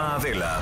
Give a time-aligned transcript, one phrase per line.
[0.00, 0.60] Adela,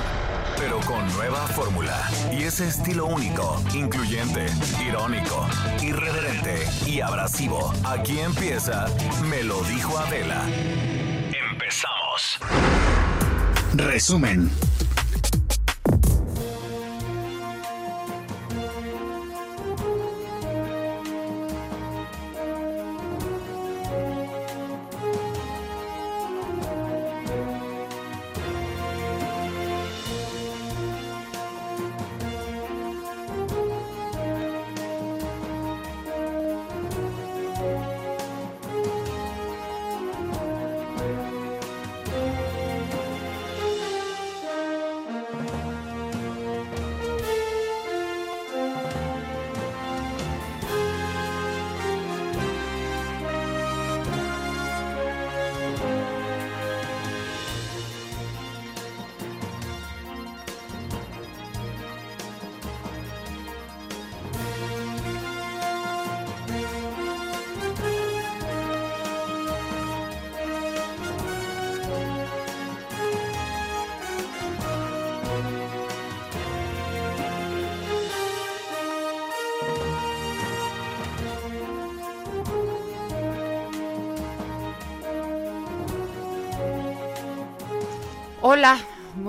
[0.59, 1.99] pero con nueva fórmula
[2.31, 4.47] y ese estilo único, incluyente,
[4.87, 5.47] irónico,
[5.81, 7.73] irreverente y abrasivo.
[7.85, 8.87] Aquí empieza
[9.31, 10.43] Me lo dijo Adela.
[11.51, 12.39] Empezamos.
[13.75, 14.51] Resumen.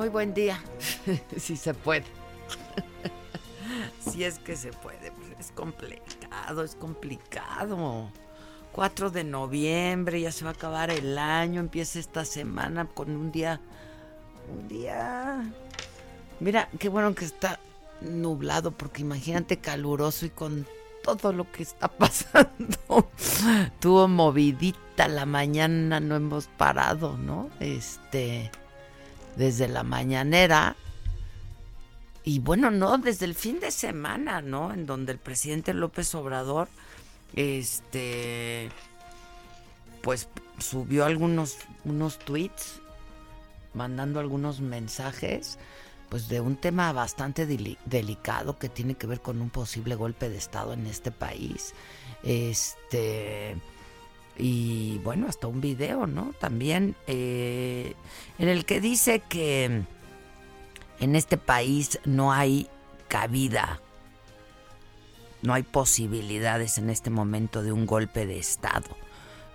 [0.04, 0.62] Muy buen día.
[1.38, 2.04] si se puede.
[4.12, 5.14] si es que se puede.
[5.14, 8.12] pues, Es complicado, es complicado.
[8.74, 13.32] 4 de noviembre, ya se va a acabar el año, empieza esta semana con un
[13.32, 13.62] día,
[14.52, 15.50] un día...
[16.42, 17.62] Mira, qué bueno que está
[18.02, 20.68] nublado, porque imagínate caluroso y con
[21.02, 23.08] todo lo que está pasando.
[23.80, 27.50] Tuvo movidita la mañana, no hemos parado, ¿no?
[27.62, 28.52] Este
[29.36, 30.76] desde la mañanera
[32.26, 34.74] y bueno, no, desde el fin de semana, ¿no?
[34.74, 36.70] En donde el presidente López Obrador,
[37.36, 38.70] este,
[40.02, 42.80] pues subió algunos unos tweets,
[43.74, 45.58] mandando algunos mensajes,
[46.08, 50.30] pues de un tema bastante deli- delicado que tiene que ver con un posible golpe
[50.30, 51.74] de Estado en este país.
[52.24, 53.58] Este,
[54.38, 56.34] y bueno, hasta un video, ¿no?
[56.40, 57.94] También eh,
[58.40, 59.84] en el que dice que
[61.00, 62.68] en este país no hay
[63.08, 63.80] cabida,
[65.42, 68.98] no hay posibilidades en este momento de un golpe de Estado,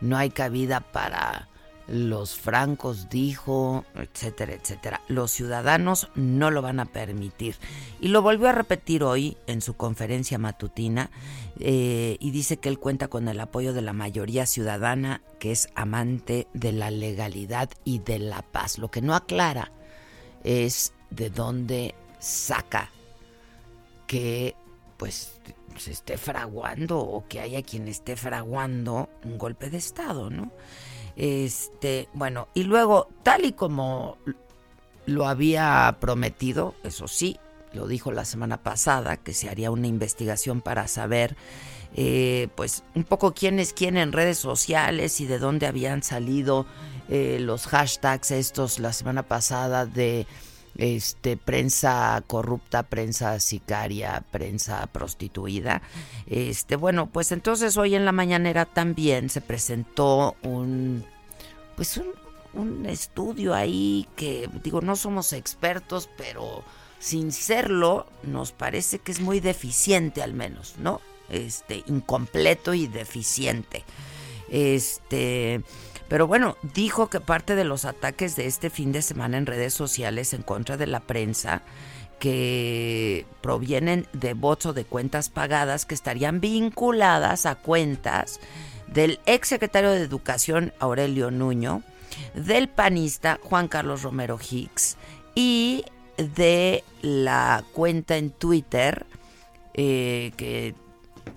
[0.00, 1.47] no hay cabida para
[1.88, 5.00] los francos, dijo, etcétera, etcétera.
[5.08, 7.56] Los ciudadanos no lo van a permitir.
[8.00, 11.10] Y lo volvió a repetir hoy en su conferencia matutina
[11.58, 15.68] eh, y dice que él cuenta con el apoyo de la mayoría ciudadana que es
[15.74, 18.78] amante de la legalidad y de la paz.
[18.78, 19.72] Lo que no aclara
[20.44, 22.90] es de dónde saca
[24.06, 24.54] que
[24.98, 25.32] pues
[25.76, 30.52] se esté fraguando o que haya quien esté fraguando un golpe de Estado, ¿no?
[31.18, 34.16] Este, bueno, y luego, tal y como
[35.04, 37.38] lo había prometido, eso sí,
[37.72, 41.36] lo dijo la semana pasada, que se haría una investigación para saber,
[41.96, 46.66] eh, pues, un poco quién es quién en redes sociales y de dónde habían salido
[47.08, 50.26] eh, los hashtags estos la semana pasada de
[50.78, 55.82] este prensa corrupta, prensa sicaria, prensa prostituida.
[56.26, 61.04] Este, bueno, pues entonces hoy en la mañanera también se presentó un
[61.76, 62.06] pues un,
[62.54, 66.64] un estudio ahí que digo, no somos expertos, pero
[66.98, 71.00] sin serlo nos parece que es muy deficiente al menos, ¿no?
[71.28, 73.84] Este, incompleto y deficiente.
[74.50, 75.62] Este,
[76.08, 79.74] pero bueno, dijo que parte de los ataques de este fin de semana en redes
[79.74, 81.62] sociales en contra de la prensa
[82.18, 88.40] que provienen de bots o de cuentas pagadas que estarían vinculadas a cuentas
[88.88, 91.82] del ex secretario de Educación Aurelio Nuño,
[92.34, 94.96] del panista Juan Carlos Romero Hicks
[95.34, 95.84] y
[96.16, 99.06] de la cuenta en Twitter
[99.74, 100.74] eh, que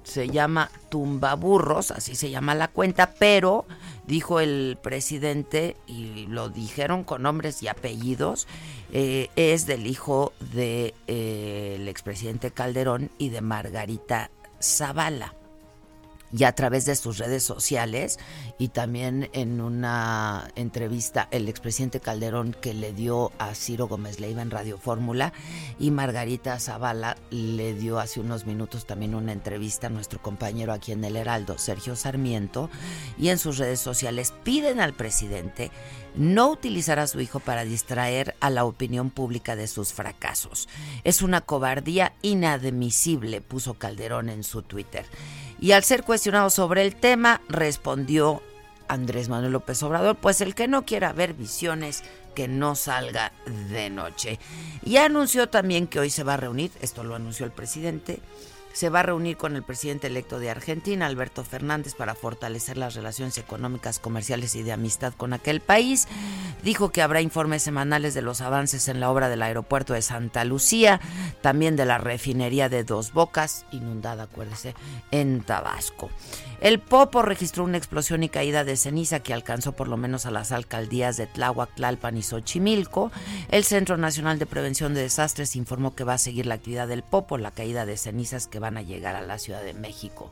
[0.03, 3.65] se llama Tumbaburros, así se llama la cuenta, pero
[4.11, 8.45] dijo el presidente, y lo dijeron con nombres y apellidos,
[8.91, 14.29] eh, es del hijo del de, eh, expresidente Calderón y de Margarita
[14.61, 15.33] Zavala
[16.33, 18.19] y a través de sus redes sociales
[18.57, 24.41] y también en una entrevista el expresidente Calderón que le dio a Ciro Gómez Leiva
[24.41, 25.33] en Radio Fórmula
[25.79, 30.91] y Margarita Zavala le dio hace unos minutos también una entrevista a nuestro compañero aquí
[30.91, 32.69] en el Heraldo, Sergio Sarmiento,
[33.17, 35.71] y en sus redes sociales piden al presidente
[36.15, 40.67] no utilizar a su hijo para distraer a la opinión pública de sus fracasos.
[41.03, 45.05] Es una cobardía inadmisible, puso Calderón en su Twitter.
[45.61, 48.41] Y al ser cuestionado sobre el tema, respondió
[48.87, 52.03] Andrés Manuel López Obrador, pues el que no quiera ver visiones,
[52.35, 53.31] que no salga
[53.69, 54.39] de noche.
[54.83, 58.19] Y anunció también que hoy se va a reunir, esto lo anunció el presidente,
[58.73, 62.95] se va a reunir con el presidente electo de Argentina, Alberto Fernández, para fortalecer las
[62.95, 66.07] relaciones económicas, comerciales y de amistad con aquel país.
[66.63, 70.45] Dijo que habrá informes semanales de los avances en la obra del aeropuerto de Santa
[70.45, 71.01] Lucía,
[71.41, 74.75] también de la refinería de Dos Bocas, inundada, acuérdese,
[75.11, 76.09] en Tabasco.
[76.61, 80.31] El Popo registró una explosión y caída de ceniza que alcanzó por lo menos a
[80.31, 83.11] las alcaldías de Tláhuac, Tlalpan y Xochimilco.
[83.49, 87.01] El Centro Nacional de Prevención de Desastres informó que va a seguir la actividad del
[87.01, 90.31] Popo, la caída de cenizas que van a llegar a la Ciudad de México.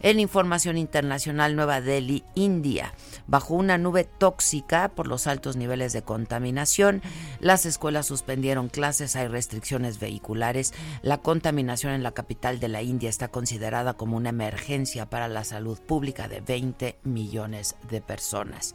[0.00, 2.92] En información internacional, Nueva Delhi, India,
[3.26, 7.02] bajo una nube tóxica por los altos niveles de contaminación,
[7.40, 13.08] las escuelas suspendieron clases, hay restricciones vehiculares, la contaminación en la capital de la India
[13.08, 18.74] está considerada como una emergencia para la salud pública de 20 millones de personas.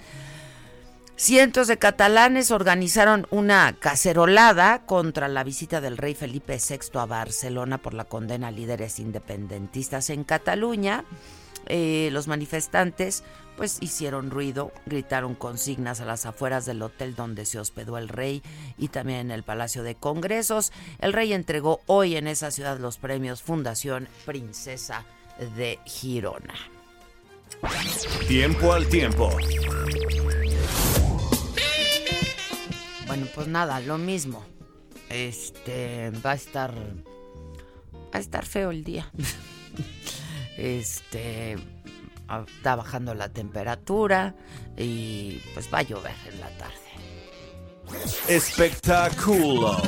[1.19, 7.77] Cientos de catalanes organizaron una cacerolada contra la visita del rey Felipe VI a Barcelona
[7.77, 11.03] por la condena a líderes independentistas en Cataluña.
[11.65, 13.25] Eh, los manifestantes
[13.57, 18.41] pues hicieron ruido, gritaron consignas a las afueras del hotel donde se hospedó el rey
[18.77, 20.71] y también en el Palacio de Congresos.
[20.99, 25.03] El rey entregó hoy en esa ciudad los premios Fundación Princesa
[25.57, 26.55] de Girona.
[28.25, 29.29] Tiempo al tiempo.
[33.09, 34.45] Bueno, pues nada, lo mismo.
[35.09, 39.11] Este va a estar va a estar feo el día.
[40.57, 41.55] Este
[42.57, 44.35] está bajando la temperatura
[44.77, 46.75] y pues va a llover en la tarde.
[48.27, 49.81] Espectáculo.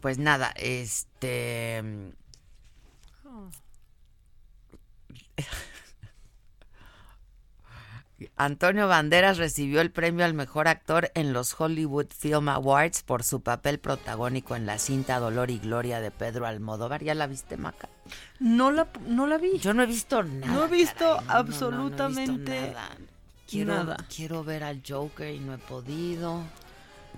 [0.00, 2.12] Pues nada, este
[8.36, 13.42] Antonio Banderas recibió el premio al mejor actor en los Hollywood Film Awards por su
[13.42, 17.04] papel protagónico en la cinta Dolor y Gloria de Pedro Almodóvar.
[17.04, 17.88] ¿Ya la viste, Maca?
[18.40, 19.58] No la, no la vi.
[19.58, 20.52] Yo no he visto nada.
[20.52, 22.96] No he visto absolutamente nada.
[23.48, 26.42] Quiero, quiero ver al Joker y no he podido.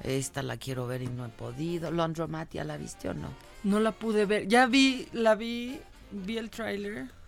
[0.04, 1.90] Esta la quiero ver y no he podido.
[1.90, 3.28] Laundromat, ¿ya la viste o no?
[3.64, 4.48] No la pude ver.
[4.48, 5.80] Ya vi, la vi,
[6.10, 7.19] vi el tráiler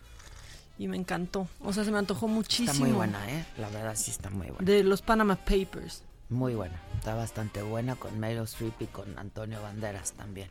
[0.78, 1.48] y me encantó.
[1.60, 2.72] O sea, se me antojó muchísimo.
[2.72, 3.46] Está muy buena, ¿eh?
[3.58, 4.64] La verdad sí está muy buena.
[4.64, 6.02] De los Panama Papers.
[6.28, 10.50] Muy buena, está bastante buena con Meryl Streep y con Antonio Banderas también.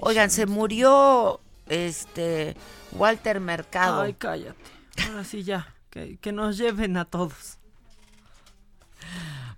[0.00, 2.56] Oigan, se murió este
[2.92, 4.02] Walter Mercado.
[4.02, 4.58] Ay, cállate.
[5.08, 7.58] Ahora sí ya, que, que nos lleven a todos.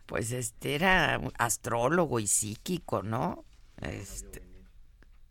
[0.04, 3.44] Pues este era astrólogo y psíquico, ¿no?
[3.80, 4.43] Este,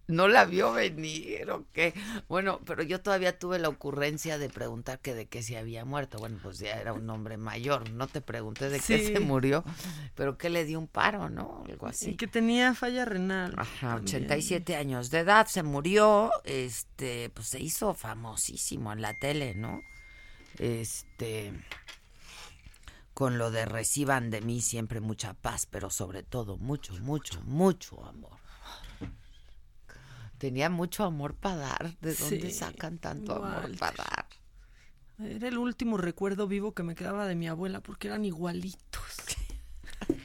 [0.07, 1.93] no la vio venir o qué.
[2.27, 6.17] Bueno, pero yo todavía tuve la ocurrencia de preguntar que de qué se había muerto.
[6.17, 7.89] Bueno, pues ya era un hombre mayor.
[7.91, 9.63] No te pregunté de qué se murió,
[10.15, 11.63] pero que le dio un paro, ¿no?
[11.67, 12.11] Algo así.
[12.11, 13.53] Y que tenía falla renal.
[13.57, 19.55] Ajá, 87 años de edad, se murió, este, pues se hizo famosísimo en la tele,
[19.55, 19.81] ¿no?
[20.59, 21.53] Este
[23.13, 28.03] con lo de reciban de mí siempre mucha paz, pero sobre todo mucho, mucho, mucho
[28.05, 28.42] amor
[30.43, 31.97] tenía mucho amor para dar.
[32.01, 34.25] ¿De dónde sacan tanto amor para dar?
[35.25, 39.21] Era el último recuerdo vivo que me quedaba de mi abuela porque eran igualitos.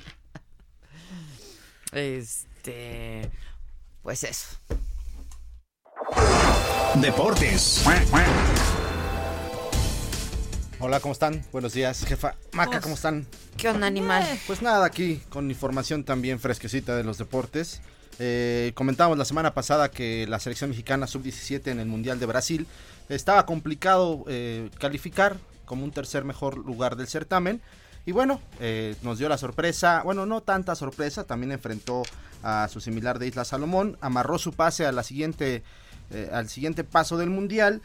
[1.92, 3.30] este,
[4.02, 4.56] pues eso.
[6.96, 7.84] Deportes.
[10.80, 11.44] Hola, ¿cómo están?
[11.52, 12.34] Buenos días, jefa.
[12.50, 13.24] Maca, Pues, ¿cómo están?
[13.56, 14.26] ¿Qué onda, animal?
[14.48, 17.82] Pues nada, aquí con información también fresquecita de los deportes.
[18.18, 22.66] Eh, comentábamos la semana pasada que la selección mexicana sub-17 en el Mundial de Brasil
[23.08, 27.60] estaba complicado eh, calificar como un tercer mejor lugar del certamen
[28.06, 32.02] Y bueno, eh, nos dio la sorpresa, bueno, no tanta sorpresa, también enfrentó
[32.42, 35.62] a su similar de Isla Salomón, amarró su pase a la siguiente,
[36.32, 37.82] al siguiente paso del Mundial,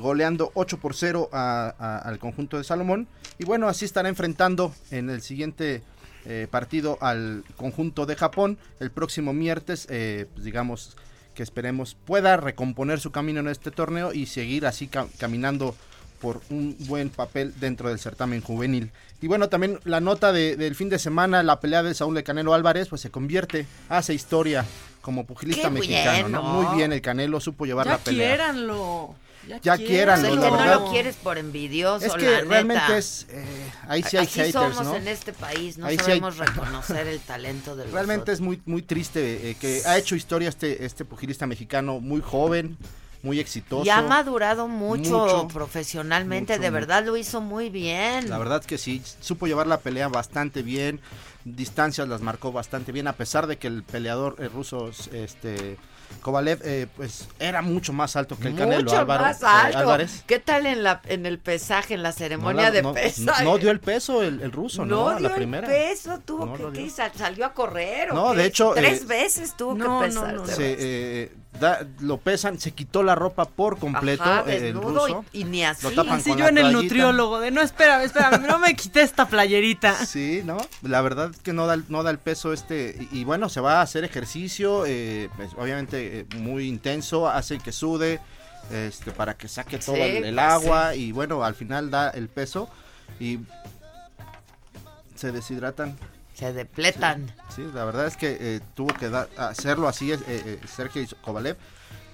[0.00, 3.08] goleando 8 por 0 a- a- al conjunto de Salomón.
[3.38, 5.82] Y bueno, así estará enfrentando en el siguiente
[6.26, 10.96] eh, partido al conjunto de Japón el próximo miércoles, eh, pues digamos
[11.34, 15.74] que esperemos pueda recomponer su camino en este torneo y seguir así ca- caminando
[16.20, 18.90] por un buen papel dentro del certamen juvenil.
[19.22, 22.24] Y bueno, también la nota de- del fin de semana, la pelea de Saúl de
[22.24, 24.64] Canelo Álvarez, pues se convierte, hace historia
[25.00, 26.42] como pugilista ¡Qué mexicano, ¿no?
[26.42, 28.28] Muy bien, el Canelo supo llevar Ya la pelea.
[28.36, 29.14] quiéranlo.
[29.62, 30.80] Ya la que no verdad.
[30.80, 32.40] lo quieres por envidioso, Es la que neta.
[32.48, 33.44] realmente es, eh,
[33.88, 34.96] ahí sí hay Así haters, somos ¿no?
[34.96, 38.60] en este país, no Ahí sí hay- sabemos reconocer el talento del Realmente es muy
[38.66, 42.76] muy triste eh, que ha hecho historia este este pugilista mexicano muy joven,
[43.22, 43.84] muy exitoso.
[43.84, 46.80] Y ha madurado mucho, Mucho, profesionalmente, mucho, de mucho.
[46.80, 48.30] verdad lo hizo muy bien.
[48.30, 51.00] La verdad que sí, supo llevar la pelea bastante bien,
[51.44, 55.76] distancias las marcó bastante bien, a pesar de que el peleador eh, ruso, este,
[56.22, 59.78] Kovalev, eh, pues era mucho más alto que el Canelo Mucho Álvaro- más eh, alto.
[59.78, 60.24] Álvarez.
[60.26, 63.44] ¿Qué tal en la en el pesaje, en la No, ceremonia la- de no, pesaje?
[63.44, 64.96] no- no dio el peso el, el ruso, ¿no?
[65.04, 65.66] No A dio la primera.
[65.68, 66.86] el peso, tuvo No que, lo ¿qué dio.
[66.88, 67.02] hizo?
[67.16, 68.10] salió a correr.
[68.10, 68.38] ¿o No, qué?
[68.38, 70.34] de hecho, tres eh, veces tuvo no, que no, pesar.
[70.34, 74.74] no, Se, eh, da- lo pesan, se quitó la ropa por completo Ajá, eh, el
[74.74, 75.24] ruso.
[75.32, 75.82] y, y ni así.
[75.86, 78.74] Lo tapan Así con yo la en el nutriólogo, de no, espérame, espérame, no me
[78.74, 79.94] quité esta playerita.
[80.06, 80.56] Sí, ¿no?
[80.82, 82.96] La verdad es que no da, el- no da el peso este.
[83.12, 87.58] Y, y bueno, se va a hacer ejercicio, eh, pues, obviamente eh, muy intenso, hace
[87.58, 88.20] que sude,
[88.72, 90.94] este, para que saque todo Sí, el, el pues, agua.
[90.94, 92.68] Y bueno, al final da el peso
[93.20, 93.38] y
[95.14, 95.96] se deshidratan.
[96.38, 97.32] Se depletan.
[97.54, 101.56] Sí, la verdad es que eh, tuvo que dar- hacerlo así eh, eh, Sergei Kovalev.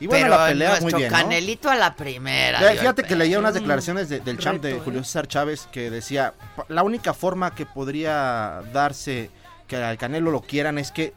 [0.00, 1.19] Y bueno, Pero la pelea muy bien, ¿no?
[1.19, 2.61] Canelito a la primera.
[2.61, 4.81] Ya, fíjate que leía unas declaraciones de- del champ de ¿eh?
[4.83, 9.31] Julio César Chávez que decía, "Pa- la única forma que podría darse
[9.69, 11.12] que al Canelo lo quieran es que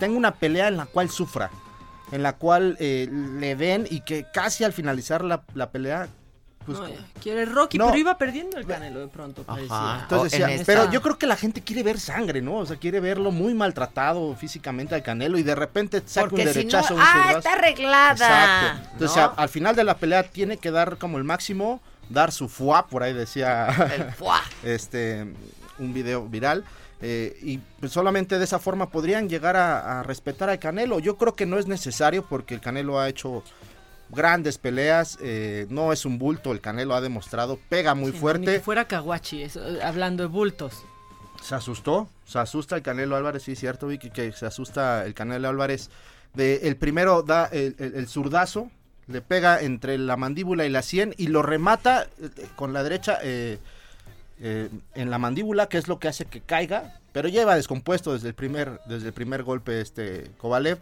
[0.00, 1.50] tenga una pelea en la cual sufra,
[2.12, 6.08] en la cual eh, le den y que casi al finalizar la, la pelea,
[6.66, 6.78] pues...
[6.78, 6.86] No,
[7.22, 7.86] quiere Rocky, No.
[7.86, 9.42] pero iba perdiendo el Canelo de pronto.
[9.44, 10.00] parecía.
[10.02, 12.56] Entonces decía, esta- pero yo creo que la gente quiere ver sangre, ¿no?
[12.56, 16.42] O sea, quiere verlo muy maltratado físicamente al Canelo y de repente saca Porque un
[16.42, 18.12] si no, derechazo, un ah, está arreglada.
[18.12, 18.88] Exacto.
[18.92, 22.86] Entonces, al final de la pelea tiene que dar como el máximo, dar su fuá,
[22.86, 24.40] por ahí decía El fuá.
[24.62, 25.26] este
[25.78, 26.64] un video viral.
[27.02, 30.98] eh, y pues solamente de esa forma podrían llegar a, a respetar al Canelo.
[30.98, 33.42] Yo creo que no es necesario porque el Canelo ha hecho
[34.10, 38.20] grandes peleas, eh, no es un bulto, el Canelo ha demostrado, pega muy Sí, Ni
[38.20, 38.44] fuerte.
[38.54, 39.50] que fuera Kawachi, eh,
[39.82, 40.82] hablando de bultos.
[41.42, 45.48] Se asustó, se asusta el Canelo Álvarez, sí, cierto, Vicky, que se asusta el Canelo
[45.48, 45.90] Álvarez.
[46.34, 48.70] De, el primero da el, el- el zurdazo,
[49.06, 53.18] le pega entre la mandíbula y la sien y lo remata eh, con la derecha
[53.22, 53.58] eh,
[54.40, 58.28] eh, en la mandíbula, que es lo que hace que caiga, pero lleva descompuesto desde
[58.28, 60.78] el primer, desde el primer golpe este Kovalev.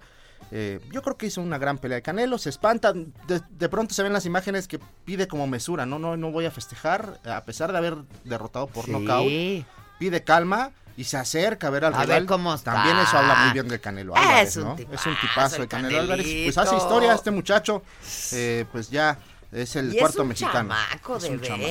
[0.51, 3.93] Eh, yo creo que hizo una gran pelea de Canelo, se espanta, de, de pronto
[3.95, 7.43] se ven las imágenes que pide como mesura, no, no, no voy a festejar, a
[7.45, 9.65] pesar de haber derrotado por nocaut Sí.
[9.99, 12.27] pide calma y se acerca a ver al A ver rival.
[12.27, 12.73] cómo está.
[12.75, 14.75] También eso habla muy bien del Canelo Es Álvarez, un ¿no?
[14.77, 16.27] tipazo, es un tipazo el Canelo Álvarez.
[16.45, 17.83] Pues hace historia este muchacho.
[18.33, 19.19] eh, pues ya
[19.51, 20.69] es el y cuarto es un mexicano.
[20.75, 21.67] chamaco, Es de un chamaco.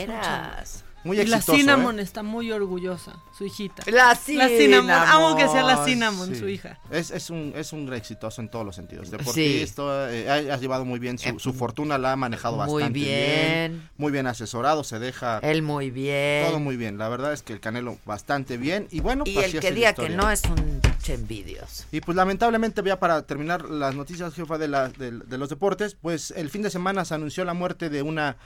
[1.04, 1.42] Muy y la.
[1.42, 2.02] Cinnamon ¿eh?
[2.02, 3.84] está muy orgullosa, su hijita.
[3.88, 6.30] La La Cinnamon, amo que sea la Cinnamon.
[6.30, 6.36] Sí.
[6.36, 6.80] su hija.
[6.92, 9.12] Es, es un es un exitoso en todos los sentidos.
[9.12, 12.82] Deportista, eh, ha, ha llevado muy bien su, Eh, su fortuna, la ha manejado Muy
[12.84, 13.90] bastante bien.
[13.98, 16.48] Muy bien asesorado, se deja Él muy bien.
[16.48, 16.98] todo muy bien.
[16.98, 18.88] La verdad es que el Canelo bastante bien.
[18.92, 21.84] Y bueno, y pues el que la diga que no es un che envidioso.
[21.92, 25.96] Y pues lamentablemente, ya para terminar las noticias, jefa de, la- de- de los deportes,
[26.02, 28.38] pues el fin de semana se anunció la muerte de una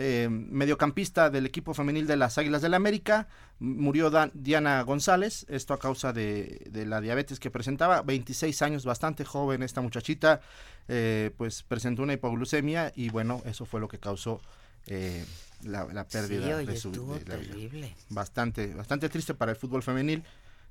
[0.00, 3.28] eh, mediocampista del equipo femenil de las Águilas del la América.
[3.58, 8.84] Murió Dan- Diana González, esto a causa de, de la diabetes que presentaba, 26 años,
[8.84, 10.40] bastante joven esta muchachita,
[10.86, 14.40] eh, pues presentó una hipoglucemia y bueno, eso fue lo que causó
[14.86, 15.24] eh,
[15.64, 17.94] la, la pérdida sí, oye, de su de la vida terrible.
[18.10, 20.22] bastante, bastante triste para el fútbol femenil.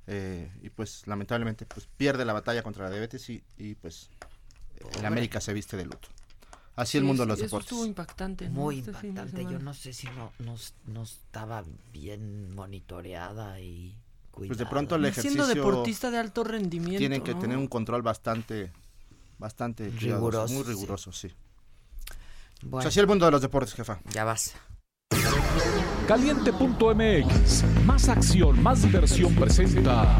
[0.06, 4.08] eh, y pues lamentablemente pues pierde la batalla contra la diabetes y, y, pues
[4.78, 5.06] el Pobre.
[5.06, 6.08] América se viste de luto.
[6.80, 7.66] Así el Sí, mundo de los eso deportes.
[7.72, 8.48] estuvo impactante.
[8.48, 8.54] ¿no?
[8.54, 9.42] Muy Este impactante.
[9.44, 10.54] Yo no sé si no, no,
[10.86, 13.96] no estaba bien monitoreada y
[14.30, 14.48] cuidada.
[14.48, 16.98] Pues de pronto el Y Siendo ejercicio deportista de alto rendimiento.
[16.98, 17.40] tienen que ¿no?
[17.40, 18.72] tener un control bastante
[19.38, 20.68] bastante cuidadoso, Riguroso, muy sí.
[20.70, 21.28] riguroso, sí.
[22.62, 24.00] Bueno, Pues así el mundo de los deportes, jefa.
[24.12, 24.54] ya vas.
[26.06, 27.64] Caliente.mx.
[27.84, 30.18] Más acción, más diversión presenta.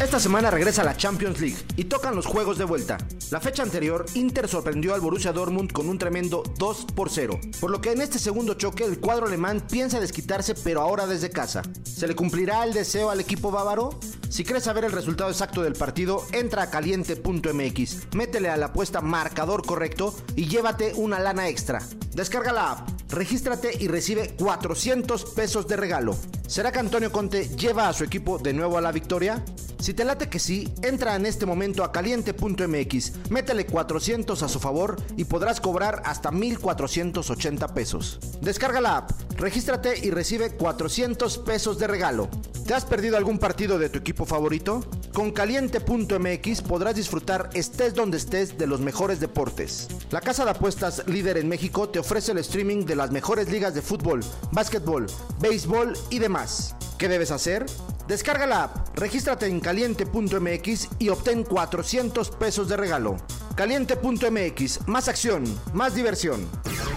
[0.00, 2.98] Esta semana regresa la Champions League y tocan los juegos de vuelta.
[3.30, 7.70] La fecha anterior, Inter sorprendió al Borussia Dortmund con un tremendo 2 por 0, por
[7.70, 11.62] lo que en este segundo choque el cuadro alemán piensa desquitarse pero ahora desde casa.
[11.82, 13.98] ¿Se le cumplirá el deseo al equipo bávaro?
[14.28, 19.00] Si quieres saber el resultado exacto del partido, entra a caliente.mx, métele a la apuesta
[19.00, 21.80] marcador correcto y llévate una lana extra.
[22.16, 26.16] Descarga la app, regístrate y recibe 400 pesos de regalo.
[26.46, 29.44] ¿Será que Antonio Conte lleva a su equipo de nuevo a la victoria?
[29.78, 34.58] Si te late que sí, entra en este momento a caliente.mx, métele 400 a su
[34.58, 38.18] favor y podrás cobrar hasta 1480 pesos.
[38.40, 42.30] Descarga la app, regístrate y recibe 400 pesos de regalo.
[42.66, 44.80] ¿Te has perdido algún partido de tu equipo favorito?
[45.12, 49.88] Con caliente.mx podrás disfrutar estés donde estés de los mejores deportes.
[50.10, 53.74] La casa de apuestas líder en México te ofrece el streaming de las mejores ligas
[53.74, 54.20] de fútbol,
[54.52, 55.06] básquetbol,
[55.40, 56.76] béisbol y demás.
[56.98, 57.66] ¿Qué debes hacer?
[58.06, 63.16] Descarga la app, regístrate en caliente.mx y obtén 400 pesos de regalo.
[63.56, 65.44] Caliente.mx, más acción,
[65.74, 66.48] más diversión.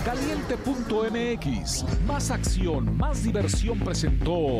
[0.05, 4.59] Caliente.mx, más acción, más diversión presentó.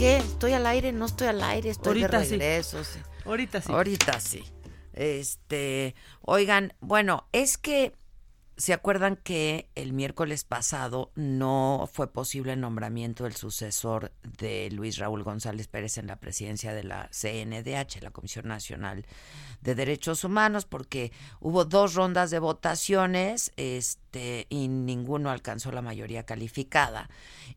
[0.00, 0.16] ¿Qué?
[0.16, 0.92] ¿Estoy al aire?
[0.92, 2.82] No estoy al aire, estoy Ahorita de regreso.
[2.84, 3.00] sí.
[3.26, 3.70] Ahorita sí.
[3.70, 4.42] Ahorita sí.
[4.94, 7.92] Este, oigan, bueno, es que
[8.60, 14.98] se acuerdan que el miércoles pasado no fue posible el nombramiento del sucesor de Luis
[14.98, 19.06] Raúl González Pérez en la presidencia de la CNDH, la Comisión Nacional
[19.62, 26.26] de Derechos Humanos, porque hubo dos rondas de votaciones, este, y ninguno alcanzó la mayoría
[26.26, 27.08] calificada.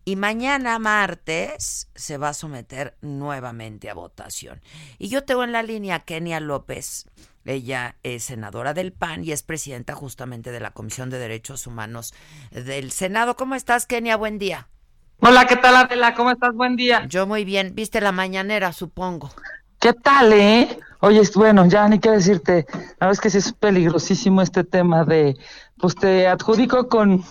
[0.05, 4.61] Y mañana martes se va a someter nuevamente a votación.
[4.99, 7.07] Y yo tengo en la línea a Kenia López.
[7.45, 12.13] Ella es senadora del PAN y es presidenta justamente de la Comisión de Derechos Humanos
[12.51, 13.35] del Senado.
[13.35, 14.15] ¿Cómo estás, Kenia?
[14.15, 14.67] Buen día.
[15.19, 16.13] Hola, ¿qué tal Adela?
[16.15, 16.53] ¿Cómo estás?
[16.53, 17.05] Buen día.
[17.07, 17.75] Yo muy bien.
[17.75, 19.31] ¿Viste la mañanera, supongo?
[19.79, 20.79] ¿Qué tal, eh?
[21.01, 22.65] Oye, es- bueno, ya ni qué decirte.
[22.71, 25.37] La verdad es que sí es peligrosísimo este tema de,
[25.77, 27.23] pues te adjudico con,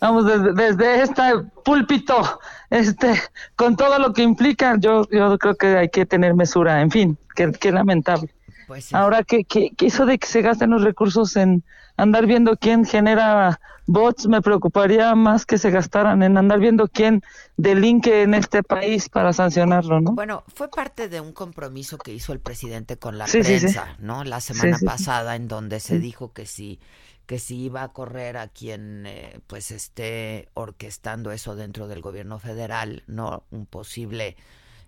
[0.00, 1.22] vamos, desde, desde este
[1.64, 3.18] púlpito, este,
[3.54, 6.82] con todo lo que implica, yo, yo creo que hay que tener mesura.
[6.82, 8.28] En fin, qué, qué lamentable.
[8.66, 8.96] Pues sí.
[8.96, 11.64] Ahora, ¿qué, qué, qué eso de que se gasten los recursos en
[11.96, 14.26] andar viendo quién genera bots?
[14.28, 17.22] Me preocuparía más que se gastaran en andar viendo quién
[17.56, 20.18] delinque en este país para sancionarlo, ¿no?
[20.18, 23.66] Bueno, fue parte de un compromiso que hizo el presidente con la Sí, sí, sí.
[23.68, 24.24] prensa, ¿no?
[24.24, 26.80] La semana pasada, en donde se dijo que sí,
[27.26, 32.38] que sí iba a correr a quien eh, pues esté orquestando eso dentro del gobierno
[32.38, 33.44] federal, ¿no?
[33.50, 34.36] Un posible,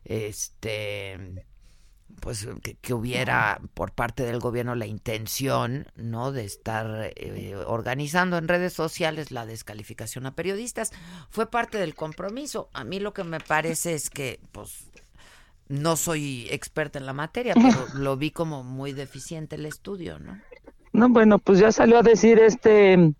[0.04, 1.44] este,
[2.20, 6.32] pues que, que hubiera por parte del gobierno la intención, ¿no?
[6.32, 10.92] De estar eh, organizando en redes sociales la descalificación a periodistas.
[11.30, 12.68] Fue parte del compromiso.
[12.72, 14.88] A mí lo que me parece es que, pues,
[15.68, 20.38] no soy experta en la materia, pero lo vi como muy deficiente el estudio, ¿no?
[20.92, 23.14] No, bueno, pues ya salió a decir este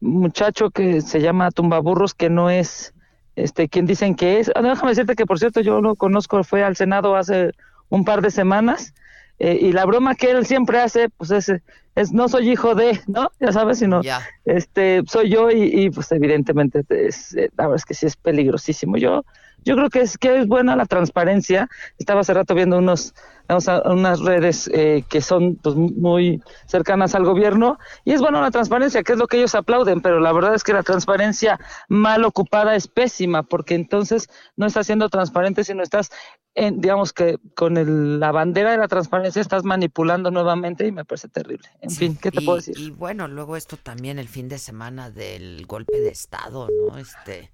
[0.00, 2.92] muchacho que se llama Tumbaburros que no es
[3.36, 4.50] este quien dicen que es.
[4.54, 7.52] Ah, déjame decirte que por cierto yo lo conozco, fue al Senado hace
[7.94, 8.92] un par de semanas
[9.38, 11.52] eh, y la broma que él siempre hace, pues es,
[11.94, 13.30] es no soy hijo de, ¿no?
[13.40, 14.00] Ya sabes, sino
[14.44, 18.16] este soy yo y, y, pues evidentemente es, eh, la verdad es que sí es
[18.16, 18.96] peligrosísimo.
[18.96, 19.24] Yo
[19.64, 21.68] yo creo que es que es buena la transparencia.
[21.98, 23.14] Estaba hace rato viendo unos
[23.46, 28.40] vamos a- unas redes eh, que son pues muy cercanas al gobierno y es buena
[28.40, 31.60] la transparencia, que es lo que ellos aplauden, pero la verdad es que la transparencia
[31.88, 36.08] mal ocupada es pésima, porque entonces no estás siendo transparente, sino estás
[36.54, 41.04] en, digamos que con el- la bandera de la transparencia estás manipulando nuevamente y me
[41.04, 41.68] parece terrible.
[41.82, 42.78] En fin, ¿qué te y, puedo decir?
[42.78, 46.96] Y bueno, luego esto también el fin de semana del golpe de Estado, ¿no?
[46.96, 47.50] Este,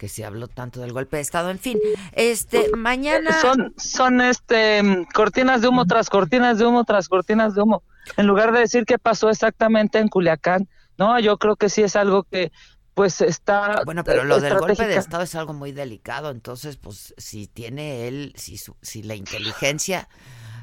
[0.00, 1.50] que se habló tanto del golpe de Estado.
[1.50, 1.78] En fin,
[2.12, 3.38] este, mañana...
[3.42, 7.82] Son, son este cortinas de humo tras cortinas de humo tras cortinas de humo.
[8.16, 11.96] En lugar de decir qué pasó exactamente en Culiacán, no, yo creo que sí es
[11.96, 12.50] algo que
[12.94, 17.14] pues está bueno pero lo del golpe de estado es algo muy delicado entonces pues
[17.18, 20.08] si tiene él si su- si la inteligencia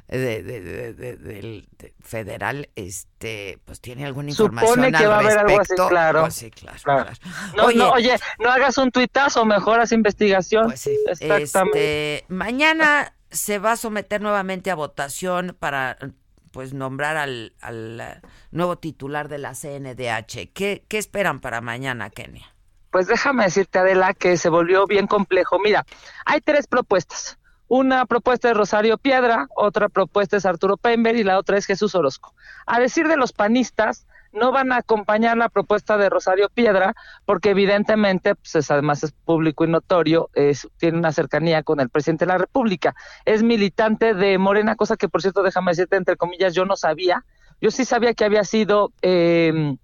[0.08, 5.10] de, de- de- de- del de- federal este pues tiene alguna información Supone que al
[5.10, 6.22] va a haber algo así, respecto claro.
[6.22, 7.04] pues sí claro, Claro.
[7.06, 7.18] claro.
[7.58, 10.68] No, oye, no, oye, no hagas un tuitazo, mejor haz investigación.
[10.68, 12.18] pues sí, Exactamente.
[12.20, 15.98] este, mañana se va a someter nuevamente a votación para
[16.54, 20.50] pues nombrar al, al nuevo titular de la CNDH.
[20.54, 22.54] ¿Qué, qué esperan para mañana, Kenia?
[22.90, 25.60] Pues déjame decirte, Adela, que se volvió bien complejo.
[25.60, 25.86] Mira,
[26.26, 27.38] hay tres propuestas.
[27.68, 31.96] Una propuesta es Rosario Piedra, otra propuesta es Arturo Pember y la otra es Jesús
[31.96, 32.34] Orozco.
[32.66, 37.50] A decir de los panistas, no van a acompañar la propuesta de Rosario Piedra porque
[37.50, 42.26] evidentemente, pues es- además es público y notorio, es- tiene una cercanía con el presidente
[42.26, 42.96] de la República.
[43.26, 47.26] Es militante de Morena, cosa que por cierto, déjame decirte, entre comillas, yo no sabía.
[47.60, 48.92] Yo sí sabía que había sido...
[49.02, 49.76] eh,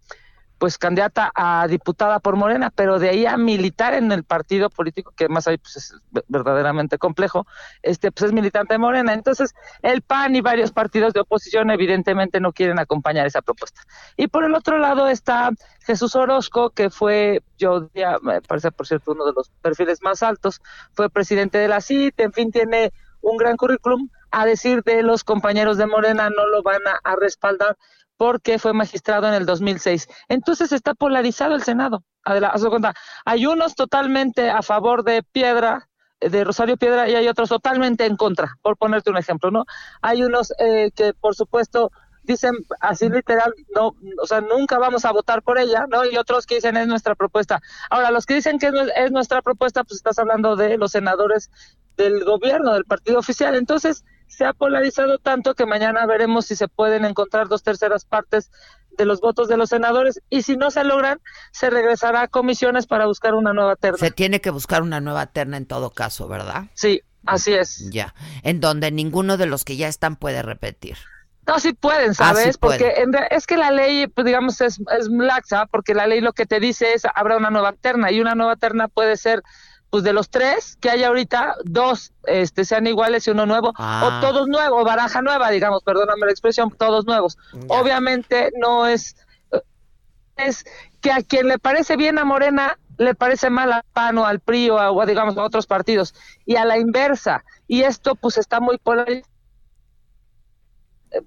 [0.64, 5.12] pues candidata a diputada por Morena, pero de ahí a militar en el partido político,
[5.14, 7.46] que más ahí pues, es ve- verdaderamente complejo,
[7.82, 9.12] este pues es militante de Morena.
[9.12, 13.82] Entonces, el PAN y varios partidos de oposición evidentemente no quieren acompañar esa propuesta.
[14.16, 18.88] Y por el otro lado está Jesús Orozco, que fue, yo diría, me parece por
[18.88, 20.62] cierto uno de los perfiles más altos,
[20.94, 24.08] fue presidente de la CIT, en fin, tiene un gran currículum.
[24.32, 27.78] A decir de los compañeros de Morena, no lo van a respaldar
[28.18, 30.08] porque fue magistrado en el 2006.
[30.30, 32.04] Entonces está polarizado el Senado.
[32.24, 32.94] Adela, haz de cuenta,
[33.26, 38.16] hay unos totalmente a favor de Piedra, de Rosario Piedra, y hay otros totalmente en
[38.16, 39.66] contra, por ponerte un ejemplo, ¿no?
[40.02, 41.92] Hay unos eh, que, por supuesto,
[42.24, 46.06] dicen así literal, no, o sea, nunca vamos a votar por ella, ¿no?
[46.06, 47.62] Y otros que dicen es nuestra propuesta.
[47.90, 51.52] Ahora, los que dicen que es nuestra propuesta, pues estás hablando de los senadores
[51.98, 53.56] del gobierno, del partido oficial.
[53.56, 58.52] Entonces, se ha polarizado tanto que mañana veremos si se pueden encontrar dos terceras partes
[58.98, 61.20] de los votos de los senadores y si no se logran,
[61.52, 63.98] se regresará a comisiones para buscar una nueva terna.
[63.98, 66.66] Se tiene que buscar una nueva terna en todo caso, ¿verdad?
[66.76, 67.90] Sí, así es.
[67.90, 70.98] Ya, en donde ninguno de los que ya están puede repetir.
[71.46, 72.58] No, sí pueden, Ah, ¿sabes?
[72.58, 72.80] pueden.
[72.80, 76.32] porque en es que la ley, pues digamos, es, es laxa, porque la ley lo
[76.34, 79.44] que te dice es habrá una nueva terna y una nueva terna puede ser,
[79.94, 84.02] pues de los tres que hay ahorita, dos este, sean iguales y uno nuevo, Ah.
[84.20, 87.38] o todos nuevos, o baraja nueva, digamos, perdóname la expresión, todos nuevos.
[87.68, 89.16] Obviamente no es,
[90.36, 90.66] es
[91.00, 94.40] que a quien le parece bien a Morena le parece mal a PAN o al
[94.40, 98.16] PRI o, a, o a, digamos a otros partidos y a la inversa y esto
[98.16, 99.32] pues está muy polarizado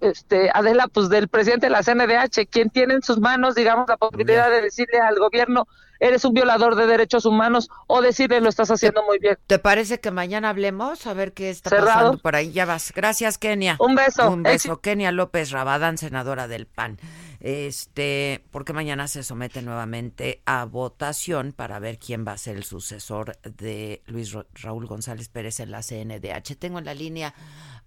[0.00, 3.96] este, Adela, pues del presidente de la CNDH, quien tiene en sus manos, digamos, la
[3.96, 5.66] posibilidad de decirle al gobierno,
[5.98, 9.38] eres un violador de derechos humanos, o decirle, lo estás haciendo muy bien.
[9.46, 11.06] ¿Te parece que mañana hablemos?
[11.06, 11.86] A ver qué está Cerrado.
[11.94, 12.52] pasando por ahí.
[12.52, 12.92] Ya vas.
[12.94, 13.76] Gracias, Kenia.
[13.80, 14.30] Un beso.
[14.30, 14.80] Un beso.
[14.82, 16.98] Kenia López Rabadán, senadora del PAN.
[17.40, 22.64] Este, porque mañana se somete nuevamente a votación para ver quién va a ser el
[22.64, 26.56] sucesor de Luis Ra- Raúl González Pérez en la CNDH.
[26.58, 27.32] Tengo en la línea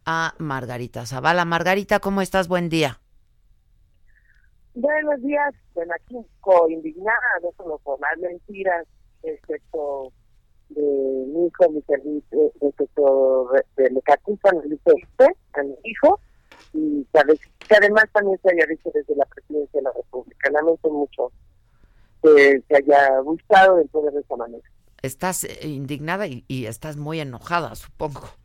[0.09, 1.45] a Margarita Zavala.
[1.45, 2.47] Margarita, ¿cómo estás?
[2.47, 2.99] Buen día.
[4.73, 6.15] Buenos días, bueno, aquí
[6.69, 8.87] indignada, no solo por las mentiras
[9.21, 10.11] respecto
[10.69, 16.19] de mi hijo, mi servicio, respecto de, lo que acusan a mi hijo,
[16.73, 17.05] y
[17.67, 20.49] que además también se haya dicho desde la presidencia de la República.
[20.49, 21.31] Lamento mucho
[22.23, 24.63] que se haya buscado el poder de esa manera.
[25.03, 28.38] Estás eh, indignada y, y estás muy enojada, supongo.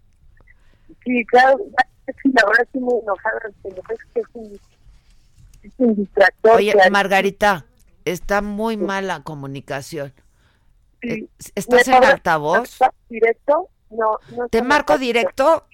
[1.04, 1.58] Sí, claro,
[2.06, 4.60] la verdad estoy muy enojada, pero es que es un,
[5.62, 6.56] es un distractor.
[6.56, 7.66] Oye, Margarita,
[8.04, 10.12] está muy mala comunicación.
[11.02, 11.08] Sí.
[11.10, 12.78] Eh, ¿Estás ¿Me en altavoz?
[13.08, 13.68] directo?
[13.90, 15.66] No, no Te marco directo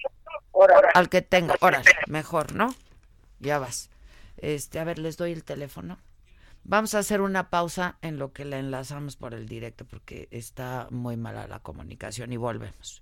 [0.53, 1.53] Ahora, al que tengo.
[1.61, 2.75] Órale, mejor, ¿no?
[3.39, 3.89] Ya vas.
[4.37, 5.97] Este, a ver, les doy el teléfono.
[6.63, 10.87] Vamos a hacer una pausa en lo que la enlazamos por el directo porque está
[10.91, 13.01] muy mala la comunicación y volvemos.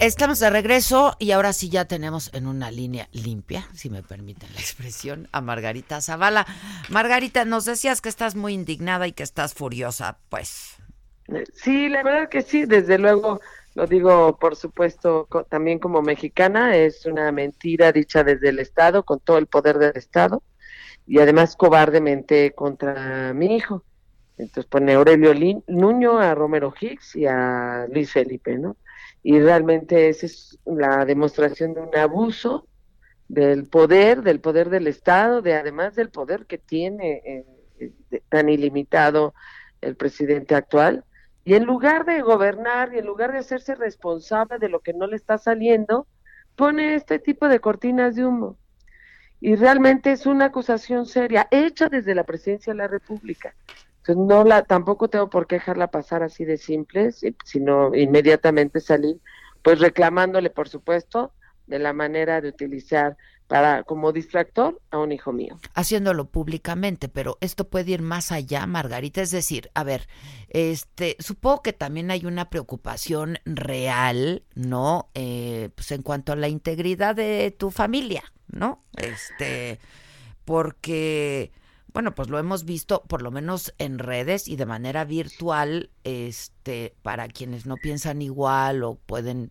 [0.00, 4.48] Estamos de regreso y ahora sí ya tenemos en una línea limpia, si me permiten
[4.54, 6.46] la expresión, a Margarita Zavala.
[6.88, 10.76] Margarita, nos decías que estás muy indignada y que estás furiosa, pues.
[11.52, 13.42] Sí, la verdad que sí, desde luego
[13.74, 19.20] lo digo, por supuesto, también como mexicana, es una mentira dicha desde el Estado, con
[19.20, 20.42] todo el poder del Estado,
[21.06, 23.84] y además cobardemente contra mi hijo.
[24.38, 28.78] Entonces pone Aurelio Lin, Nuño a Romero Hicks y a Luis Felipe, ¿no?
[29.22, 32.66] Y realmente esa es la demostración de un abuso
[33.28, 37.46] del poder, del poder del Estado, de además del poder que tiene
[37.78, 37.92] eh,
[38.28, 39.34] tan ilimitado
[39.80, 41.04] el presidente actual.
[41.44, 45.06] Y en lugar de gobernar y en lugar de hacerse responsable de lo que no
[45.06, 46.06] le está saliendo,
[46.56, 48.56] pone este tipo de cortinas de humo.
[49.40, 53.54] Y realmente es una acusación seria, hecha desde la presidencia de la República.
[54.00, 57.10] Entonces no la, tampoco tengo por qué dejarla pasar así de simple,
[57.44, 59.18] sino inmediatamente salir,
[59.62, 61.32] pues reclamándole, por supuesto,
[61.66, 65.58] de la manera de utilizar para como distractor a un hijo mío.
[65.74, 69.22] Haciéndolo públicamente, pero esto puede ir más allá, Margarita.
[69.22, 70.06] Es decir, a ver,
[70.48, 75.10] este, supongo que también hay una preocupación real, ¿no?
[75.14, 78.84] Eh, pues en cuanto a la integridad de tu familia, ¿no?
[78.96, 79.80] Este,
[80.44, 81.50] porque
[81.92, 86.59] bueno, pues lo hemos visto por lo menos en redes y de manera virtual, este,
[87.02, 89.50] para quienes no piensan igual o pueden,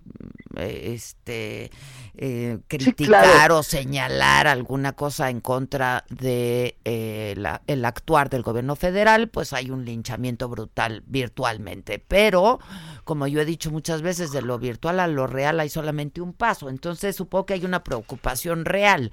[0.56, 1.72] eh, este,
[2.16, 7.36] eh, criticar o señalar alguna cosa en contra de eh,
[7.68, 12.00] el actuar del gobierno federal, pues hay un linchamiento brutal virtualmente.
[12.00, 12.60] Pero,
[13.04, 16.34] como yo he dicho muchas veces, de lo virtual a lo real hay solamente un
[16.34, 16.70] paso.
[16.70, 19.12] Entonces, supongo que hay una preocupación real.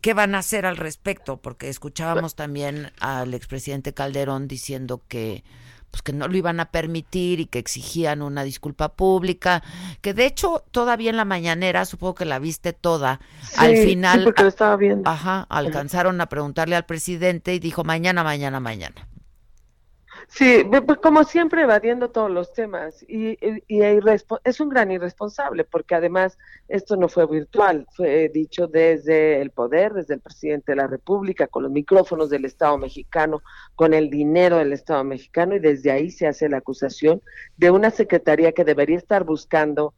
[0.00, 1.36] ¿Qué van a hacer al respecto?
[1.36, 5.44] Porque escuchábamos también al expresidente Calderón diciendo que
[5.92, 9.62] pues que no lo iban a permitir y que exigían una disculpa pública,
[10.00, 13.20] que de hecho todavía en la mañanera, supongo que la viste toda,
[13.58, 15.08] al final sí, porque lo estaba viendo.
[15.08, 19.06] Ajá, alcanzaron a preguntarle al presidente y dijo mañana, mañana, mañana.
[20.34, 23.36] Sí, pues como siempre evadiendo todos los temas y,
[23.68, 23.82] y,
[24.44, 29.92] es un gran irresponsable porque además esto no fue virtual, fue dicho desde el poder,
[29.92, 33.42] desde el presidente de la República, con los micrófonos del Estado mexicano,
[33.74, 37.20] con el dinero del Estado mexicano y desde ahí se hace la acusación
[37.58, 39.92] de una secretaría que debería estar buscando,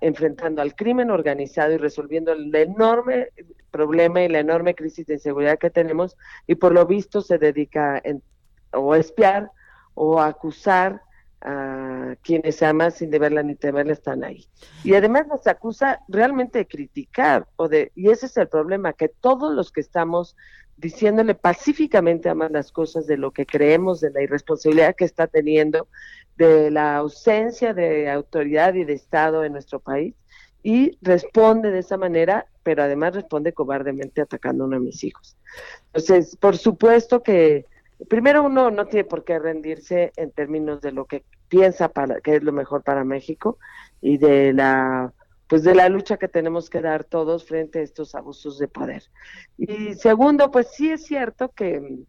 [0.00, 3.30] enfrentando al crimen organizado y resolviendo el enorme
[3.72, 6.16] problema y la enorme crisis de inseguridad que tenemos
[6.46, 8.22] y por lo visto se dedica en,
[8.70, 9.50] o a espiar
[9.94, 11.02] o acusar
[11.40, 14.46] a quienes además sin deberla ni temerla están ahí.
[14.84, 19.08] Y además nos acusa realmente de criticar, o de, y ese es el problema, que
[19.08, 20.36] todos los que estamos
[20.76, 25.88] diciéndole pacíficamente a las cosas de lo que creemos, de la irresponsabilidad que está teniendo,
[26.36, 30.14] de la ausencia de autoridad y de Estado en nuestro país,
[30.62, 35.36] y responde de esa manera, pero además responde cobardemente atacando a uno de mis hijos.
[35.86, 37.66] Entonces, por supuesto que
[38.08, 42.36] primero uno no tiene por qué rendirse en términos de lo que piensa para que
[42.36, 43.58] es lo mejor para México
[44.00, 45.12] y de la
[45.48, 49.02] pues de la lucha que tenemos que dar todos frente a estos abusos de poder.
[49.58, 52.04] Y segundo, pues sí es cierto que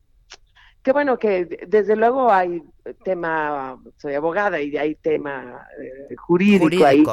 [0.82, 2.62] que bueno que desde luego hay
[3.04, 7.04] tema soy abogada y hay tema eh, jurídico, ahí,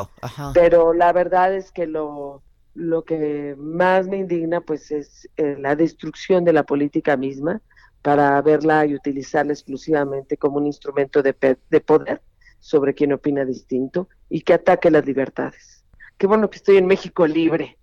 [0.53, 2.43] pero la verdad es que lo
[2.75, 7.61] lo que más me indigna pues es eh, la destrucción de la política misma
[8.03, 12.23] para verla y utilizarla exclusivamente como un instrumento de, de poder
[12.61, 15.85] sobre quien opina distinto y que ataque las libertades.
[16.17, 17.79] Qué bueno que estoy en México libre.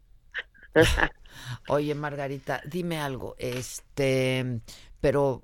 [1.70, 4.62] Oye, Margarita, dime algo, este,
[5.00, 5.44] pero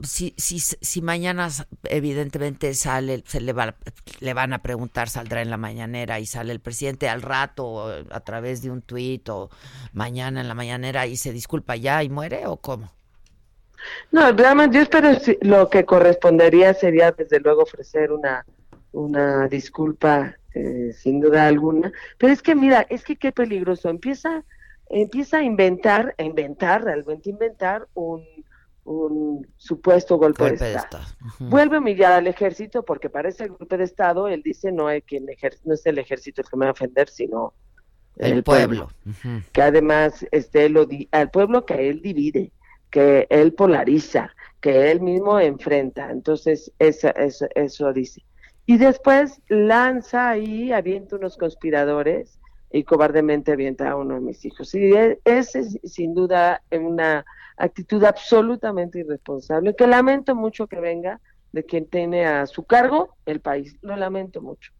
[0.00, 1.48] si, si, si mañana
[1.84, 3.76] evidentemente sale, se le, va,
[4.20, 8.20] le van a preguntar, saldrá en la mañanera y sale el presidente al rato a
[8.20, 9.50] través de un tuit o
[9.92, 12.92] mañana en la mañanera y se disculpa ya y muere o cómo?
[14.12, 15.10] No, realmente yo espero
[15.42, 18.44] lo que correspondería sería desde luego ofrecer una,
[18.92, 24.44] una disculpa eh, sin duda alguna, pero es que mira, es que qué peligroso, empieza,
[24.88, 28.24] empieza a inventar, a inventar, realmente inventar un,
[28.84, 31.04] un supuesto golpe, de Estado.
[31.40, 35.02] Vuelve a humillar al ejército porque parece el golpe de Estado, él dice no, hay
[35.02, 35.20] que
[35.64, 37.52] no es el ejército el que me va a ofender, sino
[38.16, 38.88] el, pueblo.
[39.52, 42.52] Que además este, lo al pueblo que él divide
[42.96, 46.10] que él polariza, que él mismo enfrenta.
[46.10, 48.24] Entonces, eso, eso, eso dice.
[48.64, 52.40] Y después lanza ahí, avienta unos conspiradores
[52.72, 54.74] y cobardemente avienta a uno de mis hijos.
[54.74, 57.22] Y e, ese es sin duda una
[57.58, 61.20] actitud absolutamente irresponsable, que lamento mucho que venga
[61.52, 63.76] de quien tiene a su cargo el país.
[63.82, 64.72] Lo lamento mucho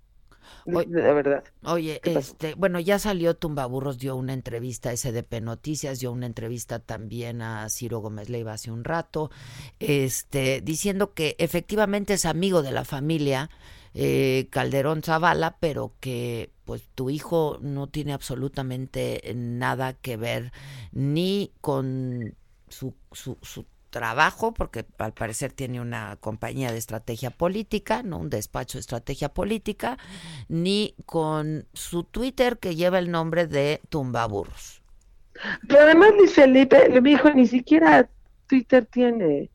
[0.64, 1.44] de verdad.
[1.64, 6.78] Oye, este, bueno, ya salió Tumbaburros, dio una entrevista a SDP Noticias, dio una entrevista
[6.78, 9.30] también a Ciro Gómez Leiva hace un rato,
[9.78, 13.50] este, diciendo que efectivamente es amigo de la familia
[13.98, 20.52] eh, Calderón Zavala, pero que pues tu hijo no tiene absolutamente nada que ver
[20.92, 22.34] ni con
[22.68, 23.64] su, su, su
[23.96, 29.30] trabajo, porque al parecer tiene una compañía de estrategia política, no un despacho de estrategia
[29.30, 29.96] política,
[30.50, 34.82] ni con su Twitter que lleva el nombre de Tumbaburros.
[35.66, 38.06] Pero además Luis Felipe, mi hijo ni siquiera
[38.48, 39.48] Twitter tiene.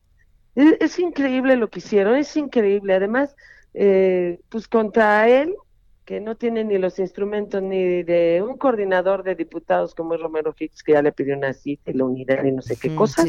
[0.56, 2.96] Es, es increíble lo que hicieron, es increíble.
[2.96, 3.36] Además,
[3.74, 5.54] eh, pues contra él
[6.04, 10.54] que no tiene ni los instrumentos ni de un coordinador de diputados como es Romero
[10.58, 13.24] Hicks, que ya le pidió una cita y la unidad y no sé qué cosa.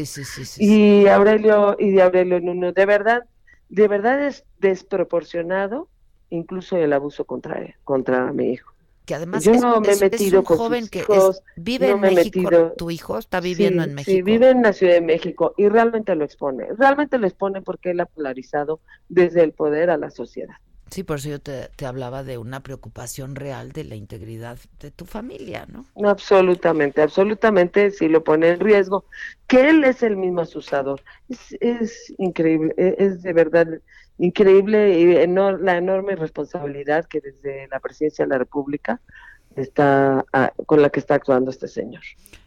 [0.58, 3.22] y Aurelio, y de Aurelio Nuno, de verdad,
[3.68, 5.88] de verdad es desproporcionado
[6.30, 8.72] incluso el abuso contra contra mi hijo.
[9.06, 11.42] Que además Yo es, no me he es- es metido un con joven que es-
[11.56, 12.40] vive no en me México.
[12.40, 12.72] metido.
[12.72, 14.24] Tu hijo está viviendo Sí, en Sí, México.
[14.24, 16.66] vive en la Ciudad de México y realmente lo expone.
[16.76, 20.54] Realmente lo expone porque él ha polarizado desde el poder a la sociedad.
[20.90, 24.90] Sí, por eso yo te, te hablaba de una preocupación real de la integridad de
[24.90, 25.86] tu familia, ¿no?
[26.04, 29.06] Absolutamente, absolutamente, si lo pone en riesgo,
[29.46, 31.00] que él es el mismo asusador.
[31.28, 33.68] Es, es increíble, e- es de verdad
[34.18, 39.00] increíble y eno- la enorme responsabilidad que desde la presidencia de la República
[39.54, 42.02] está ah, con la que está actuando este señor.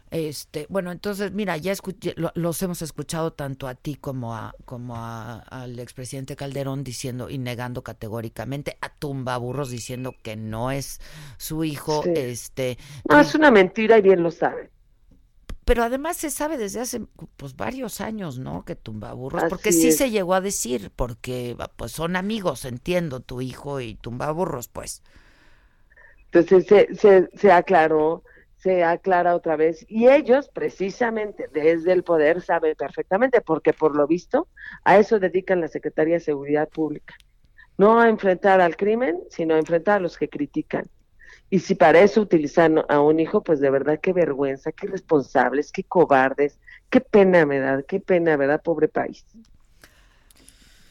[0.09, 4.55] Este, bueno, entonces, mira, ya escuché, lo- los hemos escuchado tanto a ti como a
[4.65, 10.99] como a- al expresidente Calderón diciendo y negando categóricamente a Tumbaburros diciendo que no es
[11.37, 12.11] su hijo, Sí.
[12.13, 12.77] este,
[13.09, 14.69] No, es una mentira y bien lo saben.
[15.65, 17.01] pero además se sabe desde hace
[17.35, 18.63] pues varios años, ¿no?
[18.63, 19.97] Que Tumbaburros, porque Así sí es.
[19.97, 25.03] se llegó a decir, porque pues son amigos, entiendo, tu hijo y Tumbaburros, pues.
[26.31, 28.23] Entonces se, se, se aclaró,
[28.67, 34.05] se aclara otra vez y ellos precisamente desde el poder saben perfectamente porque por lo
[34.07, 34.49] visto
[34.83, 37.15] a eso dedican la Secretaría de Seguridad Pública.
[37.77, 40.85] No a enfrentar al crimen, sino a enfrentar a los que critican.
[41.49, 45.71] Y si para eso utilizan a un hijo, pues de verdad qué vergüenza, qué irresponsables,
[45.71, 48.61] qué cobardes, qué pena me da, qué pena, ¿verdad?
[48.61, 49.25] Pobre país.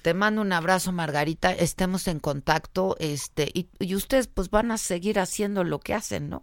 [0.01, 1.53] Te mando un abrazo, Margarita.
[1.53, 6.31] Estemos en contacto, este, y, y ustedes pues van a seguir haciendo lo que hacen,
[6.31, 6.43] ¿no?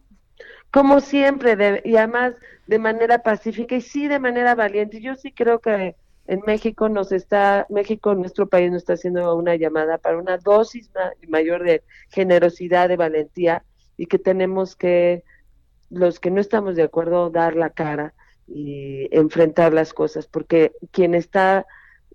[0.74, 2.36] Como siempre, de- y además
[2.68, 5.02] de manera pacífica y sí de manera valiente.
[5.02, 9.56] Yo sí creo que en México nos está, México, nuestro país, nos está haciendo una
[9.58, 13.66] llamada para una dosis ma- mayor de generosidad, de valentía,
[13.98, 15.24] y que tenemos que,
[15.90, 18.14] los que no estamos de acuerdo, dar la cara
[18.48, 21.66] y enfrentar las cosas, porque quien está,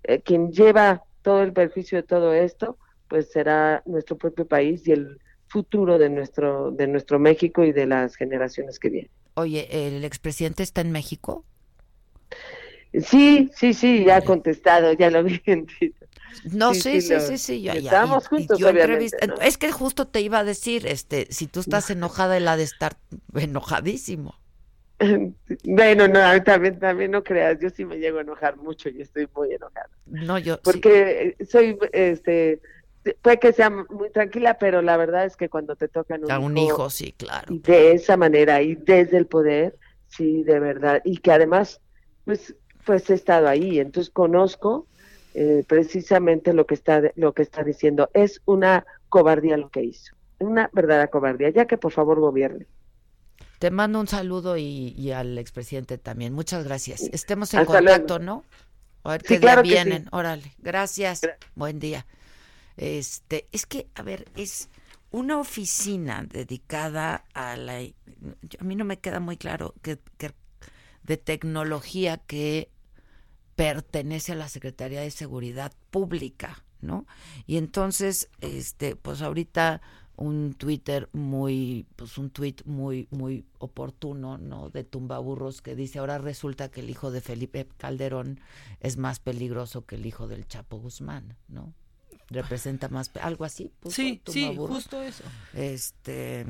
[0.03, 4.93] eh, quien lleva todo el perjuicio de todo esto, pues será nuestro propio país y
[4.93, 9.11] el futuro de nuestro de nuestro México y de las generaciones que vienen.
[9.35, 11.43] Oye, ¿el expresidente está en México?
[12.93, 15.67] Sí, sí, sí, ya ha contestado, ya lo vi en.
[16.51, 17.69] No, sí, sí, sí, sí,
[18.27, 19.35] juntos, yo entrevist- ¿no?
[19.41, 22.63] Es que justo te iba a decir, este, si tú estás enojada, él ha de
[22.63, 22.97] estar
[23.35, 24.35] enojadísimo.
[25.63, 29.29] Bueno, no, también, también no creas, yo sí me llego a enojar mucho y estoy
[29.33, 29.89] muy enojada.
[30.05, 30.59] No, yo.
[30.61, 32.59] Porque soy, este,
[33.21, 36.39] puede que sea muy tranquila, pero la verdad es que cuando te tocan un, A
[36.39, 37.55] un hijo, sí, claro.
[37.55, 41.81] de esa manera y desde el poder, sí, de verdad, y que además,
[42.25, 44.87] pues, pues he estado ahí, entonces conozco
[45.33, 48.09] eh, precisamente lo que está lo que está diciendo.
[48.13, 52.67] Es una cobardía lo que hizo, una verdadera cobardía, ya que por favor gobierne.
[53.59, 56.33] Te mando un saludo y, y al expresidente también.
[56.33, 57.09] Muchas gracias.
[57.11, 58.23] Estemos en Hasta contacto, luego.
[58.23, 58.43] ¿no?
[59.03, 59.61] A ver Sí, qué día sí.
[59.63, 60.07] vienen.
[60.11, 60.53] Órale.
[60.59, 61.29] Gracias.
[61.55, 62.05] Buen día.
[62.79, 64.69] Este, es que, a ver, es
[65.11, 67.79] una oficina dedicada a la...
[67.79, 70.31] A mí no me queda muy claro que, que
[71.03, 72.71] de tecnología que
[73.57, 77.05] pertenece a la Secretaría de Seguridad Pública, ¿no?
[77.45, 79.81] Y entonces, este, pues ahorita
[80.15, 84.69] un Twitter muy, pues un tweet muy, muy oportuno, ¿no?
[84.69, 88.39] De tumbaburros que dice, ahora resulta que el hijo de Felipe Calderón
[88.79, 91.73] es más peligroso que el hijo del Chapo Guzmán, ¿no?
[92.29, 93.71] Representa más, algo así.
[93.79, 95.23] puso Sí, sí, justo eso.
[95.53, 96.45] Este,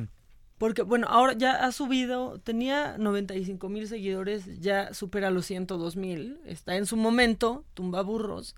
[0.57, 6.39] Porque, bueno, ahora ya ha subido, tenía 95 mil seguidores, ya supera los 102 mil,
[6.45, 8.55] está en su momento, tumba burros.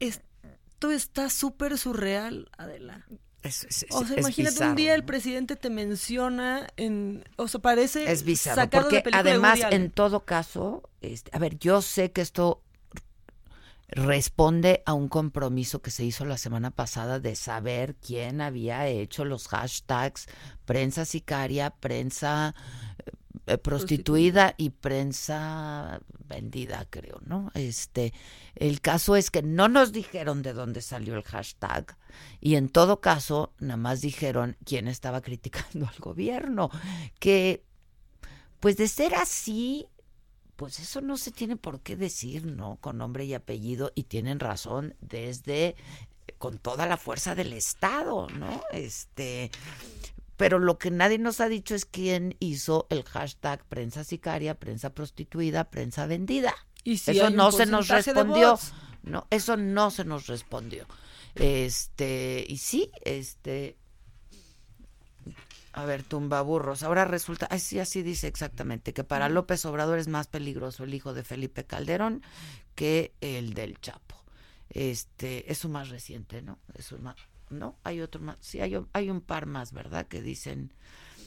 [0.00, 3.06] Esto está súper surreal, Adela.
[3.42, 7.48] es, es- O sea, es imagínate bizarro, un día el presidente te menciona en, o
[7.48, 11.58] sea, parece Es bizarro, sacado porque película de además, en todo caso, este, a ver,
[11.58, 12.60] yo sé que esto
[13.88, 19.24] responde a un compromiso que se hizo la semana pasada de saber quién había hecho
[19.24, 20.26] los hashtags
[20.64, 22.54] prensa sicaria, prensa
[23.46, 27.50] eh, prostituida y prensa vendida, creo, ¿no?
[27.52, 28.14] Este,
[28.54, 31.98] el caso es que no nos dijeron de dónde salió el hashtag
[32.40, 36.70] y en todo caso nada más dijeron quién estaba criticando al gobierno,
[37.18, 37.62] que
[38.60, 39.88] pues de ser así,
[40.56, 42.76] pues eso no se tiene por qué decir, ¿no?
[42.80, 45.76] Con nombre y apellido, y tienen razón desde
[46.38, 48.62] con toda la fuerza del Estado, ¿no?
[48.72, 49.50] Este,
[50.36, 54.90] pero lo que nadie nos ha dicho es quién hizo el hashtag prensa sicaria, prensa
[54.90, 56.54] prostituida, prensa vendida.
[56.82, 58.58] ¿Y si eso no se nos respondió.
[59.02, 60.86] No, eso no se nos respondió.
[61.34, 63.76] Este, y sí, este
[65.74, 66.84] a ver, tumbaburros.
[66.84, 71.14] Ahora resulta, así así dice exactamente, que para López Obrador es más peligroso el hijo
[71.14, 72.22] de Felipe Calderón
[72.76, 74.14] que el del Chapo.
[74.70, 76.60] Este, es un más reciente, ¿no?
[76.74, 77.16] Es un más,
[77.50, 77.76] ¿no?
[77.82, 80.06] Hay otro más, sí, hay, hay un par más, ¿verdad?
[80.06, 80.72] Que dicen,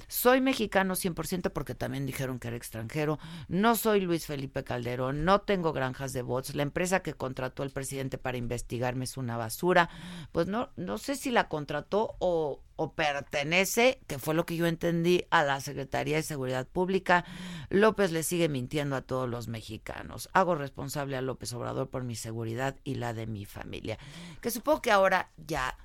[0.07, 3.19] soy mexicano 100% porque también dijeron que era extranjero.
[3.47, 6.55] No soy Luis Felipe Calderón, no tengo granjas de bots.
[6.55, 9.89] La empresa que contrató al presidente para investigarme es una basura.
[10.31, 14.65] Pues no, no sé si la contrató o, o pertenece, que fue lo que yo
[14.65, 17.25] entendí, a la Secretaría de Seguridad Pública.
[17.69, 20.29] López le sigue mintiendo a todos los mexicanos.
[20.33, 23.97] Hago responsable a López Obrador por mi seguridad y la de mi familia.
[24.41, 25.77] Que supongo que ahora ya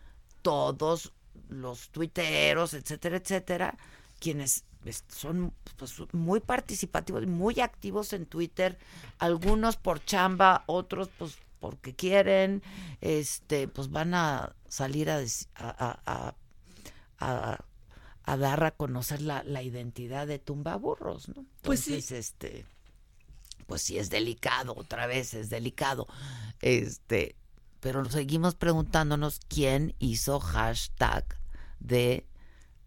[0.43, 1.12] todos
[1.49, 3.77] los tuiteros, etcétera, etcétera,
[4.23, 8.79] quienes es- son pues, muy participativos, muy activos en Twitter,
[9.18, 12.62] algunos por chamba, otros pues porque quieren,
[13.01, 15.23] este, pues van a salir a,
[18.37, 21.45] dar a conocer la, la identidad de tumbaburros, ¿no?
[21.62, 21.95] Pues sí.
[21.95, 22.66] Entonces, este,
[23.66, 26.09] pues sí es delicado, otra vez es delicado.
[26.61, 27.37] Este,
[27.81, 31.25] pero seguimos preguntándonos quién hizo hashtag
[31.79, 32.27] de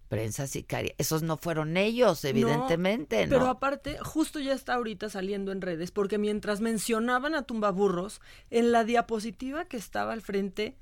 [0.07, 0.93] prensa sicaria.
[0.97, 3.29] Esos no fueron ellos, evidentemente, ¿no?
[3.29, 8.71] Pero aparte, justo ya está ahorita saliendo en redes, porque mientras mencionaban a Tumbaburros, en
[8.71, 10.77] la diapositiva que estaba al frente,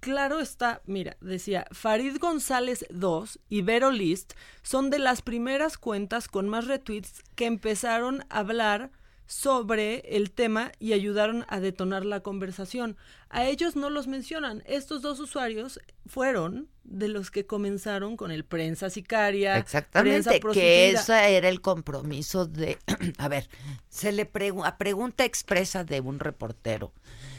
[0.00, 6.28] claro está, mira, decía, Farid González 2 y Vero List son de las primeras cuentas
[6.28, 8.90] con más retweets que empezaron a hablar
[9.32, 12.98] sobre el tema y ayudaron a detonar la conversación.
[13.30, 14.62] A ellos no los mencionan.
[14.66, 20.90] Estos dos usuarios fueron de los que comenzaron con el prensa sicaria, Exactamente, prensa que
[20.90, 22.76] ese era el compromiso de,
[23.18, 23.48] a ver,
[23.88, 26.92] se le pregu- a pregunta expresa de un reportero,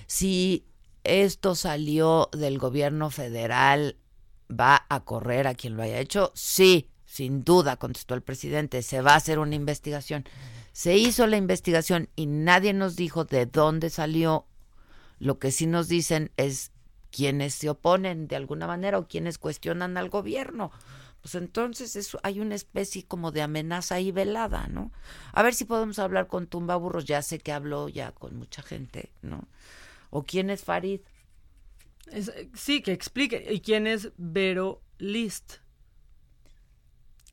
[0.08, 0.66] si
[1.04, 3.98] esto salió del gobierno federal,
[4.50, 6.32] ¿va a correr a quien lo haya hecho?
[6.34, 10.26] Sí, sin duda, contestó el presidente, se va a hacer una investigación.
[10.74, 14.46] Se hizo la investigación y nadie nos dijo de dónde salió.
[15.20, 16.72] Lo que sí nos dicen es
[17.12, 20.72] quienes se oponen de alguna manera o quienes cuestionan al gobierno.
[21.22, 24.92] Pues entonces hay una especie como de amenaza ahí velada, ¿no?
[25.32, 27.06] A ver si podemos hablar con Tumbaburros.
[27.06, 29.48] Ya sé que habló ya con mucha gente, ¿no?
[30.10, 31.00] ¿O quién es Farid?
[32.12, 33.48] Es- sí, que explique.
[33.52, 35.54] ¿Y quién es Vero List?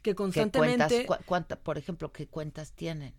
[0.03, 1.05] Que ¿Qué constantemente...
[1.07, 3.14] cuentas, cu- cuánta- por ejemplo, qué cuentas tienen?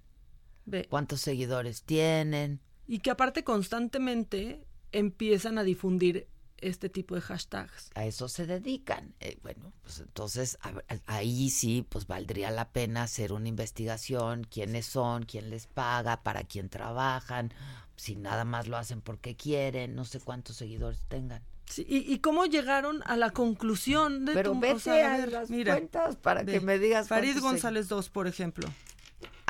[0.89, 2.59] ¿Cuántos seguidores tienen?
[2.87, 7.89] Y que aparte constantemente empiezan a difundir este tipo de hashtags.
[7.95, 9.15] a eso se dedican.
[9.19, 10.73] Eh, bueno, pues entonces a
[11.07, 16.43] ahí sí, pues valdría la pena hacer una investigación, quiénes son, quién les paga, para
[16.43, 17.51] quién trabajan,
[17.95, 21.41] si nada más lo hacen porque quieren, no sé cuántos seguidores tengan.
[21.65, 25.17] Sí, y, y cómo llegaron a la conclusión de Pero tu- vete o sea, a
[25.17, 28.67] ver, las mira, cuentas para que me digas Farid González 2, por ejemplo.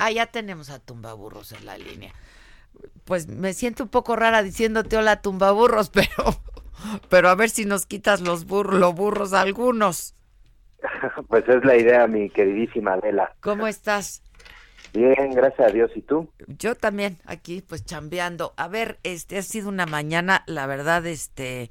[0.03, 2.11] Ah, ya tenemos a Tumbaburros en la línea.
[3.05, 6.41] Pues me siento un poco rara diciéndote hola Tumbaburros, pero,
[7.07, 10.15] pero a ver si nos quitas los burros, los burros algunos.
[11.27, 13.35] Pues es la idea, mi queridísima Adela.
[13.41, 14.23] ¿Cómo estás?
[14.91, 15.91] Bien, gracias a Dios.
[15.95, 16.27] ¿Y tú?
[16.47, 18.53] Yo también, aquí pues chambeando.
[18.57, 21.69] A ver, este ha sido una mañana, la verdad, este,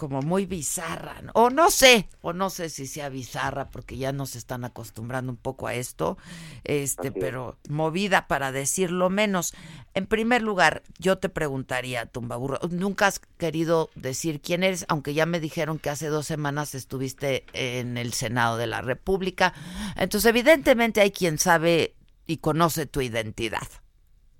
[0.00, 1.30] como muy bizarra, ¿no?
[1.34, 5.36] o no sé, o no sé si sea bizarra, porque ya nos están acostumbrando un
[5.36, 6.16] poco a esto,
[6.64, 9.52] este, pero movida para decirlo menos.
[9.92, 15.26] En primer lugar, yo te preguntaría, Tumbaburro, nunca has querido decir quién eres, aunque ya
[15.26, 19.52] me dijeron que hace dos semanas estuviste en el Senado de la República.
[19.96, 21.94] Entonces, evidentemente hay quien sabe
[22.26, 23.68] y conoce tu identidad.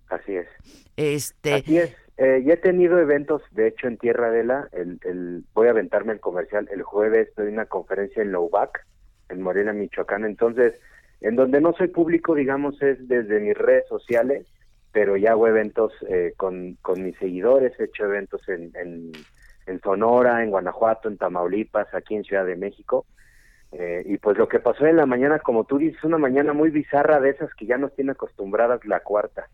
[0.09, 0.49] Así es.
[0.97, 1.95] Este, Así es.
[2.23, 4.69] Eh, ya he tenido eventos, de hecho, en Tierra Adela.
[4.73, 6.69] El, el, voy a aventarme el comercial.
[6.71, 8.87] El jueves doy una conferencia en Loubac,
[9.31, 10.27] en Morena, Michoacán.
[10.27, 10.75] Entonces,
[11.23, 14.47] en donde no soy público, digamos, es desde mis redes sociales,
[14.93, 17.73] pero ya hago eventos eh, con, con mis seguidores.
[17.81, 19.13] He hecho eventos en, en,
[19.67, 23.07] en Sonora, en Guanajuato, en Tamaulipas, aquí en Ciudad de México.
[23.73, 26.69] Eh, y pues lo que pasó en la mañana, como tú dices, una mañana muy
[26.69, 29.49] bizarra de esas que ya nos tiene acostumbradas la cuarta.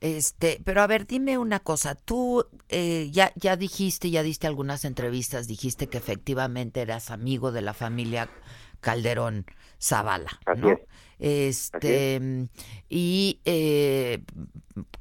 [0.00, 1.94] Este, pero a ver, dime una cosa.
[1.94, 7.62] Tú eh, ya ya dijiste, ya diste algunas entrevistas, dijiste que efectivamente eras amigo de
[7.62, 8.30] la familia
[8.80, 9.46] Calderón
[9.80, 10.70] Zavala, Así ¿no?
[10.70, 10.80] es.
[11.18, 12.48] Este
[12.88, 14.22] y eh,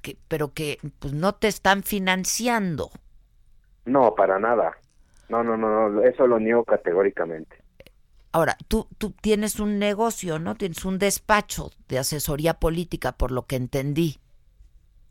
[0.02, 2.92] que- pero que pues no te están financiando.
[3.86, 4.78] No, para nada.
[5.30, 7.58] No, no, no, no, eso lo niego categóricamente.
[8.32, 10.56] Ahora, tú, tú tienes un negocio, ¿no?
[10.56, 14.20] Tienes un despacho de asesoría política, por lo que entendí.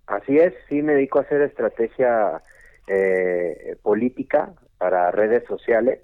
[0.06, 2.40] Así es, sí me dedico a hacer estrategia
[2.86, 6.00] eh, política para redes sociales.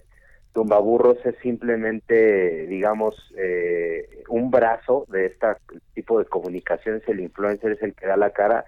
[0.53, 5.47] Tumbaburros es simplemente, digamos, eh, un brazo de este
[5.95, 7.03] tipo de comunicaciones.
[7.09, 8.65] El influencer es el que da la cara,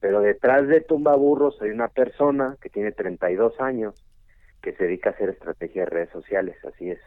[0.00, 3.94] pero detrás de Tumbaburros hay una persona que tiene 32 años
[4.62, 6.56] que se dedica a hacer estrategia de redes sociales.
[6.64, 7.00] Así es.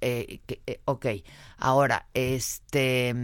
[0.00, 1.06] Eh, eh, ok,
[1.58, 3.14] ahora, este,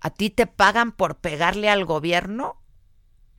[0.00, 2.61] ¿a ti te pagan por pegarle al gobierno?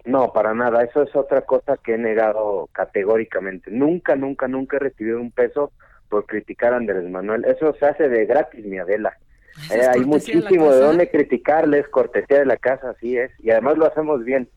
[0.06, 0.84] No, para nada.
[0.84, 3.72] Eso es otra cosa que he negado categóricamente.
[3.72, 5.72] Nunca, nunca, nunca he recibido un peso
[6.10, 7.46] por criticar a Andrés Manuel.
[7.46, 9.18] Eso se hace de gratis, mi Adela.
[9.72, 10.86] Eh, hay de muchísimo de casa.
[10.86, 13.32] dónde criticarles, cortesía de la casa, así es.
[13.40, 14.50] Y además lo hacemos bien.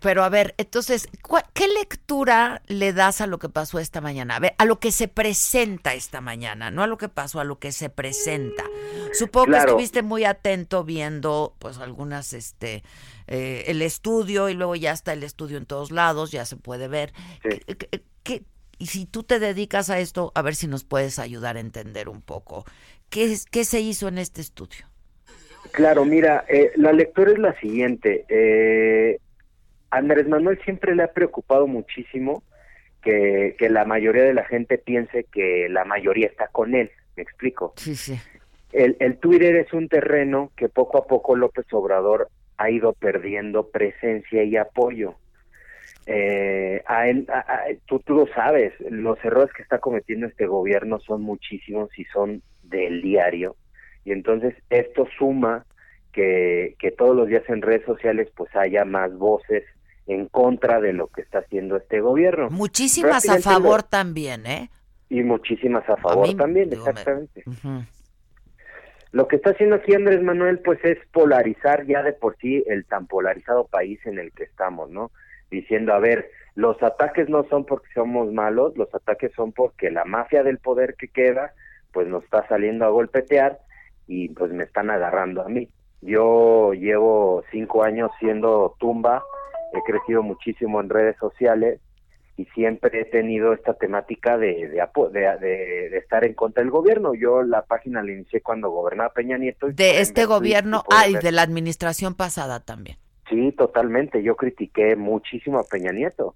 [0.00, 4.36] Pero a ver, entonces, ¿cuál- ¿qué lectura le das a lo que pasó esta mañana?
[4.36, 7.44] A ver, a lo que se presenta esta mañana, no a lo que pasó, a
[7.44, 8.64] lo que se presenta.
[9.12, 12.82] Supongo que estuviste muy atento viendo, pues, algunas, este,
[13.26, 16.88] eh, el estudio y luego ya está el estudio en todos lados, ya se puede
[16.88, 17.12] ver.
[17.42, 18.42] ¿Qué- qué- qué-
[18.78, 22.08] y si tú te dedicas a esto, a ver si nos puedes ayudar a entender
[22.08, 22.64] un poco.
[23.10, 24.86] ¿Qué, es- qué se hizo en este estudio?
[25.72, 28.24] Claro, mira, eh, la lectura es la siguiente.
[28.28, 29.18] Eh,
[29.90, 32.42] Andrés Manuel siempre le ha preocupado muchísimo
[33.02, 36.90] que, que la mayoría de la gente piense que la mayoría está con él.
[37.16, 37.72] ¿Me explico?
[37.76, 38.18] Sí, sí.
[38.72, 43.68] El, el Twitter es un terreno que poco a poco López Obrador ha ido perdiendo
[43.68, 45.14] presencia y apoyo.
[46.06, 50.46] Eh, a él- a- a- tú, tú lo sabes, los errores que está cometiendo este
[50.46, 53.56] gobierno son muchísimos y son del diario.
[54.04, 55.66] Y entonces esto suma
[56.12, 59.64] que, que todos los días en redes sociales pues haya más voces
[60.06, 62.50] en contra de lo que está haciendo este gobierno.
[62.50, 64.70] Muchísimas a lo- favor también, ¿eh?
[65.08, 67.44] y muchísimas a favor mí, también, digo, me- exactamente.
[69.12, 72.84] Lo que está haciendo aquí Andrés Manuel, pues es polarizar ya de por sí el
[72.86, 75.10] tan polarizado país en el que estamos, ¿no?
[75.50, 80.04] Diciendo, a ver, los ataques no son porque somos malos, los ataques son porque la
[80.04, 81.54] mafia del poder que queda,
[81.92, 83.58] pues nos está saliendo a golpetear
[84.06, 85.68] y pues me están agarrando a mí.
[86.02, 89.24] Yo llevo cinco años siendo tumba,
[89.72, 91.80] he crecido muchísimo en redes sociales
[92.36, 97.14] y siempre he tenido esta temática de, de, de, estar en contra del gobierno.
[97.14, 99.68] Yo la página la inicié cuando gobernaba Peña Nieto.
[99.68, 102.96] De este gobierno, ah, y de la administración pasada también.
[103.28, 104.22] Sí, totalmente.
[104.22, 106.34] Yo critiqué muchísimo a Peña Nieto.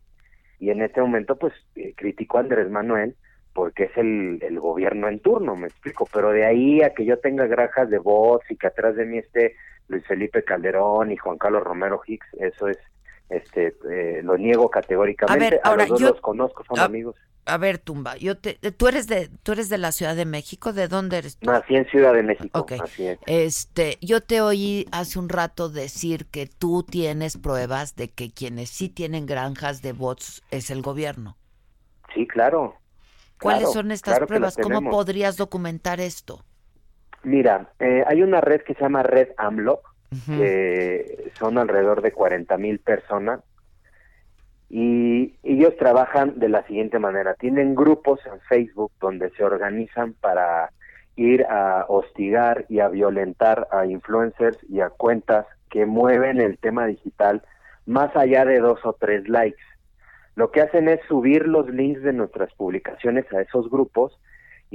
[0.61, 3.16] Y en este momento, pues, eh, critico a Andrés Manuel
[3.55, 6.07] porque es el, el gobierno en turno, me explico.
[6.12, 9.18] Pero de ahí a que yo tenga granjas de voz y que atrás de mí
[9.18, 9.55] esté
[9.89, 12.78] Luis Felipe Calderón y Juan Carlos Romero Hicks, eso es,
[13.37, 15.47] este, eh, lo niego categóricamente.
[15.47, 17.16] A ver, ahora, los dos yo- los conozco, son Ah, amigos.
[17.47, 20.72] A ver, Tumba, yo te, tú eres de tú eres de la Ciudad de México,
[20.72, 21.51] ¿de dónde eres tú?
[21.51, 22.72] Nací en Ciudad de México, Ok.
[22.82, 23.18] así es.
[23.26, 28.70] Este, yo te oí hace un rato decir que tú tienes pruebas de que quienes
[28.70, 31.37] sí tienen granjas de bots es el gobierno.
[32.14, 32.74] Sí, claro.
[33.41, 34.57] ¿Cuáles Claro, son estas claro pruebas?
[34.57, 36.45] ¿Cómo podrías documentar esto?
[37.24, 39.82] Mira, eh, hay una red que se llama Red AMLO,
[40.27, 43.41] Que son alrededor de 40 mil personas,
[44.69, 47.35] y ellos trabajan de la siguiente manera.
[47.35, 50.71] Tienen grupos en Facebook donde se organizan para
[51.17, 56.87] ir a hostigar y a violentar a influencers y a cuentas que mueven el tema
[56.87, 57.43] digital
[57.87, 59.62] más allá de dos o tres likes.
[60.35, 64.19] Lo que hacen es subir los links de nuestras publicaciones a esos grupos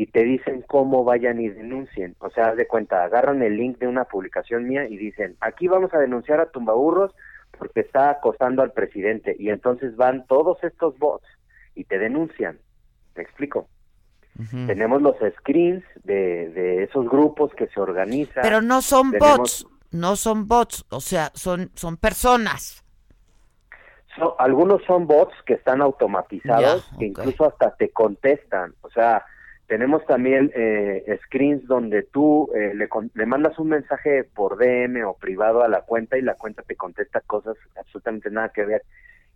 [0.02, 2.16] y te dicen cómo vayan y denuncien.
[2.20, 5.68] O sea, haz de cuenta, agarran el link de una publicación mía y dicen, aquí
[5.68, 7.14] vamos a denunciar a Tumbaburros
[7.58, 9.36] porque está acosando al presidente.
[9.38, 11.28] Y entonces van todos estos bots
[11.76, 12.60] y te denuncian.
[13.16, 13.68] ¿Me explico?
[14.68, 18.42] Tenemos los screens de, de esos grupos que se organizan.
[18.42, 22.86] Pero no son Tenemos- bots, no son bots, o sea, son son personas.
[24.16, 28.74] So- algunos son bots que están automatizados, que incluso hasta te contestan.
[28.80, 29.26] O sea,
[29.70, 35.14] tenemos también eh, screens donde tú eh, le, le mandas un mensaje por DM o
[35.14, 38.82] privado a la cuenta y la cuenta te contesta cosas absolutamente nada que ver.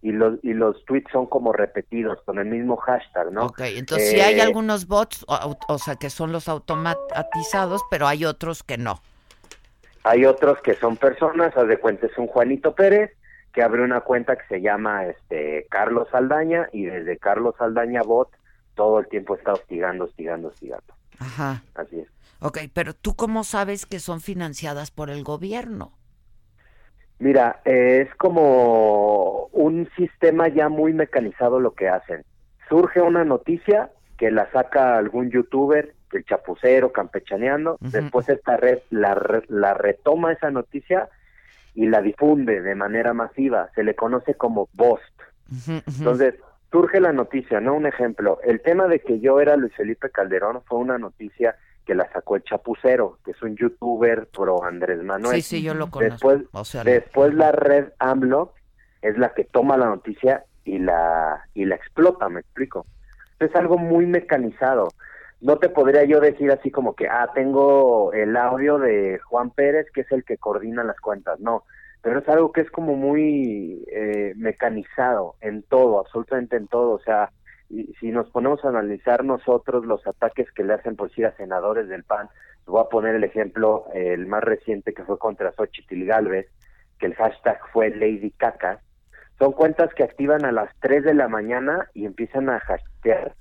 [0.01, 3.45] Y los, y los tweets son como repetidos con el mismo hashtag, ¿no?
[3.45, 8.07] Ok, entonces sí hay Eh, algunos bots, o, o sea, que son los automatizados, pero
[8.07, 9.01] hay otros que no.
[10.03, 13.11] Hay otros que son personas, haz de cuenta es un Juanito Pérez
[13.53, 18.29] que abre una cuenta que se llama este Carlos Saldaña y desde Carlos Saldaña Bot
[18.75, 20.93] todo el tiempo está hostigando, hostigando, hostigando.
[21.19, 21.63] Ajá.
[21.75, 22.07] Así es.
[22.39, 25.93] Ok, pero ¿tú cómo sabes que son financiadas por el gobierno?
[27.19, 32.25] Mira, eh, es como un sistema ya muy mecanizado lo que hacen.
[32.67, 39.41] Surge una noticia que la saca algún youtuber, el chapucero, campechaneando, después esta red la,
[39.47, 41.09] la retoma esa noticia
[41.73, 45.21] y la difunde de manera masiva, se le conoce como BOST.
[45.97, 46.35] Entonces,
[46.73, 47.75] surge la noticia, ¿no?
[47.75, 51.55] Un ejemplo, el tema de que yo era Luis Felipe Calderón fue una noticia
[51.85, 55.35] que la sacó el Chapucero, que es un youtuber pro Andrés Manuel.
[55.35, 56.31] Sí, sí, yo lo conozco.
[56.31, 58.53] Después, después la red AMLO
[59.03, 62.87] es la que toma la noticia y la y la explota, me explico.
[63.39, 64.87] Es algo muy mecanizado.
[65.41, 69.85] No te podría yo decir así como que, ah, tengo el audio de Juan Pérez,
[69.93, 71.39] que es el que coordina las cuentas.
[71.39, 71.65] No,
[72.03, 76.91] pero es algo que es como muy eh, mecanizado en todo, absolutamente en todo.
[76.91, 77.31] O sea,
[77.99, 81.87] si nos ponemos a analizar nosotros los ataques que le hacen por decir a senadores
[81.87, 82.27] del PAN,
[82.65, 86.47] voy a poner el ejemplo, el más reciente que fue contra Xochitl Galvez,
[86.99, 88.79] que el hashtag fue Lady Cacas,
[89.39, 93.33] son cuentas que activan a las 3 de la mañana y empiezan a hashtagar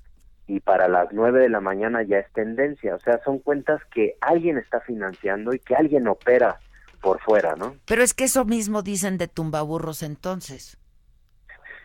[0.46, 4.16] y para las 9 de la mañana ya es tendencia, o sea, son cuentas que
[4.20, 6.58] alguien está financiando y que alguien opera
[7.03, 7.74] por fuera, ¿no?
[7.84, 10.78] Pero es que eso mismo dicen de tumbaburros entonces.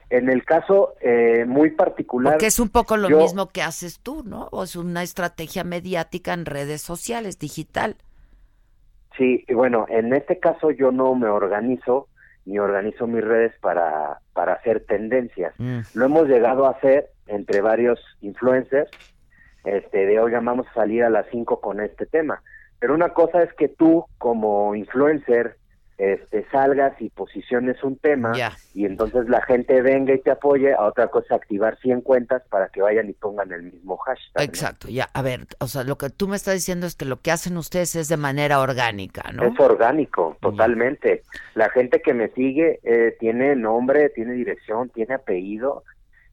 [0.10, 2.34] En el caso eh, muy particular...
[2.34, 4.48] Porque es un poco lo mismo que haces tú, ¿no?
[4.52, 7.98] O es una estrategia mediática en redes sociales, digital.
[9.18, 12.08] Sí, y bueno, en este caso yo no me organizo
[12.46, 15.54] ni organizo mis redes para, para hacer tendencias.
[15.58, 15.80] Mm.
[15.96, 18.90] Lo hemos llegado a hacer entre varios influencers,
[19.66, 22.42] este, de hoy vamos a salir a las 5 con este tema.
[22.80, 25.58] Pero una cosa es que tú como influencer
[25.98, 28.32] este, salgas y posiciones un tema
[28.76, 32.70] y entonces la gente venga y te apoye, a otra cosa activar 100 cuentas para
[32.70, 34.44] que vayan y pongan el mismo hashtag.
[34.44, 37.22] Exacto, ya, a ver, o sea, lo que tú me estás diciendo es que lo
[37.22, 39.44] que hacen ustedes es de manera orgánica, ¿no?
[39.44, 41.24] Es orgánico, totalmente.
[41.56, 45.84] La gente que me sigue eh, tiene nombre, tiene dirección, tiene apellido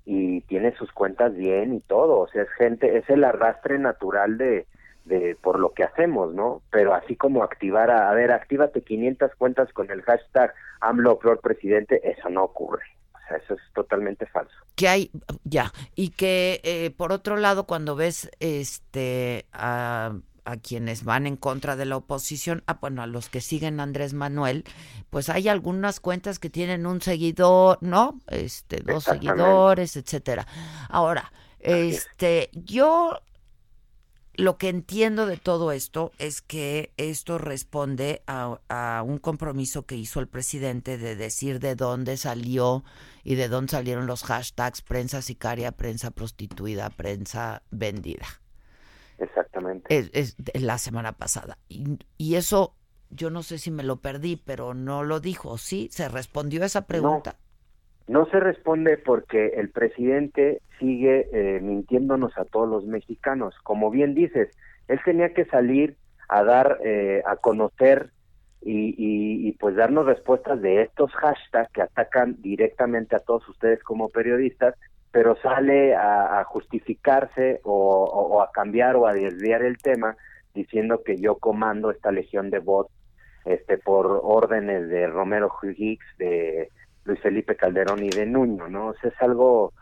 [0.05, 4.37] y tiene sus cuentas bien y todo, o sea, es gente, es el arrastre natural
[4.37, 4.67] de
[5.05, 6.63] de por lo que hacemos, ¿no?
[6.71, 11.41] Pero así como activar, a, a ver, actívate 500 cuentas con el hashtag AMLO Flor
[11.41, 12.85] Presidente, eso no ocurre.
[13.13, 14.55] O sea, eso es totalmente falso.
[14.77, 15.11] Que hay,
[15.45, 21.37] ya, y que eh, por otro lado, cuando ves este a, a, quienes van en
[21.37, 24.65] contra de la oposición, ah, bueno, a los que siguen a Andrés Manuel,
[25.11, 28.21] pues hay algunas cuentas que tienen un seguidor, ¿no?
[28.29, 30.47] Este, dos seguidores, etcétera.
[30.89, 33.21] Ahora, este, yo
[34.37, 40.21] lo que entiendo de todo esto es que esto responde a, un compromiso que hizo
[40.21, 42.85] el presidente de decir de dónde salió
[43.23, 48.27] y de dónde salieron los hashtags prensa sicaria, prensa prostituida, prensa vendida.
[49.19, 50.11] Exactamente.
[50.13, 51.59] Es, la semana pasada.
[51.69, 52.75] Y, y, eso,
[53.11, 55.57] yo no sé si me lo perdí, pero no lo dijo.
[55.59, 55.89] ¿Sí?
[55.93, 57.37] ¿Se respondió a esa pregunta?
[58.07, 63.55] No se responde porque el presidente sigue eh, mintiéndonos a todos los mexicanos.
[63.63, 64.51] Como bien dices,
[64.89, 65.97] él tenía que salir
[66.29, 68.11] a dar eh, a conocer
[68.67, 74.75] y, pues darnos respuestas de estos hashtags que atacan directamente a todos ustedes como periodistas,
[75.11, 80.17] pero sale a, justificarse o, o, a cambiar o a desviar el tema
[80.55, 82.91] diciendo que yo comando esta legión de bots
[83.45, 86.71] este por órdenes de Romero Higgs de
[87.05, 88.89] Luis Felipe Calderón y de Nuño, ¿no?
[88.89, 89.73] O sea, es algo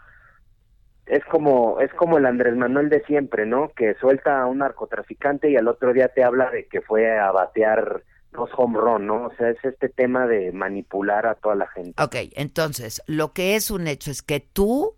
[1.06, 3.72] es como es como el Andrés Manuel de siempre, ¿no?
[3.74, 7.30] Que suelta a un narcotraficante y al otro día te habla de que fue a
[7.32, 8.02] batear
[8.32, 9.26] dos home run, ¿no?
[9.26, 12.02] O sea, es este tema de manipular a toda la gente.
[12.02, 14.96] Ok, entonces, lo que es un hecho es que tú,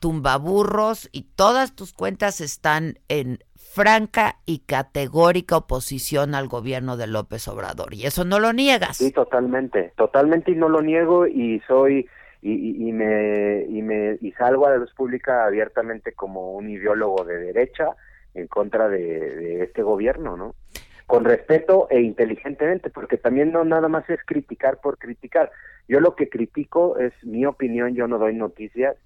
[0.00, 3.38] tumbaburros y todas tus cuentas están en
[3.76, 7.92] franca y categórica oposición al gobierno de López Obrador.
[7.92, 8.96] Y eso no lo niegas.
[8.96, 12.08] Sí, totalmente, totalmente y no lo niego y soy
[12.40, 17.22] y, y, me y me y salgo a la luz pública abiertamente como un ideólogo
[17.24, 17.90] de derecha
[18.32, 20.54] en contra de, de este gobierno, ¿no?
[21.06, 25.52] Con respeto e inteligentemente, porque también no nada más es criticar por criticar.
[25.86, 28.96] Yo lo que critico es mi opinión, yo no doy noticias,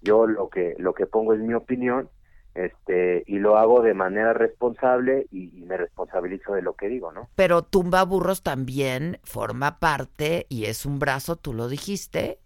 [0.00, 2.08] yo lo que lo que pongo es mi opinión
[2.54, 7.28] este y lo hago de manera responsable y, me responsabilizo de lo que digo, ¿no?
[7.34, 12.38] Pero Tumba Burros también forma parte y es un brazo, tú lo dijiste,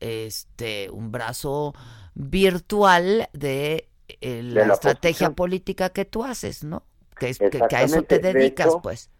[0.00, 1.72] este un brazo
[2.14, 3.88] virtual de,
[4.20, 6.82] eh, la, estrategia política que tú haces, ¿no?
[7.18, 9.10] Que, es, que, a eso te dedicas, pues.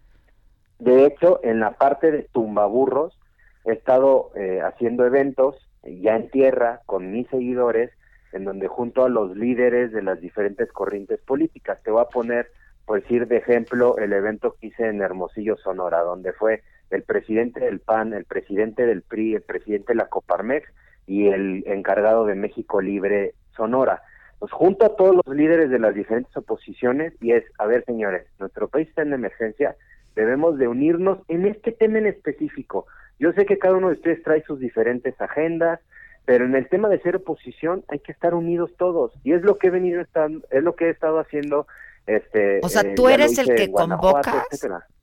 [0.78, 3.18] De hecho, en la parte de Tumbaburros
[3.64, 7.90] he estado eh, haciendo eventos ya en tierra con mis seguidores
[8.36, 12.50] en donde junto a los líderes de las diferentes corrientes políticas, te voy a poner
[12.86, 17.60] por decir de ejemplo, el evento que hice en Hermosillo, Sonora, donde fue el presidente
[17.60, 20.68] del PAN, el presidente del PRI, el presidente de la Coparmex
[21.06, 24.02] y el encargado de México Libre Sonora.
[24.38, 28.28] Pues junto a todos los líderes de las diferentes oposiciones y es, a ver señores,
[28.38, 29.74] nuestro país está en emergencia,
[30.14, 32.86] debemos de unirnos en este tema en específico.
[33.18, 35.80] Yo sé que cada uno de ustedes trae sus diferentes agendas,
[36.26, 39.56] pero en el tema de ser oposición hay que estar unidos todos y es lo
[39.56, 41.66] que he venido estando, es lo que he estado haciendo
[42.06, 44.44] este o sea eh, tú eres el que convocas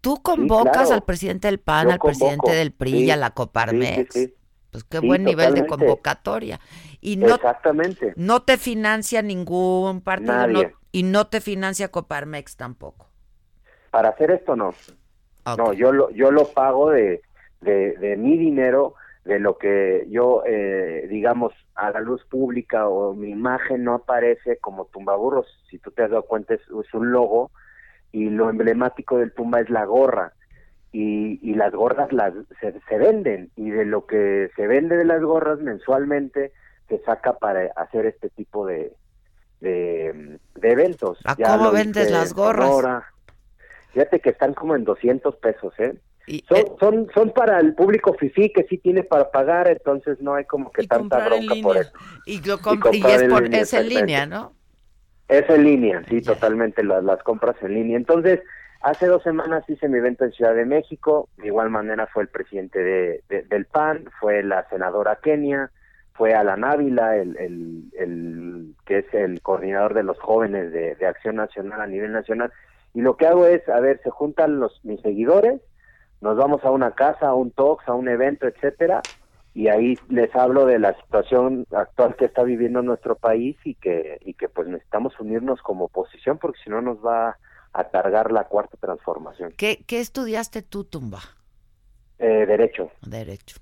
[0.02, 0.94] tú convocas claro.
[0.94, 4.34] al presidente del PAN Yo al presidente del PRI sí, y a la Coparmex sí,
[4.74, 6.60] pues qué buen nivel de convocatoria.
[7.00, 8.14] Y no Exactamente.
[8.16, 13.08] no te financia ningún partido no- y no te financia Coparmex tampoco.
[13.92, 14.74] Para hacer esto no.
[15.58, 17.22] No, yo lo yo lo pago de
[17.62, 18.96] de, de mi dinero,
[19.26, 24.58] de lo que yo eh, digamos a la luz pública o mi imagen no aparece
[24.58, 27.52] como tumbaburros, si tú te has dado cuenta es, es un logo
[28.12, 30.34] y lo emblemático del tumba es la gorra.
[30.92, 35.06] Y, y las gorras las se, se venden y de lo que se vende de
[35.06, 36.52] las gorras mensualmente
[36.88, 38.94] se saca para hacer este tipo de
[39.60, 41.18] de, de eventos.
[41.24, 42.68] ¿A Ya cómo vendes las gorras?
[42.70, 43.14] Sonora.
[43.94, 45.96] Fíjate que están como en 200 pesos, ¿eh?
[46.26, 50.36] Y, son, son, son para el público fifí que sí tiene para pagar, entonces no
[50.36, 51.92] hay como que tanta bronca por eso.
[52.26, 54.54] y, lo Y es, en por, línea, es en línea no
[55.28, 57.98] Es en línea, sí, totalmente, las, las compras en línea.
[57.98, 58.40] Entonces,
[58.82, 62.30] hace dos semanas hice mi evento en Ciudad de México, de igual manera fue el
[62.30, 65.72] presidente de, de- del PAN, fue la senadora Kenia,
[66.14, 71.06] fue Alan Ávila, el, el, el- que es el coordinador de los jóvenes de, de
[71.06, 72.52] Acción Nacional a nivel nacional.
[72.94, 75.60] Y lo que hago es, a ver, se juntan los mis seguidores,
[76.24, 79.02] nos vamos a una casa, a un talks, a un evento, etcétera,
[79.54, 84.18] y ahí les hablo de la situación actual que está viviendo nuestro país y que
[84.22, 87.38] y que pues necesitamos unirnos como oposición porque si no nos va
[87.74, 89.54] a cargar la cuarta transformación.
[89.58, 91.20] ¿Qué, qué estudiaste tú Tumba
[92.20, 92.90] Eh, derecho.
[93.06, 93.58] derecho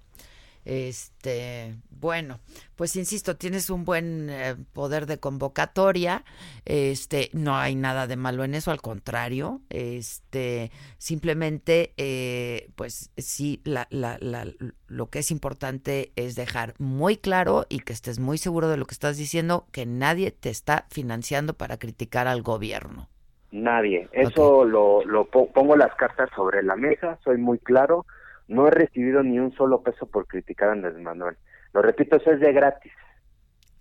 [0.65, 2.39] este bueno
[2.75, 6.23] pues insisto tienes un buen eh, poder de convocatoria
[6.65, 13.61] este no hay nada de malo en eso al contrario este simplemente eh, pues sí
[13.63, 14.47] la, la, la-
[14.87, 18.85] lo que es importante es dejar muy claro y que estés muy seguro de lo
[18.85, 23.07] que estás diciendo que nadie te está financiando para criticar al gobierno
[23.51, 24.07] Nadie.
[24.13, 28.05] Eso lo, lo po- pongo las cartas sobre la mesa, soy muy claro.
[28.47, 31.37] No he recibido ni un solo peso por criticar a Andrés Manuel.
[31.73, 32.91] Lo repito, eso es de gratis.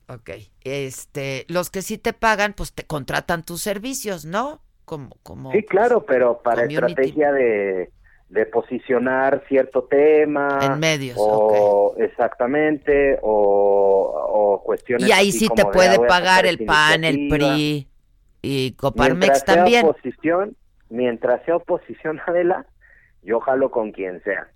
[0.08, 0.30] Ok,
[0.62, 4.60] este, los que sí te pagan, pues te contratan tus servicios, ¿no?
[4.84, 5.52] Como, como.
[5.52, 6.86] Sí, claro, pero para community.
[6.90, 7.90] estrategia de,
[8.28, 10.58] de posicionar cierto tema.
[10.62, 15.08] En medios, O exactamente, o, o cuestiones.
[15.08, 17.28] Y ahí sí te de, puede ah, pagar el PAN, el.
[17.28, 17.86] PRI
[18.42, 19.86] y Coparmex Mientras sea también.
[19.86, 20.56] oposición,
[20.88, 22.66] mientras sea oposición, Adela,
[23.22, 24.48] yo jalo con quien sea.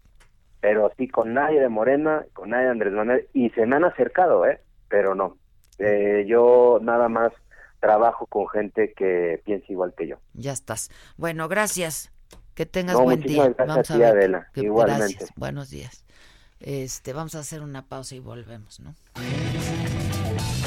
[0.60, 3.84] Pero sí con nadie de Morena, con nadie de Andrés Manuel, y se me han
[3.84, 4.60] acercado, ¿eh?
[4.88, 5.36] Pero no.
[5.78, 7.32] Eh, yo nada más
[7.80, 10.16] trabajo con gente que piensa igual que yo.
[10.32, 10.90] Ya estás.
[11.18, 12.10] Bueno, gracias.
[12.54, 13.44] Que tengas No, buen día.
[13.48, 14.02] gracias Vamos a a ti.
[14.04, 14.46] Adela.
[14.54, 15.14] que- Igualmente.
[15.14, 15.30] Gracias.
[15.36, 16.06] Buenos días.
[16.60, 18.94] Este, vamos a hacer una pausa y volvemos, ¿no?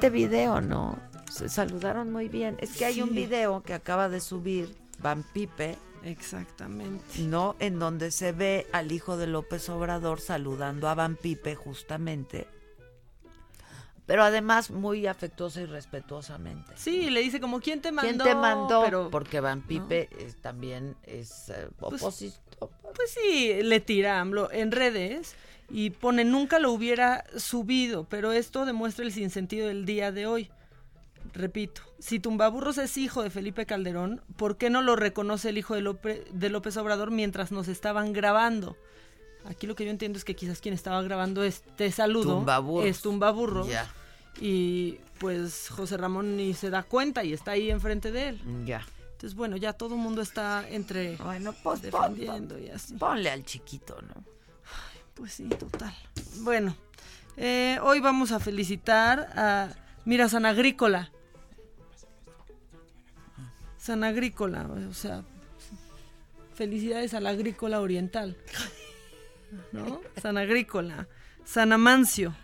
[0.00, 0.98] Este video, ¿no?
[1.30, 2.56] Se saludaron muy bien.
[2.60, 7.04] Es que hay un video que acaba de subir Van Pipe, Exactamente.
[7.20, 7.54] ¿no?
[7.58, 12.46] En donde se ve al hijo de López Obrador saludando a Van Pipe justamente.
[14.06, 16.72] Pero además muy afectuosa y respetuosamente.
[16.74, 18.08] Sí, le dice como quién te mandó.
[18.08, 18.82] ¿Quién te mandó?
[18.82, 22.70] Pero, Porque Van Pipe es- también es eh, Pues- opositor.
[22.94, 25.36] pues sí, le tira AMLO en redes
[25.70, 30.50] y pone nunca lo hubiera subido, pero esto demuestra el sinsentido del día de hoy.
[31.32, 35.74] Repito, si Tumbaburros es hijo de Felipe Calderón, ¿por qué no lo reconoce el hijo
[35.74, 38.76] de, Lope- de López Obrador mientras nos estaban grabando?
[39.44, 42.86] Aquí lo que yo entiendo es que quizás quien estaba grabando este saludo Tumbaburros.
[42.88, 43.68] es Tumbaburros.
[44.40, 48.40] Y pues José Ramón ni se da cuenta y está ahí enfrente de él.
[48.64, 48.86] Ya.
[49.12, 52.94] Entonces, bueno, ya todo el mundo está entre Bueno, pues pon- defendiendo y así.
[52.94, 54.24] ponle al chiquito, ¿no?
[55.14, 55.94] Pues sí, total.
[56.40, 56.76] Bueno,
[57.36, 59.68] eh, hoy vamos a felicitar a,
[60.04, 61.10] mira, San Agrícola.
[63.78, 65.24] San Agrícola, o sea,
[66.54, 68.36] felicidades a la agrícola oriental.
[69.72, 70.00] ¿No?
[70.20, 71.08] San Agrícola.
[71.44, 72.34] San Amancio.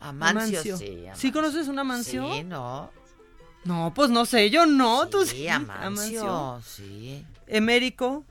[0.00, 1.04] Amancio, sí.
[1.14, 2.32] ¿Sí conoces un Amancio?
[2.32, 2.90] Sí, no.
[3.64, 5.48] No, pues no sé, yo no, tú Sí, sí.
[5.48, 7.26] Amancio, sí.
[7.48, 8.24] Emérico.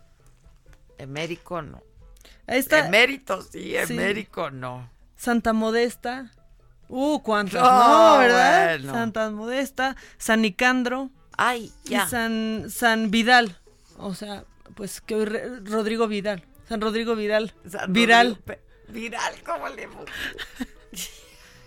[0.97, 1.83] Emérico no.
[2.47, 2.87] Está.
[2.87, 3.93] Emérito sí, Sí.
[3.93, 4.89] emérico no.
[5.15, 6.31] Santa Modesta.
[6.89, 8.77] Uh, cuántas, No, no, ¿verdad?
[8.79, 8.93] bueno.
[8.93, 12.05] Santa Modesta, San Nicandro Ay, ya.
[12.05, 13.57] y San, San Vidal.
[13.97, 14.45] O sea,
[14.75, 16.45] pues que hoy re- Rodrigo Vidal.
[16.69, 17.53] San Rodrigo Vidal.
[17.69, 18.37] San Viral.
[18.45, 19.89] Rodrigo Viral, ¿cómo le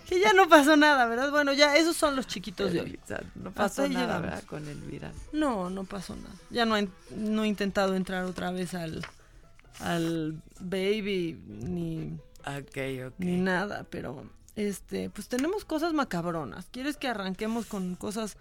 [0.07, 1.29] Que ya no pasó nada, ¿verdad?
[1.31, 2.99] Bueno, ya esos son los chiquitos de hoy.
[3.01, 4.19] O sea, no pasó nada.
[4.19, 4.43] ¿verdad?
[4.43, 5.13] Con el viral.
[5.31, 6.33] No, no pasó nada.
[6.49, 9.05] Ya no he, no he intentado entrar otra vez al,
[9.79, 13.13] al baby ni, Ok, ok.
[13.19, 16.67] ni nada, pero este, pues tenemos cosas macabronas.
[16.71, 18.37] ¿Quieres que arranquemos con cosas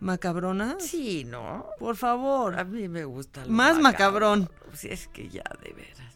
[0.00, 0.82] macabronas?
[0.82, 1.66] Sí, ¿no?
[1.78, 2.58] Por favor.
[2.58, 4.50] A mí me gusta lo Más macabrón.
[4.74, 6.14] Si es que ya, de veras.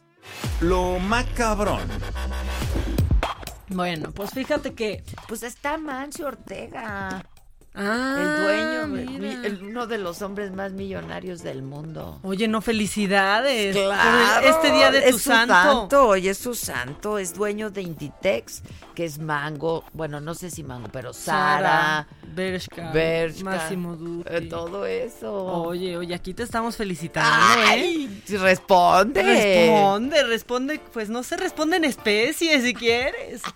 [0.60, 1.80] Lo macabrón.
[3.68, 7.24] Bueno, pues fíjate que Pues está Mancio Ortega.
[7.80, 9.46] Ah, el dueño, el- mira.
[9.46, 12.18] el- uno de los hombres más millonarios del mundo.
[12.24, 16.08] Oye, no felicidades por Claro, este día de es tu su santo.
[16.08, 18.62] Hoy es su santo, es dueño de Inditex,
[18.96, 24.28] que es Mango, bueno, no sé si Mango, pero Sara, Bershka, Bershka, Máximo Dutti.
[24.34, 25.32] eh, todo eso.
[25.32, 27.66] Oye, oye, aquí te estamos felicitando, ¿eh?
[27.68, 29.22] Ay, responde.
[29.22, 33.42] Responde, responde, pues no se responde en especie si quieres.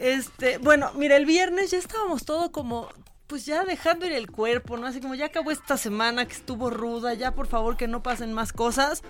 [0.00, 2.88] Este, bueno, mira, el viernes ya estábamos todo como,
[3.28, 4.86] pues ya dejando ir el cuerpo, ¿no?
[4.86, 8.32] Así como ya acabó esta semana que estuvo ruda, ya por favor que no pasen
[8.32, 9.02] más cosas.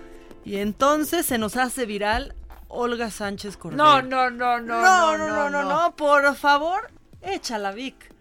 [0.45, 2.35] Y entonces se nos hace viral
[2.67, 3.83] Olga Sánchez Cordero.
[3.83, 4.81] No, no, no, no.
[4.81, 6.91] No, no, no, no, no, por favor,
[7.21, 8.13] échala, Vic.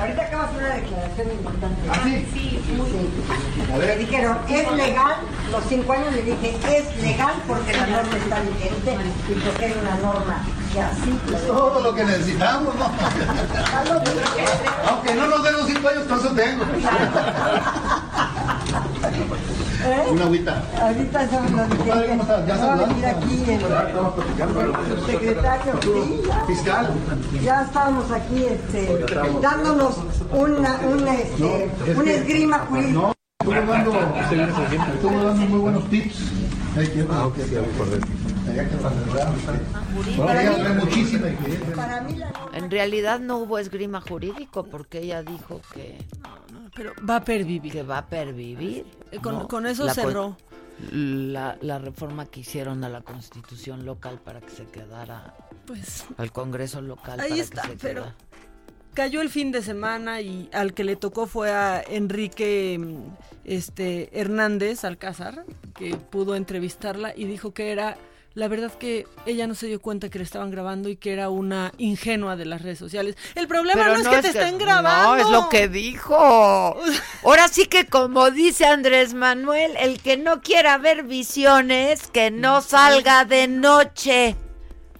[0.00, 1.80] Ahorita acabas una declaración importante.
[1.90, 2.26] ¿Ah, sí?
[2.32, 2.88] Sí, muy.
[2.90, 3.78] Sí.
[3.78, 5.16] Le dijeron, ¿es legal?
[5.50, 8.96] Los cinco años le dije, ¿es legal porque la norma está vigente
[9.28, 12.90] y porque hay una norma que así Es todo lo que necesitamos, ¿no?
[14.88, 16.64] Aunque no nos den los cinco años, con eso tengo.
[20.10, 20.62] Una agüita.
[20.82, 22.46] Ahorita estamos los Compadre, ¿cómo estás?
[22.46, 22.94] ¿Ya saludaste?
[22.94, 23.62] venir aquí el,
[24.92, 25.72] el secretario.
[26.46, 26.90] Fiscal.
[27.42, 29.06] Ya estábamos aquí este,
[29.40, 29.96] dándonos
[30.32, 32.92] una, una, este, una esgrima jurídica.
[32.92, 33.92] No, estuvo dando,
[34.94, 36.47] estuvo dando muy buenos tips.
[37.10, 37.98] Ah, ok, ya me acordé.
[42.54, 45.98] En realidad no hubo esgrima jurídico porque ella dijo que,
[46.74, 47.72] Pero va a pervivir.
[47.72, 48.86] que va a pervivir.
[49.10, 49.48] Eh, con- ¿no?
[49.48, 50.36] con eso La cerró.
[50.92, 55.34] La, la reforma que hicieron a la constitución local para que se quedara
[55.66, 57.18] Pues al Congreso local.
[57.18, 58.14] Ahí para está, que se pero quedara.
[58.98, 62.96] Cayó el fin de semana y al que le tocó fue a Enrique mm,
[63.44, 65.44] este Hernández Alcázar,
[65.76, 67.96] que pudo entrevistarla y dijo que era
[68.34, 71.28] la verdad que ella no se dio cuenta que le estaban grabando y que era
[71.30, 73.16] una ingenua de las redes sociales.
[73.36, 75.14] El problema no es que te estén grabando.
[75.14, 76.16] No, es lo que dijo.
[77.22, 82.62] Ahora sí que como dice Andrés Manuel, el que no quiera ver visiones, que no
[82.62, 84.34] salga de noche.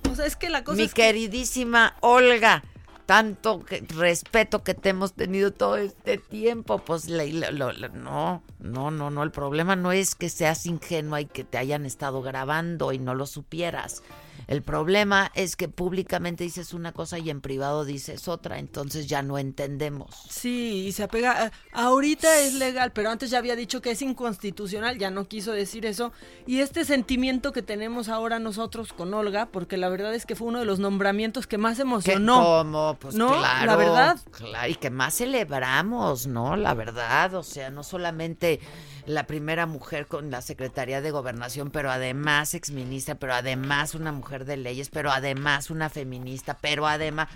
[0.09, 2.63] O sea, es que la cosa Mi es que- queridísima Olga,
[3.09, 8.91] tanto que- respeto que te hemos tenido todo este tiempo, pues le- lo- no, no,
[8.91, 12.93] no, no, el problema no es que seas ingenua y que te hayan estado grabando
[12.93, 14.03] y no lo supieras.
[14.49, 19.23] El problema es que públicamente dices una cosa y en privado dices otra, entonces ya
[19.23, 20.15] no entendemos.
[20.31, 21.45] Sí, y se apega.
[21.45, 21.53] a-
[21.85, 25.85] ahorita es legal, pero antes ya había dicho que es inconstitucional, ya no quiso decir
[25.85, 26.13] eso.
[26.47, 30.49] Y este sentimiento que tenemos ahora nosotros con Olga, porque la verdad es que fue
[30.49, 32.43] uno de los nombramientos que más ¿Qué, emocionó.
[32.43, 32.97] ¿Cómo?
[32.99, 33.29] Pues ¿No?
[33.29, 33.67] claro.
[33.67, 34.19] La verdad.
[34.31, 36.57] Claro, y que más celebramos, ¿no?
[36.57, 38.61] La verdad, o sea, no solamente
[39.09, 44.45] la primera mujer con la Secretaría de Gobernación, pero además exministra, pero además una mujer
[44.45, 47.29] de leyes, pero además una feminista, pero además...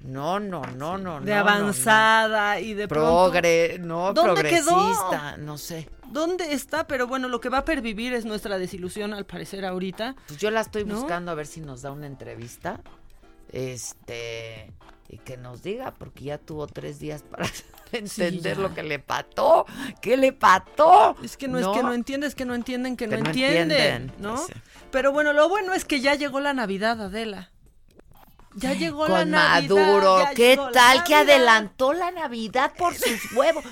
[0.00, 2.88] No, no, no, no, de no, no, avanzada y de no.
[2.88, 4.66] pronto- Progre, no, ¿Dónde quedó?
[4.66, 5.88] progresista, no sé.
[6.12, 6.86] ¿Dónde está?
[6.86, 10.14] Pero bueno, lo que va a pervivir es nuestra desilusión, al parecer, ahorita.
[10.28, 12.80] Pues yo la estoy buscando a ver si nos da una entrevista.
[13.50, 14.70] Este.
[15.08, 17.46] Y que nos diga, porque ya tuvo tres días para
[17.92, 19.66] entender lo que le pató.
[20.00, 21.16] ¿Qué le pató?
[21.22, 23.70] Es que no, es que no entiendes, que no entienden, que, Que no, no entienden,
[23.70, 24.34] entienden, ¿no?
[24.34, 24.52] pues sí.
[24.90, 27.50] Pero bueno, lo bueno es que ya llegó la Navidad, Adela.
[28.54, 29.76] Ya llegó la Con Navidad.
[29.76, 33.62] Maduro, ¿qué tal que adelantó la Navidad por sus huevos?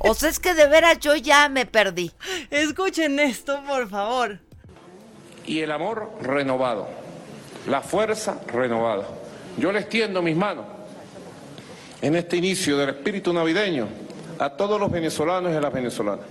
[0.00, 2.12] O sea, es que de veras yo ya me perdí.
[2.50, 4.38] Escuchen esto, por favor.
[5.46, 6.88] y el amor renovado,
[7.66, 9.06] la fuerza renovada.
[9.56, 10.66] Yo le extiendo mis manos
[12.04, 13.88] en este inicio del espíritu navideño
[14.38, 16.26] a todos los venezolanos y a las venezolanas.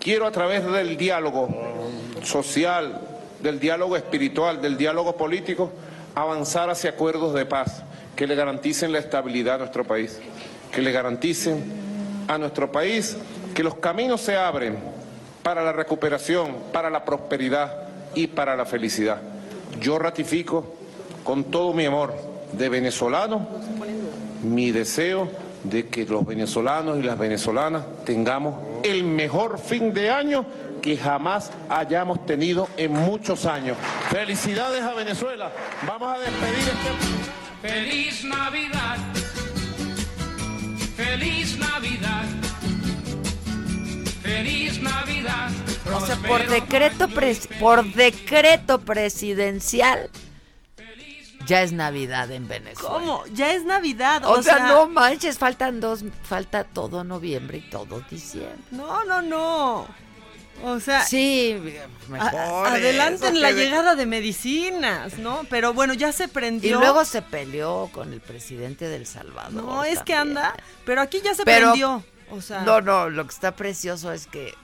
[0.00, 1.48] Quiero a través del diálogo
[2.24, 3.00] social,
[3.40, 5.70] del diálogo espiritual, del diálogo político,
[6.16, 7.84] avanzar hacia acuerdos de paz
[8.16, 10.18] que le garanticen la estabilidad a nuestro país,
[10.72, 11.62] que le garanticen
[12.26, 13.16] a nuestro país
[13.54, 14.78] que los caminos se abren
[15.44, 17.86] para la recuperación, para la prosperidad
[18.16, 19.18] y para la felicidad.
[19.80, 20.74] Yo ratifico
[21.22, 22.12] con todo mi amor
[22.52, 23.46] de venezolano
[24.54, 25.30] mi deseo
[25.64, 30.46] de que los venezolanos y las venezolanas tengamos el mejor fin de año
[30.80, 33.76] que jamás hayamos tenido en muchos años.
[34.10, 35.50] Felicidades a Venezuela.
[35.86, 37.68] Vamos a despedir este...
[37.68, 38.96] Feliz Navidad.
[40.96, 42.24] Feliz Navidad.
[44.22, 45.50] Feliz Navidad.
[45.94, 50.10] O sea, por decreto, pres- por decreto presidencial,
[51.46, 52.88] ya es Navidad en Venezuela.
[52.94, 53.24] ¿Cómo?
[53.32, 54.22] Ya es Navidad.
[54.24, 58.56] O, sea, no manches, faltan dos, falta todo noviembre y todo diciembre.
[58.70, 59.86] No, no, no.
[60.64, 61.54] O sea, sí,
[62.08, 65.42] mejor adelanten la llegada de medicinas, ¿no?
[65.50, 66.78] Pero bueno, ya se Y prendió.
[66.80, 69.52] luego se peleó con el presidente del Salvador.
[69.52, 70.54] No, es que anda,
[70.86, 72.02] pero aquí ya se Pero- prendió.
[72.30, 74.54] O sea, No, no, lo que está precioso es que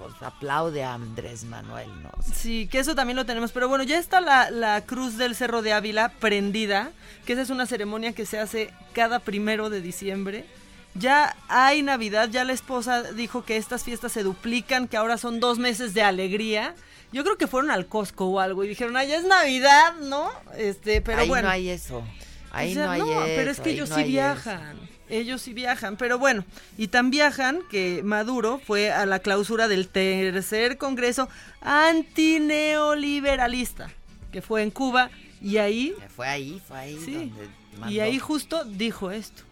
[0.00, 2.10] pues, aplaude a Andrés Manuel, ¿no?
[2.34, 3.52] Sí, que eso también lo tenemos.
[3.52, 6.90] Pero bueno, ya está la, la cruz del Cerro de Ávila prendida,
[7.26, 10.46] que esa es una ceremonia que se hace cada primero de diciembre.
[10.94, 15.38] Ya hay Navidad, ya la esposa dijo que estas fiestas se duplican, que ahora son
[15.38, 16.74] dos meses de alegría.
[17.12, 20.30] Yo creo que fueron al Costco o algo y dijeron, ay, ya es Navidad, ¿no?
[20.56, 21.48] Este, pero Ahí bueno.
[21.48, 22.02] no hay eso.
[22.50, 24.89] Ahí O sea, no hay pero es eso, que ellos no sí viajan.
[25.10, 26.44] Ellos sí viajan, pero bueno,
[26.78, 31.28] y tan viajan que Maduro fue a la clausura del tercer Congreso
[31.60, 33.90] antineoliberalista,
[34.32, 35.10] que fue en Cuba,
[35.42, 35.94] y ahí.
[36.14, 37.48] Fue ahí, fue ahí Sí, donde
[37.78, 37.92] mandó.
[37.92, 39.42] y ahí justo dijo esto.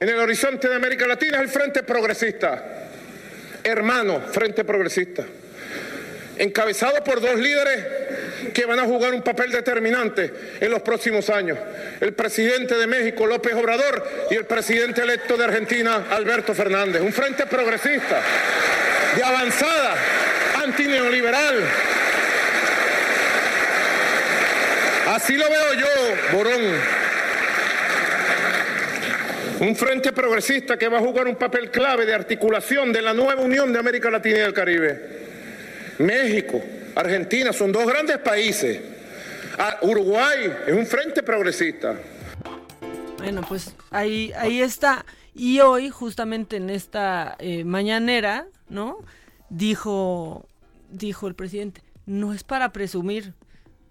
[0.00, 2.88] En el horizonte de América Latina es el Frente Progresista,
[3.64, 5.24] hermano Frente Progresista,
[6.36, 7.84] encabezado por dos líderes
[8.52, 11.58] que van a jugar un papel determinante en los próximos años,
[12.00, 17.02] el presidente de México, López Obrador, y el presidente electo de Argentina, Alberto Fernández.
[17.02, 18.22] Un Frente Progresista
[19.16, 19.94] de avanzada,
[20.62, 21.56] antineoliberal.
[25.08, 27.08] Así lo veo yo, Borón.
[29.60, 33.42] Un frente progresista que va a jugar un papel clave de articulación de la nueva
[33.42, 35.00] unión de América Latina y del Caribe.
[35.98, 36.62] México,
[36.98, 38.80] Argentina son dos grandes países.
[39.56, 41.96] Ah, Uruguay es un frente progresista.
[43.18, 45.06] Bueno, pues ahí, ahí está.
[45.32, 48.98] Y hoy, justamente en esta eh, mañanera, ¿no?
[49.48, 50.48] Dijo,
[50.90, 53.32] dijo el presidente, no es para presumir,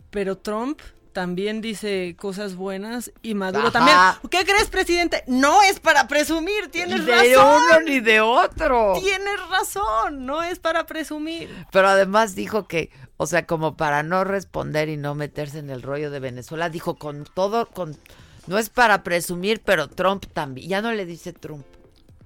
[0.10, 0.82] pero Trump
[1.18, 3.72] también dice cosas buenas y Maduro Ajá.
[3.72, 3.98] también.
[4.30, 5.24] ¿Qué crees, presidente?
[5.26, 7.64] No es para presumir, tienes Ni de razón.
[7.64, 8.94] uno ni de otro.
[9.02, 11.50] Tienes razón, no es para presumir.
[11.72, 15.82] Pero además dijo que, o sea, como para no responder y no meterse en el
[15.82, 17.98] rollo de Venezuela, dijo con todo, con
[18.46, 20.70] no es para presumir, pero Trump también.
[20.70, 21.66] Ya no le dice Trump.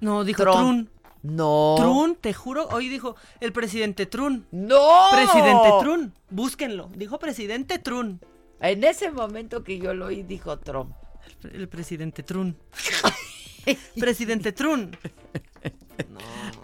[0.01, 0.57] No, dijo Trump.
[0.57, 0.89] Trun.
[1.23, 1.75] No.
[1.77, 4.45] Trun, te juro, hoy dijo el presidente Trun.
[4.51, 5.07] No.
[5.11, 6.89] Presidente Trun, búsquenlo.
[6.93, 8.19] Dijo presidente Trun.
[8.62, 10.95] En ese momento que yo lo oí, dijo Trump.
[11.51, 12.57] El presidente Trun.
[13.99, 14.95] presidente Trun.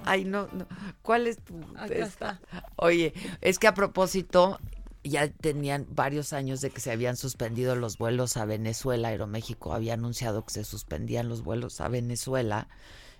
[0.06, 0.68] Ay, no, no.
[1.02, 2.42] ¿Cuál es tu Acá esta?
[2.76, 4.60] Oye, es que a propósito,
[5.04, 9.10] ya tenían varios años de que se habían suspendido los vuelos a Venezuela.
[9.10, 12.68] Aeroméxico había anunciado que se suspendían los vuelos a Venezuela.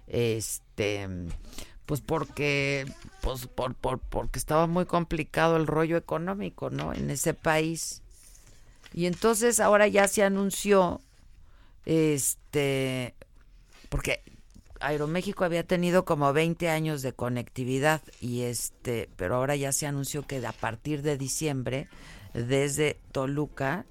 [0.08, 1.08] Este,
[1.86, 2.86] pues porque,
[3.22, 6.94] pues por, por, porque estaba muy complicado el rollo económico, ¿no?
[6.94, 8.04] En ese país.
[8.94, 11.02] Y entonces ahora ya se anunció,
[11.86, 13.16] este,
[13.90, 14.24] porque
[14.80, 20.26] Aeroméxico había tenido como 20 años de conectividad y este, pero ahora ya se anunció
[20.26, 21.88] que a partir de diciembre
[22.34, 23.86] desde Toluca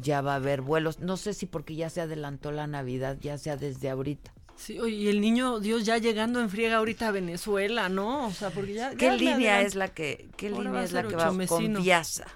[0.00, 1.00] ya va a haber vuelos.
[1.00, 4.32] No sé si porque ya se adelantó la Navidad, ya sea desde ahorita.
[4.56, 8.26] Sí, oye, y el niño Dios ya llegando en friega ahorita a Venezuela, ¿no?
[8.26, 8.90] O sea, porque ya.
[8.94, 11.74] ¿Qué ya línea es la que qué Ahora línea es la que va con.
[11.82, 12.26] Viasa?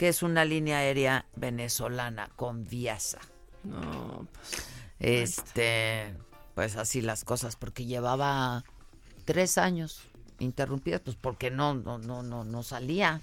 [0.00, 3.18] Que es una línea aérea venezolana con Viasa.
[3.64, 4.64] No, pues.
[4.98, 6.14] Este,
[6.54, 8.64] pues así las cosas, porque llevaba
[9.26, 10.00] tres años
[10.38, 13.20] interrumpidas, pues porque no, no, no, no, no salía.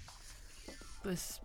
[1.01, 1.41] Pues,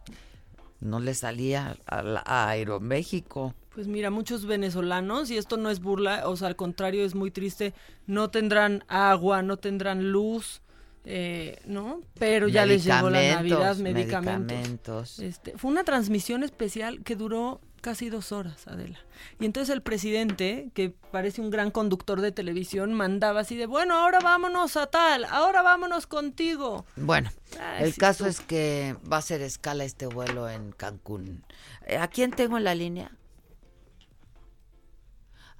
[0.80, 3.54] No le salía a, la- a Aeroméxico.
[3.74, 7.30] pues mira, muchos venezolanos, y esto no es burla, o sea, al contrario, es muy
[7.30, 7.72] triste,
[8.06, 10.60] no tendrán agua, no tendrán luz,
[11.04, 12.02] eh, ¿no?
[12.18, 13.80] Pero ya les llegó la Navidad, medicamentos.
[13.80, 15.18] medicamentos.
[15.18, 19.00] Este, fue una transmisión especial que duró casi dos horas, Adela.
[19.40, 23.94] Y entonces el presidente, que parece un gran conductor de televisión, mandaba así de, bueno,
[23.96, 26.86] ahora vámonos a tal, ahora vámonos contigo.
[26.94, 27.30] Bueno,
[27.60, 28.30] Ay, el caso tú.
[28.30, 31.44] es que va a ser escala este vuelo en Cancún.
[31.86, 33.10] Eh, ¿A quién tengo en la línea?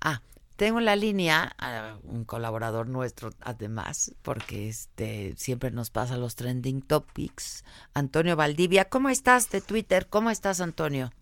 [0.00, 0.22] Ah,
[0.56, 6.36] tengo en la línea a un colaborador nuestro, además, porque este siempre nos pasa los
[6.36, 7.64] trending topics.
[7.94, 10.08] Antonio Valdivia, ¿cómo estás de Twitter?
[10.08, 11.12] ¿Cómo estás, Antonio?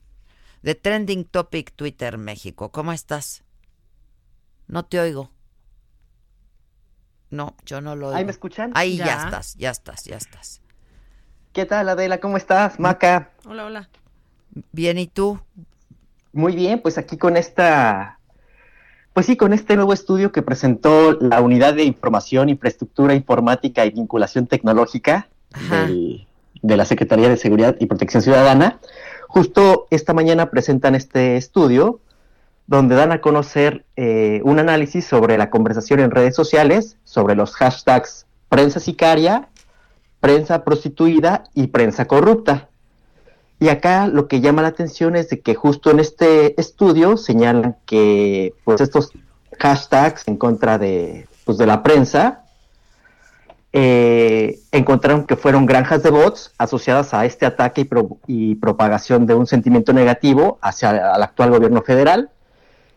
[0.62, 3.44] De Trending Topic Twitter México, ¿cómo estás?
[4.66, 5.30] No te oigo.
[7.30, 8.18] No, yo no lo oigo.
[8.18, 8.72] ¿Ahí me escuchan?
[8.74, 9.06] Ahí ya.
[9.06, 9.24] Ya.
[9.24, 10.60] estás, ya estás, ya estás.
[11.52, 12.20] ¿Qué tal, Adela?
[12.20, 12.78] ¿Cómo estás?
[12.78, 13.32] Maca.
[13.44, 13.88] Hola, hola.
[14.72, 15.40] Bien, ¿y tú?
[16.32, 18.19] Muy bien, pues aquí con esta,
[19.12, 23.90] pues sí, con este nuevo estudio que presentó la Unidad de Información, Infraestructura Informática y
[23.90, 25.28] Vinculación Tecnológica
[25.70, 26.26] del-
[26.62, 28.78] de la Secretaría de Seguridad y Protección Ciudadana.
[29.28, 32.00] Justo esta mañana presentan este estudio
[32.66, 37.52] donde dan a conocer eh, un análisis sobre la conversación en redes sociales, sobre los
[37.54, 39.48] hashtags prensa sicaria,
[40.20, 42.68] prensa prostituida y prensa corrupta.
[43.60, 47.76] Y acá lo que llama la atención es de que justo en este estudio señalan
[47.86, 49.12] que pues estos
[49.58, 52.44] hashtags en contra de, pues, de la prensa
[53.72, 59.26] eh, encontraron que fueron granjas de bots asociadas a este ataque y, pro- y propagación
[59.26, 62.30] de un sentimiento negativo hacia el actual gobierno federal.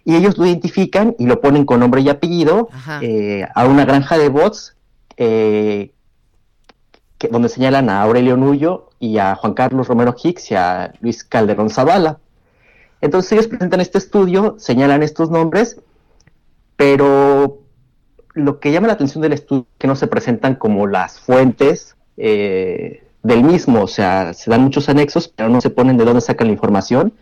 [0.05, 2.69] Y ellos lo identifican y lo ponen con nombre y apellido
[3.01, 4.75] eh, a una granja de bots
[5.17, 5.91] eh,
[7.23, 11.23] que- donde señalan a Aurelio Nuyo y a Juan Carlos Romero Hicks y a Luis
[11.23, 12.19] Calderón Zavala.
[13.01, 15.77] Entonces ellos presentan este estudio, señalan estos nombres,
[16.75, 17.59] pero
[18.33, 21.95] lo que llama la atención del estudio es que no se presentan como las fuentes
[22.17, 26.21] eh, del mismo, o sea, se dan muchos anexos, pero no se ponen de dónde
[26.21, 27.13] sacan la información.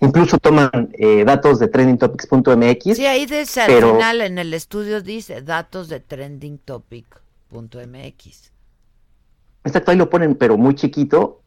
[0.00, 2.96] Incluso toman eh, datos de trendingtopics.mx.
[2.96, 8.52] Sí, ahí dice al pero- final en el estudio dice datos de trendingtopic.mx.
[9.66, 11.40] Exacto, ahí lo ponen, pero muy chiquito.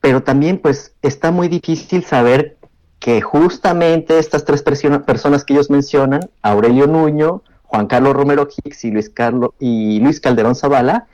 [0.00, 2.58] Pero también, pues, está muy difícil saber
[2.98, 8.84] que justamente estas tres persona- personas que ellos mencionan, Aurelio Nuño, Juan Carlos Romero Hicks
[8.84, 11.06] y Luis, Carlos, y Luis Calderón Zavala,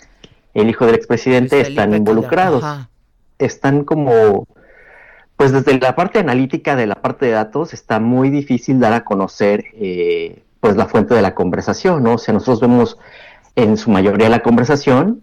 [0.55, 2.64] el hijo del expresidente, están involucrados.
[2.64, 2.91] Ajá.
[3.38, 4.47] Están como,
[5.36, 9.05] pues desde la parte analítica de la parte de datos, está muy difícil dar a
[9.05, 12.14] conocer, eh, pues, la fuente de la conversación, ¿no?
[12.14, 12.99] O sea, nosotros vemos
[13.57, 15.22] en su mayoría la conversación,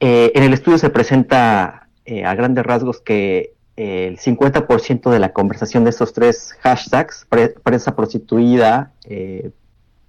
[0.00, 5.18] eh, en el estudio se presenta eh, a grandes rasgos que eh, el 50% de
[5.18, 8.92] la conversación de estos tres hashtags, pre- prensa prostituida,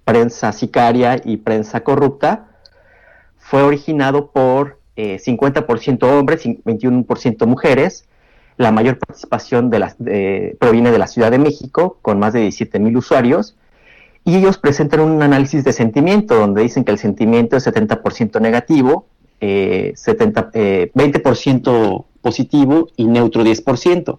[0.04, 2.46] prensa sicaria y prensa corrupta,
[3.38, 8.06] fue originado por eh, 50% hombres y 21% mujeres.
[8.56, 12.40] La mayor participación de las- de- proviene de la Ciudad de México, con más de
[12.40, 13.56] 17 mil usuarios.
[14.24, 19.06] Y ellos presentan un análisis de sentimiento, donde dicen que el sentimiento es 70% negativo,
[19.40, 24.18] eh, 70, eh, 20% positivo y neutro 10%.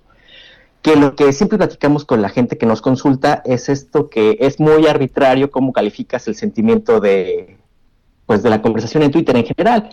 [0.82, 4.60] Que lo que siempre platicamos con la gente que nos consulta es esto que es
[4.60, 7.58] muy arbitrario cómo calificas el sentimiento de,
[8.26, 9.90] pues, de la conversación en Twitter en general.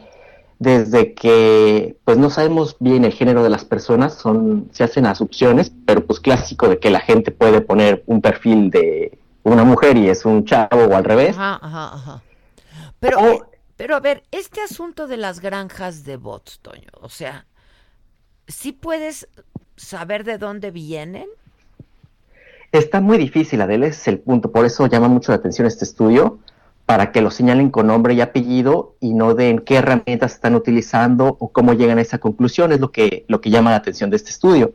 [0.58, 5.70] Desde que pues no sabemos bien el género de las personas, son, se hacen asunciones,
[5.84, 10.08] pero pues clásico de que la gente puede poner un perfil de una mujer y
[10.08, 11.36] es un chavo o al revés.
[11.36, 12.22] Ajá, ajá, ajá.
[13.00, 13.55] Pero, Oh.
[13.76, 17.46] Pero a ver, este asunto de las granjas de bots, Toño, o sea,
[18.48, 19.28] ¿sí puedes
[19.76, 21.28] saber de dónde vienen?
[22.72, 24.50] Está muy difícil, Adele, ese es el punto.
[24.50, 26.38] Por eso llama mucho la atención este estudio,
[26.84, 31.36] para que lo señalen con nombre y apellido y no den qué herramientas están utilizando
[31.40, 32.72] o cómo llegan a esa conclusión.
[32.72, 34.72] Es lo que, lo que llama la atención de este estudio.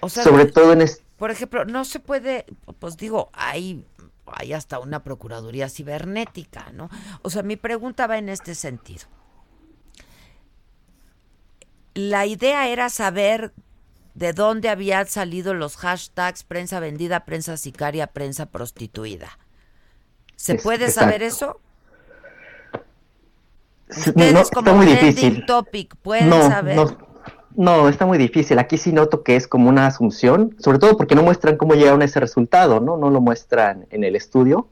[0.00, 1.02] O sea, Sobre todo en este...
[1.16, 2.46] Por ejemplo, no se puede,
[2.78, 3.84] pues digo, hay,
[4.36, 6.88] hay hasta una procuraduría cibernética, ¿no?
[7.22, 9.04] O sea, mi pregunta va en este sentido.
[11.94, 13.52] La idea era saber
[14.14, 19.38] de dónde habían salido los hashtags prensa vendida, prensa sicaria, prensa prostituida.
[20.36, 21.00] ¿Se Es- puede exacto.
[21.10, 21.60] saber eso?
[23.90, 25.44] Ustedes no, está como muy difícil.
[25.44, 26.76] topic pueden No, saber.
[26.76, 26.96] no,
[27.56, 28.58] no, está muy difícil.
[28.58, 32.02] Aquí sí noto que es como una asunción, sobre todo porque no muestran cómo llegaron
[32.02, 32.96] a ese resultado, ¿no?
[32.96, 34.66] No lo muestran en el estudio.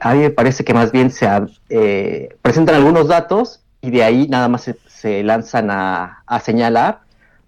[0.00, 4.02] a mí me parece que más bien se ha- eh, presentan algunos datos y de
[4.02, 7.00] ahí nada más se, se lanzan a, a señalar,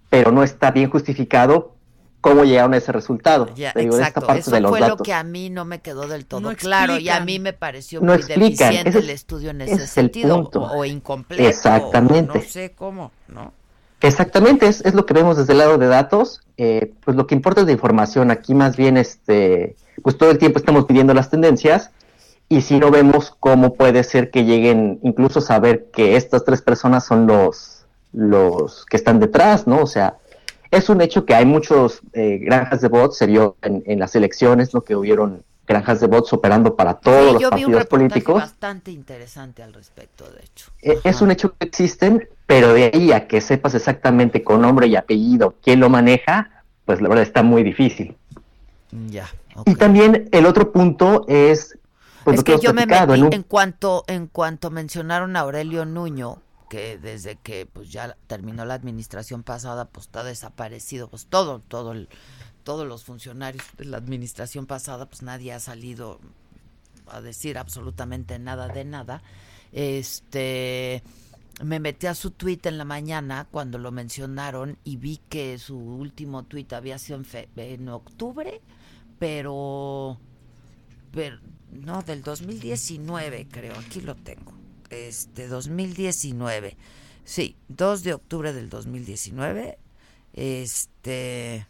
[0.09, 1.73] pero no está bien justificado
[2.21, 3.49] cómo llegaron a ese resultado.
[3.57, 4.27] Ya, Te digo, esta exacto.
[4.29, 6.55] parte Eso de los fue lo que a mí no me quedó del todo No
[6.57, 8.41] claro y a mí me pareció No muy explican,
[8.71, 10.63] deficiente ese es- el estudio en ese ese, es el sentido punto.
[10.63, 11.43] o, o incompleto.
[11.43, 12.39] Exactamente.
[12.39, 13.53] No sé cómo, ¿no?
[14.01, 16.41] Exactamente, es, es lo que vemos desde el lado de datos.
[16.57, 18.31] eh, pues lo que importa es la información.
[18.31, 21.91] Aquí más bien, este, pues todo el tiempo estamos pidiendo las tendencias
[22.49, 27.05] y si no vemos cómo puede ser que lleguen incluso saber que estas tres personas
[27.05, 29.83] son los, los que están detrás, ¿no?
[29.83, 30.17] O sea,
[30.71, 34.15] es un hecho que hay muchos eh, granjas de bots, se vio en, en las
[34.15, 34.83] elecciones, ¿no?
[34.83, 38.35] Que hubieron granjas de bots operando para todos Sí, los yo vi un partidos políticos.
[38.41, 40.71] bastante interesante al respecto, de hecho.
[40.83, 44.87] E- Es un hecho que existen, pero de ahí a que sepas exactamente con nombre
[44.89, 48.17] y apellido quién lo maneja, pues la verdad está muy difícil.
[49.11, 49.29] Ya.
[49.67, 51.79] Y también el otro punto es,
[52.25, 55.37] pues es lo que que yo me metí en un- en cuanto en cuanto mencionaron
[55.37, 56.39] a Aurelio Nuño
[56.71, 61.93] que desde que pues ya terminó la administración pasada pues está desaparecido pues todo todo
[61.93, 62.09] el-
[62.65, 66.21] todos los funcionarios de la administración pasada pues nadie ha salido
[67.07, 69.23] a decir absolutamente nada de nada.
[69.73, 71.03] Este
[71.65, 75.77] me metí a su tweet en la mañana cuando lo mencionaron y vi que su
[75.77, 78.61] último tweet había sido en, fe- en octubre
[79.19, 80.21] pero
[81.11, 81.39] pero
[81.73, 84.53] no del 2019 creo aquí lo tengo.
[84.91, 86.77] Este 2019
[87.25, 89.79] sí 2 de octubre del 2019
[90.35, 91.67] este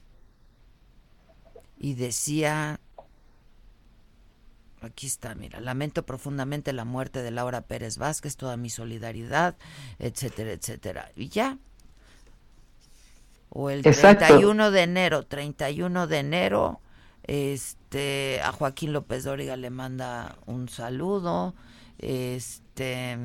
[1.78, 2.80] y decía
[4.80, 9.56] aquí está mira lamento profundamente la muerte de Laura Pérez Vázquez toda mi solidaridad
[9.98, 11.58] etcétera etcétera y ya.
[13.50, 14.26] O el Exacto.
[14.26, 16.80] 31 de enero 31 de enero
[17.24, 21.54] este a Joaquín López Dóriga le manda un saludo
[21.98, 23.16] este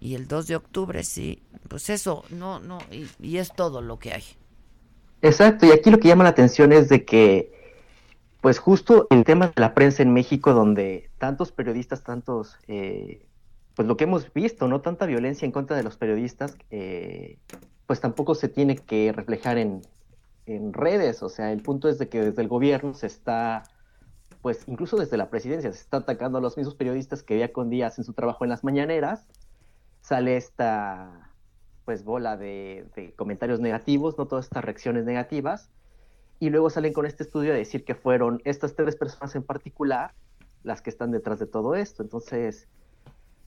[0.00, 3.98] y el 2 de octubre sí pues eso no no y, y es todo lo
[3.98, 4.24] que hay
[5.22, 7.52] Exacto, y aquí lo que llama la atención es de que,
[8.40, 13.26] pues justo el tema de la prensa en México, donde tantos periodistas, tantos, eh,
[13.74, 14.80] pues lo que hemos visto, ¿no?
[14.80, 17.38] Tanta violencia en contra de los periodistas, eh,
[17.86, 19.82] pues tampoco se tiene que reflejar en,
[20.46, 23.64] en redes, o sea, el punto es de que desde el gobierno se está,
[24.42, 27.70] pues incluso desde la presidencia, se está atacando a los mismos periodistas que día con
[27.70, 29.26] día hacen su trabajo en las mañaneras,
[30.02, 31.25] sale esta
[31.86, 35.70] pues bola de, de comentarios negativos, no todas estas reacciones negativas,
[36.40, 40.12] y luego salen con este estudio a decir que fueron estas tres personas en particular
[40.64, 42.02] las que están detrás de todo esto.
[42.02, 42.68] Entonces,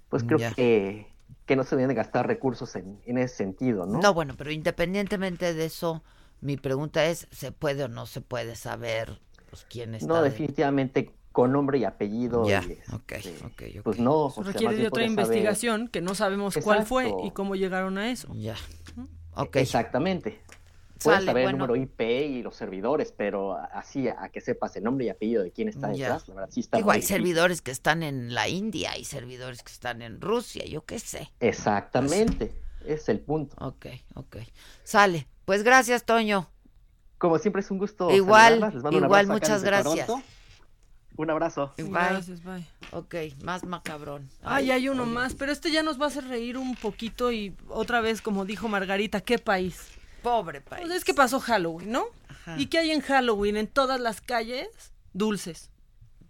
[0.09, 1.05] pues creo que,
[1.45, 3.99] que no se deben de gastar recursos en, en ese sentido, ¿no?
[3.99, 6.01] No, bueno, pero independientemente de eso,
[6.41, 10.07] mi pregunta es, ¿se puede o no se puede saber pues, quién está?
[10.07, 12.47] No, de- definitivamente con nombre y apellido.
[12.47, 13.13] Ya, y, este, ok,
[13.45, 13.83] ok, ok.
[13.83, 17.25] Pues no, Eso requiere de otra poder saber- investigación que no sabemos cuál fue Exacto.
[17.27, 18.33] y cómo llegaron a eso.
[18.33, 18.55] Ya.
[19.53, 20.41] Exactamente.
[21.01, 21.63] Puedes Sale, saber bueno.
[21.63, 25.09] el número IP y los servidores, pero así a, a que sepas el nombre y
[25.09, 26.07] apellido de quién está Ya.
[26.07, 27.15] detrás, la verdad sí está Digo, hay difícil.
[27.15, 31.31] servidores que están en la India, hay servidores que están en Rusia, yo qué sé.
[31.39, 32.51] Exactamente,
[32.85, 33.55] es el punto.
[33.65, 33.85] Ok,
[34.15, 34.37] ok.
[34.83, 35.25] Sale.
[35.45, 36.49] Pues gracias, Toño.
[37.17, 38.11] Como siempre es un gusto.
[38.11, 38.59] Igual.
[38.73, 40.05] Les mando igual, muchas gracias.
[40.05, 40.25] Toronto.
[41.19, 41.73] Un abrazo.
[41.75, 41.89] Bye.
[41.89, 42.65] Gracias, bye.
[42.91, 43.13] Ok,
[43.43, 44.29] más macabrón.
[44.41, 47.53] Ay, hay uno más, pero este ya nos va a hacer reír un poquito y
[47.67, 49.89] otra vez, como dijo Margarita, ¿qué país?
[50.23, 50.85] Pobre país.
[50.85, 52.05] Pues es que pasó Halloween, ¿no?
[52.29, 52.55] Ajá.
[52.57, 53.57] ¿Y qué hay en Halloween?
[53.57, 54.69] En todas las calles,
[55.11, 55.71] dulces.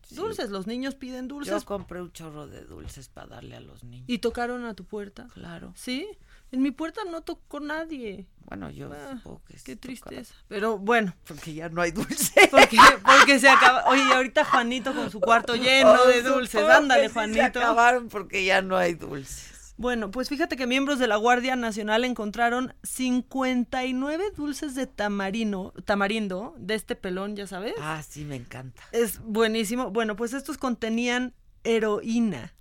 [0.10, 1.64] Dulces, los niños piden Yo dulces.
[1.66, 4.06] compré un chorro de dulces para darle a los niños.
[4.08, 5.28] ¿Y tocaron a tu puerta?
[5.36, 5.72] Claro.
[5.76, 6.08] ¿Sí?
[6.52, 8.28] En mi puerta no tocó nadie.
[8.46, 10.34] Bueno, yo Ah, supongo que Qué tristeza.
[10.48, 11.14] Pero bueno.
[11.28, 12.48] Porque ya no hay dulce.
[12.50, 13.84] Porque, porque se acaba.
[13.86, 16.68] Oye, ahorita Juanito con su cuarto lleno Oh, de dulces.
[16.68, 17.38] Ándale, Juanito.
[17.40, 19.76] Se acabaron porque ya no hay dulces.
[19.78, 26.54] Bueno, pues fíjate que miembros de la Guardia Nacional encontraron 59 dulces de tamarino, tamarindo,
[26.58, 27.76] de este pelón, ya sabes.
[27.80, 28.82] Ah, sí, me encanta.
[28.92, 29.90] Es buenísimo.
[29.92, 32.54] Bueno, pues estos contenían heroína.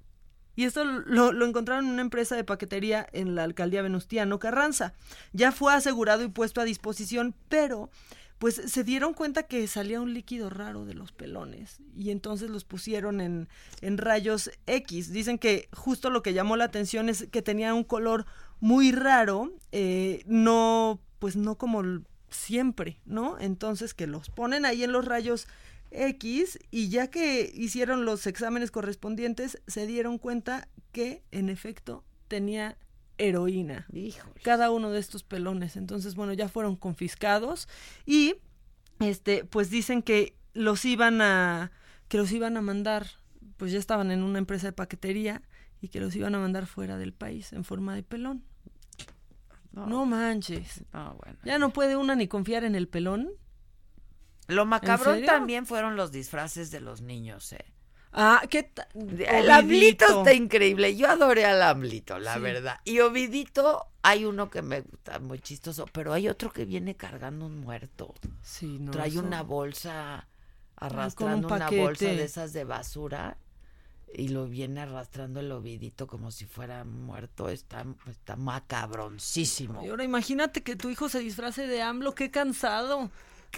[0.59, 4.93] Y esto lo, encontraron en una empresa de paquetería en la alcaldía Venustiano Carranza.
[5.33, 7.91] Ya fue asegurado y puesto a disposición, pero
[8.39, 12.65] pues se dieron cuenta que salía un líquido raro de los pelones y entonces los
[12.65, 13.49] pusieron en,
[13.83, 15.13] en rayos X.
[15.13, 18.27] Dicen que justo lo que llamó la atención es que tenía un color
[18.59, 21.85] muy raro, eh, no, pues no como
[22.31, 23.39] siempre, ¿no?
[23.39, 25.59] Entonces que los ponen ahí en los rayos X
[26.71, 32.77] y ya que hicieron los exámenes correspondientes se dieron cuenta que en efecto tenía
[33.17, 33.87] heroína.
[34.43, 35.77] Cada uno de estos pelones.
[35.77, 37.69] Entonces, bueno, ya fueron confiscados
[38.07, 38.37] y
[39.01, 41.71] este pues dicen que los iban a
[42.09, 43.07] que los iban a mandar
[43.57, 45.43] pues ya estaban en una empresa de paquetería
[45.81, 48.45] y que los iban a mandar fuera del país en forma de pelón.
[49.73, 50.83] No, manches.
[50.93, 51.39] No, bueno.
[51.45, 53.31] Ya no puede una ni confiar en el pelón.
[54.49, 57.65] Lo macabrón también fueron los disfraces de los niños, ¿eh?
[58.13, 58.73] Ah, ¿qué?
[58.95, 60.97] El Amblito está increíble.
[60.97, 62.81] Yo adoré al Amblito, la verdad.
[62.85, 67.45] Y Ovidito, hay uno que me gusta muy chistoso, pero hay otro que viene cargando
[67.47, 68.15] un muerto.
[68.43, 68.91] Sí, no.
[68.93, 70.27] Trae eso- una bolsa
[70.77, 73.37] arrastrando un una bolsa de esas de basura
[74.15, 77.51] y lo viene arrastrando el Ovidito como si fuera muerto.
[77.51, 79.85] Está, está macabroncísimo.
[79.85, 83.11] Y ahora imagínate que tu hijo se disfrace de AMLO, qué cansado.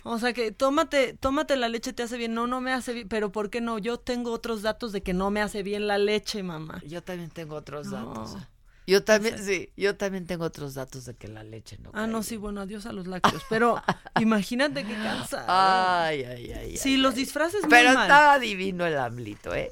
[0.05, 3.09] O sea que tómate, tómate la leche te hace bien, no, no me hace bien,
[3.09, 3.79] pero ¿por qué no?
[3.79, 6.81] Yo tengo otros datos de que no me hace bien la leche, mamá.
[6.87, 8.07] Yo también tengo otros No.
[8.15, 8.37] datos.
[8.87, 11.91] Yo también, sí, yo también tengo otros datos de que la leche no.
[11.93, 13.81] Ah, no, sí, bueno, adiós a los lácteos, pero
[14.21, 15.45] imagínate qué cansado.
[15.49, 16.77] Ay, ay, ay.
[16.77, 17.21] Sí, ay, los ay.
[17.21, 18.03] disfraces muy Pero mal.
[18.03, 19.71] estaba divino el amblito, ¿eh?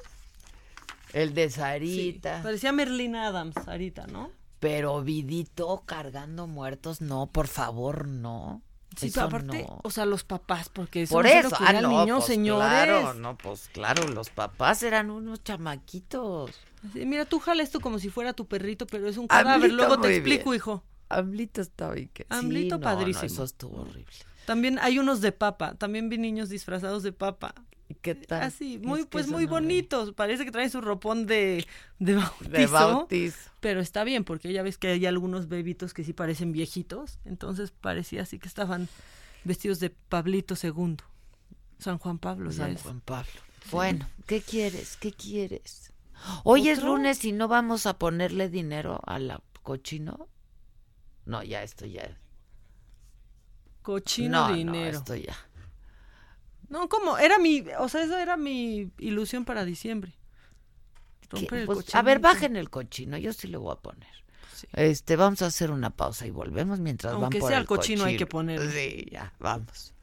[1.11, 2.41] El de Sarita.
[2.43, 4.31] Parecía Merlina Adams, Sarita, ¿no?
[4.59, 8.61] Pero Vidito cargando muertos, no, por favor, no.
[8.97, 9.79] Sí, Eso pero aparte, no.
[9.83, 12.67] o sea, los papás, porque eso Por no eso, ah, no, niño, pues señores.
[12.67, 16.51] claro, no, pues claro, los papás eran unos chamaquitos.
[16.89, 19.53] Así, mira, tú jala esto como si fuera tu perrito, pero es un cadáver.
[19.55, 20.55] Amblito, Luego te explico, bien.
[20.55, 20.83] hijo.
[21.09, 23.21] Amblito estaba bien que Amblito sí, padrísimo.
[23.23, 24.13] No, eso estuvo horrible.
[24.45, 25.75] También hay unos de papa.
[25.75, 27.53] También vi niños disfrazados de papa.
[27.89, 28.43] ¿Y qué tal?
[28.43, 30.13] Así, muy, Es pues muy no bonitos.
[30.13, 31.65] Parece que traen su ropón de,
[31.97, 32.49] de bautizo.
[32.49, 33.49] De bautizo.
[33.59, 37.17] Pero está bien, porque ya ves que hay algunos bebitos que sí parecen viejitos.
[37.25, 38.87] Entonces parecía así que estaban
[39.43, 40.97] vestidos de Pablito II.
[41.79, 42.77] San Juan Pablo, ya San.
[42.77, 43.31] Juan Pablo.
[43.71, 44.95] Bueno, ¿qué quieres?
[44.97, 45.91] ¿Qué quieres?
[46.43, 50.27] Hoy es lunes y no vamos a ponerle dinero a la cochino.
[51.25, 52.17] No, ya esto ya.
[53.81, 54.91] Cochino no, dinero.
[54.91, 55.35] No, esto ya.
[56.69, 57.17] No, ¿cómo?
[57.17, 60.13] Era mi, o sea, esa era mi ilusión para diciembre.
[61.31, 64.09] El Pues, a ver, bajen el cochino, yo sí le voy a poner.
[64.73, 67.67] Este, vamos a hacer una pausa y volvemos mientras van Aunque por sea el el
[67.67, 68.69] cochino, hay que ponerlo.
[68.71, 69.93] Sí, ya, vamos.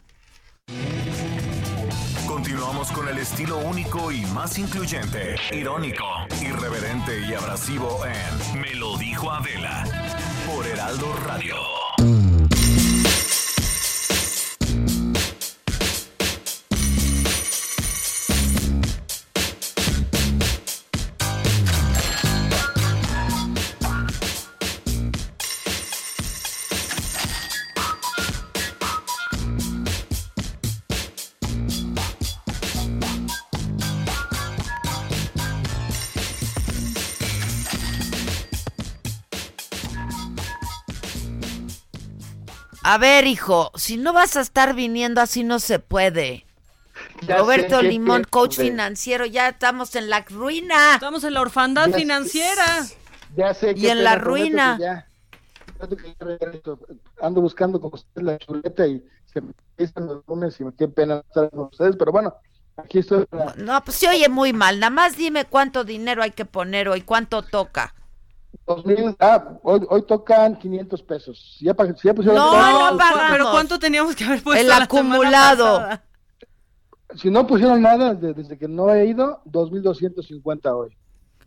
[2.27, 6.05] Continuamos con el estilo único y más incluyente, irónico,
[6.41, 9.85] irreverente y abrasivo en Me lo dijo Adela
[10.47, 11.76] por Heraldo Radio.
[42.89, 46.47] A ver, hijo, si no vas a estar viniendo así no se puede.
[47.23, 50.95] Ya Roberto sé, ¿qué Limón, coach de- financiero, ya estamos en la ruina.
[50.95, 52.87] Estamos en la orfandad Ya- financiera.
[53.37, 54.79] Ya sé Y qué en la que ruina.
[54.81, 55.07] ya-
[55.79, 56.79] prometo que ya regreso.
[57.21, 60.87] Ando buscando como usted la chuleta y se me empiezan los lunes y me qué
[60.87, 62.35] pena estar con ustedes, pero bueno,
[62.77, 63.27] aquí estoy.
[63.57, 64.79] No, pues se oye muy mal.
[64.79, 67.95] Nada más dime cuánto dinero hay que poner hoy, cuánto toca.
[69.21, 71.57] Ah, hoy, hoy tocan 500 pesos.
[71.59, 73.31] Si ya, pa- si ya pusieron No, no pagamos.
[73.31, 75.89] Pero ¿cuánto teníamos que haber puesto El acumulado.
[77.15, 80.97] si no pusieron nada de- desde que no he ido, 2.250 hoy.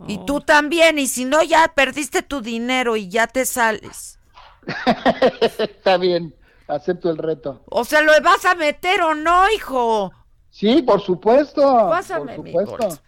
[0.08, 4.18] Y tú también, y si no, ya perdiste tu dinero y ya te sales.
[5.60, 6.34] Está bien,
[6.68, 7.62] acepto el reto.
[7.66, 10.12] O sea, ¿lo vas a meter o no, hijo?
[10.50, 11.62] Sí, por supuesto.
[11.90, 13.02] Pásame por mi bolsa.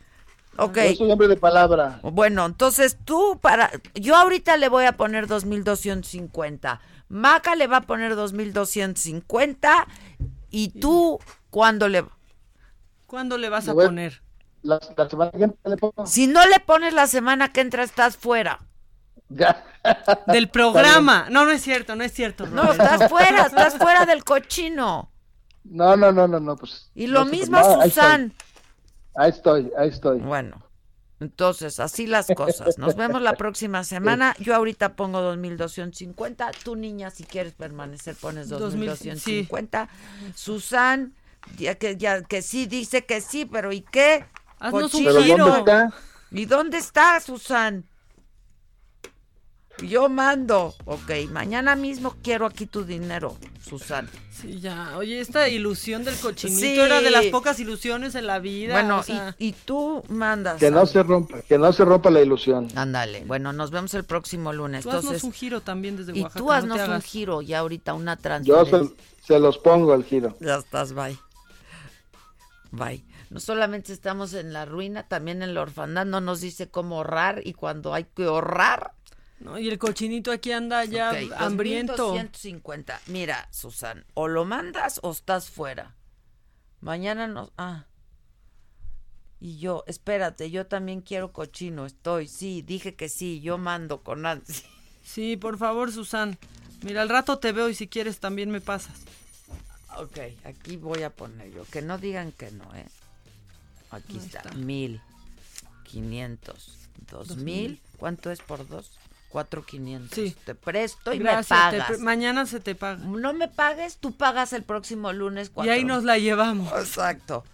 [0.57, 0.77] Ok.
[0.89, 1.99] Yo soy hombre de palabra.
[2.03, 3.71] Bueno, entonces tú para...
[3.95, 6.79] Yo ahorita le voy a poner 2.250.
[7.09, 9.85] Maca le va a poner 2.250.
[10.49, 11.19] Y tú,
[11.49, 12.05] ¿cuándo le...?
[13.07, 14.21] ¿Cuándo le vas a voy poner?
[14.61, 16.05] La, la semana que entra le pongo.
[16.05, 18.59] Si no le pones la semana que entra, estás fuera.
[19.29, 19.65] Ya.
[20.27, 21.27] Del programa.
[21.29, 22.47] No, no es cierto, no es cierto.
[22.47, 25.11] No, estás fuera, estás fuera del cochino.
[25.63, 26.89] No, no, no, no, no, pues.
[26.95, 28.33] Y lo no mismo no, ahí Susan.
[29.15, 30.19] Ahí estoy, ahí estoy.
[30.19, 30.63] Bueno,
[31.19, 32.77] entonces, así las cosas.
[32.79, 34.35] Nos vemos la próxima semana.
[34.39, 36.51] Yo ahorita pongo 2.250.
[36.63, 39.87] Tu niña, si quieres permanecer, pones 2.250.
[40.33, 41.13] Susan,
[41.57, 44.25] ya que, ya que sí, dice que sí, pero ¿y qué?
[44.59, 45.63] Haznos un giro.
[46.31, 47.85] ¿Y dónde está, Susan?
[49.81, 50.75] Yo mando.
[50.85, 53.35] Ok, mañana mismo quiero aquí tu dinero,
[53.67, 54.07] Susan.
[54.31, 54.97] Sí, ya.
[54.97, 56.79] Oye, esta ilusión del cochinito Sí.
[56.79, 58.73] era de las pocas ilusiones en la vida.
[58.73, 60.59] Bueno, o sea, y, y tú mandas.
[60.59, 62.67] Que no se rompa, que no se rompa la ilusión.
[62.75, 64.83] Ándale, bueno, nos vemos el próximo lunes.
[64.83, 66.39] tú haznos Entonces, un giro también desde y Oaxaca.
[66.39, 67.05] tú no haznos te un hagas.
[67.05, 68.79] giro y ahorita una Yo transferencia.
[69.21, 70.35] se, se los pongo al giro.
[70.39, 71.17] Ya estás, bye.
[72.71, 73.03] Bye.
[73.29, 77.41] No solamente estamos en la ruina, también en la orfandad no nos dice cómo ahorrar
[77.45, 78.91] y cuando hay que ahorrar.
[79.41, 81.95] No, y el cochinito aquí anda ya hambriento.
[81.97, 83.01] 2250.
[83.07, 85.95] Mira, Susan, o lo mandas o estás fuera.
[86.79, 87.51] Mañana nos...
[87.57, 87.85] Ah.
[89.39, 94.21] Y yo, espérate, yo también quiero cochino, estoy, sí, dije que sí, yo mando con
[94.21, 94.63] Nancy.
[95.03, 96.37] Sí, por favor, Susan.
[96.83, 99.01] Mira, al rato te veo y si quieres también me pasas.
[99.97, 102.85] Ok, aquí voy a poner yo, que no digan que no, ¿eh?
[103.89, 105.01] Aquí Ahí está, mil,
[105.83, 106.77] quinientos,
[107.09, 107.81] dos mil.
[107.97, 108.91] ¿cuánto es por dos?
[109.31, 110.13] Cuatro quinientos.
[110.13, 110.35] Sí.
[110.45, 111.87] Te presto y Gracias, me te pagas.
[111.87, 112.97] pre- mañana se te paga.
[113.05, 115.47] No me pagues, tú pagas el próximo lunes.
[115.47, 115.73] Y Cuatro.
[115.73, 116.71] ahí nos la llevamos.
[116.73, 117.45] Exacto.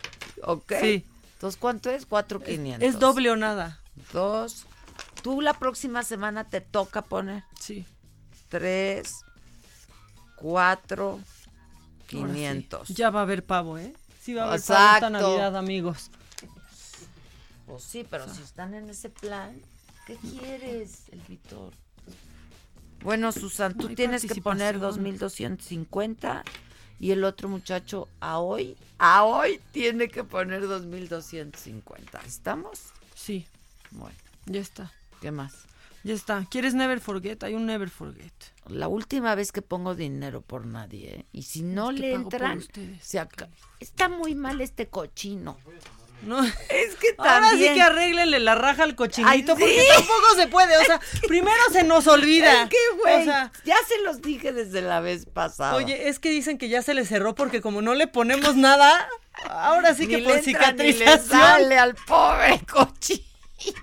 [0.43, 0.73] Ok.
[0.81, 1.05] Sí.
[1.33, 2.05] Entonces, ¿cuánto es?
[2.07, 2.87] Cuatro quinientos.
[2.89, 3.79] Es doble o nada.
[4.11, 4.65] Dos.
[5.21, 7.43] Tú la próxima semana te toca poner.
[7.59, 7.85] Sí.
[8.49, 9.17] Tres.
[10.35, 11.11] Cuatro.
[11.11, 12.07] Ahora sí.
[12.07, 12.87] Quinientos.
[12.89, 13.93] Ya va a haber pavo, ¿eh?
[14.21, 15.09] Sí va a haber pavo esta.
[15.09, 16.09] Navidad, amigos.
[17.65, 19.61] Pues sí, pero si están en ese plan,
[20.07, 21.71] ¿qué quieres, el Vitor?
[23.03, 25.57] Bueno, Susan, tú tienes que poner participación.
[25.57, 26.43] 2.250
[26.99, 32.25] y el otro muchacho a hoy, a hoy tiene que poner 2.250.
[32.25, 32.79] ¿Estamos?
[33.13, 33.45] Sí,
[33.91, 34.15] Bueno,
[34.47, 34.91] ya está.
[35.21, 35.65] ¿qué más?
[36.03, 36.45] Ya está.
[36.49, 37.43] ¿Quieres Never Forget?
[37.43, 38.31] Hay un Never Forget.
[38.67, 41.25] La última vez que pongo dinero por nadie, ¿eh?
[41.33, 43.03] Y si no Es que le entran, ustedes.
[43.03, 43.51] se acaba.
[43.79, 45.57] Está muy mal este cochino.
[46.23, 46.43] No.
[46.43, 50.47] Es que Ahora sí también- que arréglenle la raja al cochinito Ay, porque tampoco se
[50.47, 50.77] puede.
[50.77, 52.63] O sea, primero se nos olvida.
[52.63, 55.75] Es que, güey, O sea, ya se los dije desde la vez pasada.
[55.75, 59.07] oye, es que dicen que ya se le cerró porque como no le ponemos nada,
[59.49, 61.39] ahora sí Ni que le por entra ni le cicatrización.
[61.41, 63.23] sale al pobre cochino.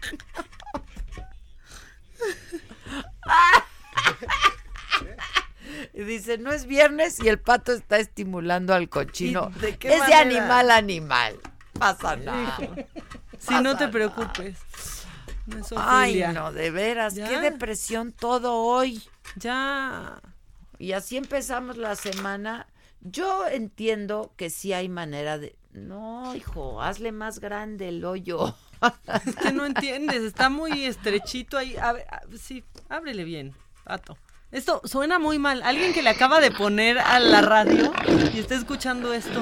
[5.93, 9.51] Y dice, no es viernes y el pato está estimulando al cochino.
[9.57, 11.39] ¿Y de qué es de animal a animal.
[11.79, 12.57] Pasa nada.
[13.39, 14.59] Sí, no te preocupes.
[15.47, 17.29] No es Ay, no, de veras, Ya.
[17.29, 19.03] qué depresión todo hoy.
[19.37, 20.21] Ya.
[20.79, 22.67] Y así empezamos la semana.
[23.03, 25.57] Yo entiendo que sí hay manera de...
[25.73, 28.55] No, hijo, hazle más grande el hoyo.
[29.27, 31.77] Es que no entiendes, está muy estrechito ahí.
[31.77, 34.17] A ver, a- sí, ábrele bien, pato.
[34.53, 35.63] Esto suena muy mal.
[35.63, 37.93] Alguien que le acaba de poner a la radio
[38.33, 39.41] y está escuchando esto.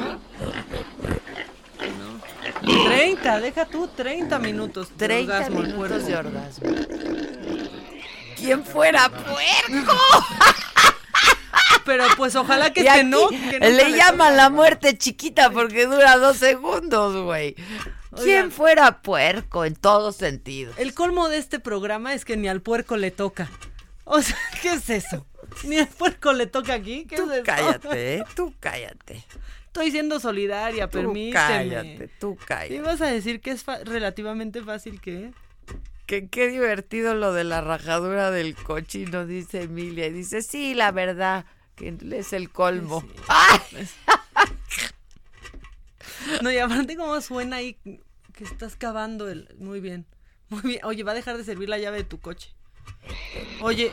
[2.62, 2.84] No.
[2.84, 4.88] 30, deja tú 30 minutos.
[4.96, 6.70] de 30 orgasmo minutos de orgasmo.
[8.36, 9.96] ¿Quién fuera puerco?
[11.84, 13.28] Pero pues ojalá que aquí no.
[13.28, 17.54] que le llaman la muerte chiquita porque dura dos segundos, güey.
[18.14, 18.50] ¿Quién Oigan.
[18.52, 20.76] fuera puerco en todos sentidos?
[20.78, 23.50] El colmo de este programa es que ni al puerco le toca.
[24.04, 25.26] O sea, ¿qué es eso?
[25.64, 27.06] Ni al puerco le toca aquí.
[27.06, 27.44] ¿Qué Tú es eso?
[27.44, 28.24] cállate.
[28.36, 29.24] Tú cállate.
[29.72, 31.32] Estoy siendo solidaria, Tú permíteme.
[31.32, 32.74] cállate, tú cállate.
[32.74, 35.32] ¿Ibas a decir que es fa- relativamente fácil que?
[36.04, 40.08] Que qué divertido lo de la rajadura del cochino, dice Emilia.
[40.08, 43.02] Y dice, sí, la verdad, que es el colmo.
[43.28, 43.60] ¡Ay!
[46.42, 47.78] No, y aparte cómo suena ahí
[48.34, 49.48] que estás cavando el...
[49.58, 50.04] Muy bien,
[50.50, 50.80] muy bien.
[50.84, 52.52] Oye, va a dejar de servir la llave de tu coche.
[53.60, 53.92] Oye,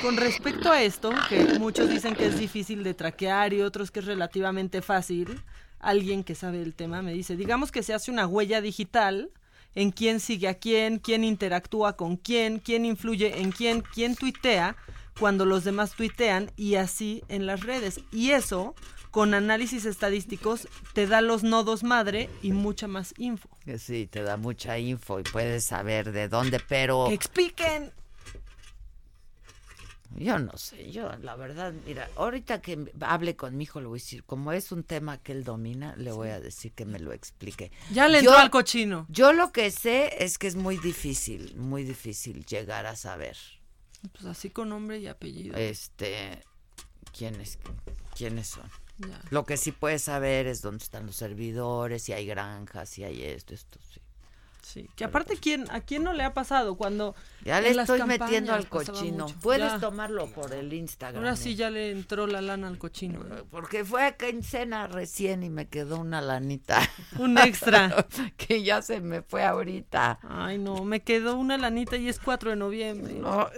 [0.00, 4.00] con respecto a esto, que muchos dicen que es difícil de traquear y otros que
[4.00, 5.42] es relativamente fácil,
[5.78, 9.30] alguien que sabe el tema me dice, digamos que se hace una huella digital
[9.74, 14.76] en quién sigue a quién, quién interactúa con quién, quién influye en quién, quién tuitea
[15.18, 18.00] cuando los demás tuitean y así en las redes.
[18.12, 18.74] Y eso,
[19.10, 23.48] con análisis estadísticos, te da los nodos madre y mucha más info.
[23.78, 27.06] Sí, te da mucha info y puedes saber de dónde, pero...
[27.08, 27.92] Que expliquen.
[30.16, 33.98] Yo no sé, yo la verdad, mira, ahorita que hable con mi hijo le voy
[33.98, 36.98] a decir, como es un tema que él domina, le voy a decir que me
[36.98, 37.72] lo explique.
[37.92, 39.06] Ya le entró al cochino.
[39.08, 43.36] Yo lo que sé es que es muy difícil, muy difícil llegar a saber,
[44.12, 45.56] Pues así con nombre y apellido.
[45.56, 46.42] este,
[47.16, 47.58] quiénes,
[48.14, 48.68] quiénes son.
[48.98, 49.20] Ya.
[49.30, 53.22] Lo que sí puedes saber es dónde están los servidores, si hay granjas, si hay
[53.22, 54.00] esto, esto, sí.
[54.62, 57.14] Sí, que aparte, ¿quién, ¿a quién no le ha pasado cuando...
[57.44, 59.24] Ya le en estoy metiendo al cochino.
[59.24, 59.38] mucho?
[59.40, 59.80] Puedes Ya.
[59.80, 61.16] tomarlo por el Instagram.
[61.22, 61.36] Ahora ¿eh?
[61.36, 63.20] sí ya le entró la lana al cochino.
[63.22, 63.42] ¿eh?
[63.50, 66.80] Porque fue a quincena recién y me quedó una lanita.
[67.18, 68.06] Un extra.
[68.36, 70.20] que ya se me fue ahorita.
[70.22, 73.14] Ay, no, me quedó una lanita y es 4 de noviembre.
[73.14, 73.48] No,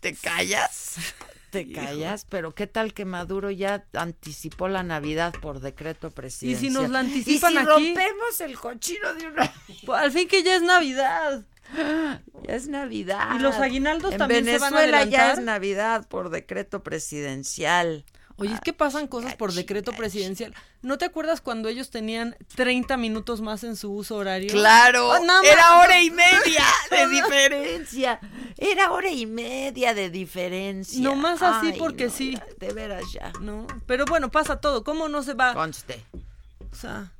[0.00, 0.96] ¿te callas?
[1.52, 1.80] ¿Te Hijo.
[1.80, 2.26] callas?
[2.28, 6.72] Pero ¿qué tal que Maduro ya anticipó la Navidad por decreto presidencial?
[6.72, 7.68] nos la anticipan ¿Y si aquí?
[7.68, 9.52] rompemos el cochino de una...
[9.84, 11.44] Pues, al fin que ya es Navidad.
[12.44, 13.36] Ya es Navidad.
[13.36, 15.38] Y los aguinaldos en también se van a Venezuela ya adelantar.
[15.38, 18.04] es Navidad por decreto presidencial.
[18.42, 20.54] Oye, es que pasan cosas por decreto presidencial.
[20.82, 24.50] ¿No te acuerdas cuando ellos tenían 30 minutos más en su uso horario?
[24.50, 28.20] Claro, Oh, nada era hora y media de diferencia.
[28.56, 31.00] Era hora y media de diferencia.
[31.00, 32.32] No más así Ay, porque no, sí.
[32.34, 33.32] ya, De veras ya.
[33.40, 34.84] No, pero bueno, pasa todo.
[34.84, 35.54] ¿Cómo no se va?
[35.54, 36.04] Conste.
[36.72, 37.12] O sea,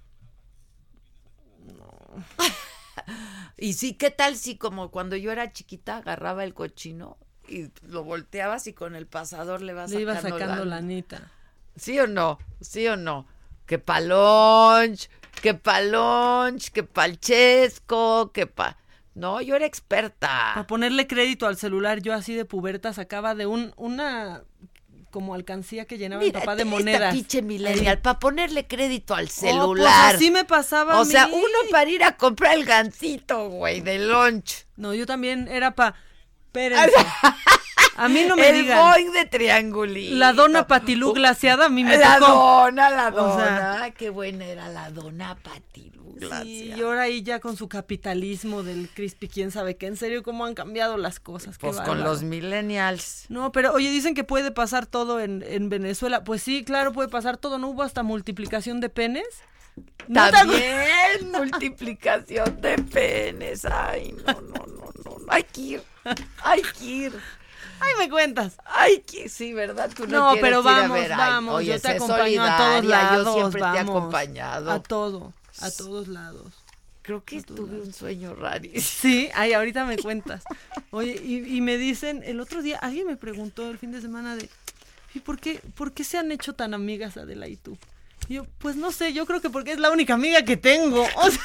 [3.56, 7.16] Y sí, ¿qué tal si como cuando yo era chiquita agarraba el cochino
[7.52, 10.70] y lo volteabas y con el pasador le vas le iba sacando, sacando la...
[10.70, 11.30] la anita.
[11.76, 12.38] ¿Sí o no?
[12.60, 13.26] ¿Sí o no?
[13.66, 15.08] Que pa' lunch,
[15.40, 18.76] que pa' lunch, que pa'l chesco, que pa...
[19.14, 20.52] No, yo era experta.
[20.54, 24.42] Para ponerle crédito al celular, yo así de puberta sacaba de un una
[25.10, 27.12] como alcancía que llenaba Mira, mi papá de monedas.
[27.14, 30.14] pinche millennial, para ponerle crédito al Oh, pues celular.
[30.14, 33.98] así me pasaba a O sea, uno para ir a comprar el gancito, güey, de
[33.98, 34.64] lunch.
[34.76, 35.94] No, yo también era para...
[36.52, 36.94] Espérense.
[37.96, 38.78] A mí no me el digan.
[38.78, 40.16] Boeing de triangulito.
[40.16, 42.30] La dona patilú glaseada a mí me la tocó.
[42.32, 43.44] dona, la O dona.
[43.44, 46.02] sea, Ay, qué buena era la dona patilú.
[46.42, 49.86] Sí, y ahora ahí ya con su capitalismo del crispy, quién sabe qué.
[49.88, 51.58] En serio, cómo han cambiado las cosas.
[51.58, 52.04] Qué Pues con bárbaro.
[52.10, 53.24] los millennials.
[53.28, 56.22] No, pero oye, dicen que puede pasar todo en, en Venezuela.
[56.22, 57.58] Pues sí, claro, puede pasar todo.
[57.58, 59.26] ¿No hubo hasta multiplicación de penes?
[60.06, 63.64] ¿No te acuer- También multiplicación de penes.
[63.64, 65.16] Ay, no, no, no, no.
[65.28, 65.82] Hay que ir.
[66.42, 67.12] Hay que ir.
[67.80, 68.54] Ay, me cuentas.
[68.64, 69.90] Ay, que sí, ¿verdad?
[69.94, 70.98] Tú no, No, pero ir a vamos.
[70.98, 71.54] Ay, vamos.
[71.56, 73.26] oye, yo te acompaño a todos lados.
[73.26, 73.96] Yo siempre te he vamos.
[73.96, 74.70] acompañado.
[74.70, 76.46] A todo, a todos lados.
[77.02, 78.80] Creo que tuve un sueño rarísimo.
[78.80, 80.44] Sí, ay, ahorita me cuentas.
[80.92, 84.36] Oye, y, y me dicen, el otro día alguien me preguntó el fin de semana
[84.36, 84.48] de,
[85.12, 87.76] ¿y por qué, por qué se han hecho tan amigas Adela y tú?
[88.28, 91.02] Y yo, pues no sé, yo creo que porque es la única amiga que tengo.
[91.16, 91.40] O sea,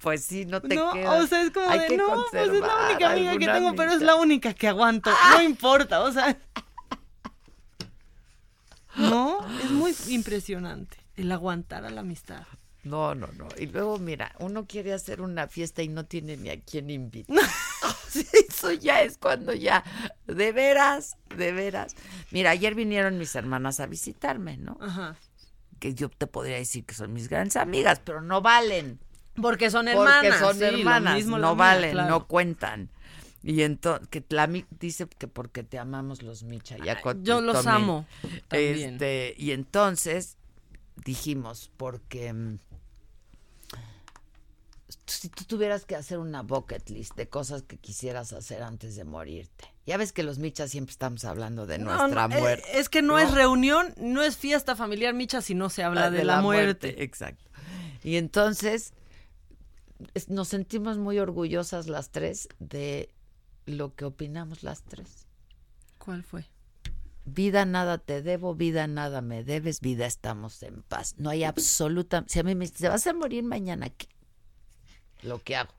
[0.00, 1.12] Pues sí, no te no, queda.
[1.12, 3.74] o sea, es como Hay de, que no, pues es la única amiga que tengo,
[3.74, 5.10] pero es la única que aguanto.
[5.32, 6.36] No importa, o sea.
[8.96, 12.42] No, es muy impresionante el aguantar a la amistad.
[12.82, 13.46] No, no, no.
[13.56, 17.36] Y luego, mira, uno quiere hacer una fiesta y no tiene ni a quién invitar.
[18.48, 19.84] Eso ya es cuando ya,
[20.26, 21.94] de veras, de veras.
[22.30, 24.76] Mira, ayer vinieron mis hermanas a visitarme, ¿no?
[24.80, 25.16] Ajá.
[25.78, 28.98] Que yo te podría decir que son mis grandes amigas, pero no valen.
[29.40, 30.38] Porque son Porque hermanas.
[30.40, 32.08] son sí, lo hermanas, mismo la no valen, claro.
[32.10, 32.90] no cuentan.
[33.42, 34.46] Y entonces, que la
[34.78, 36.76] dice que porque te amamos los Micha.
[36.84, 37.70] Ya Ay, con- yo los tomé.
[37.70, 38.06] amo
[38.48, 38.94] también.
[38.94, 40.36] Este, y entonces
[41.04, 42.58] dijimos, porque mm,
[45.06, 49.04] si tú tuvieras que hacer una bucket list de cosas que quisieras hacer antes de
[49.04, 49.72] morirte.
[49.86, 52.78] Ya ves que los Michas siempre estamos hablando de No, nuestra no, eh, muerte.
[52.78, 56.10] Es que no, es reunión, no es fiesta familiar, Micha, si no se habla Ah,
[56.10, 57.02] de, la, muerte.
[57.02, 57.50] Exacto.
[58.04, 58.92] Y entonces es-
[60.28, 63.14] nos sentimos muy orgullosas las tres de
[63.66, 65.26] lo que opinamos las tres.
[65.98, 66.44] ¿Cuál fue?
[67.24, 71.14] Vida nada te debo, vida nada me debes, vida estamos en paz.
[71.18, 72.24] No hay absoluta.
[72.26, 73.90] Si a mí me dice, ¿te vas a morir mañana?
[73.90, 74.08] ¿qué?
[75.22, 75.74] Lo que hago.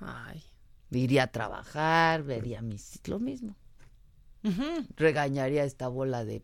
[0.00, 0.42] Ay.
[0.90, 3.00] Iría a trabajar, vería mis.
[3.06, 3.54] Lo mismo.
[4.96, 6.42] Regañaría esta bola de.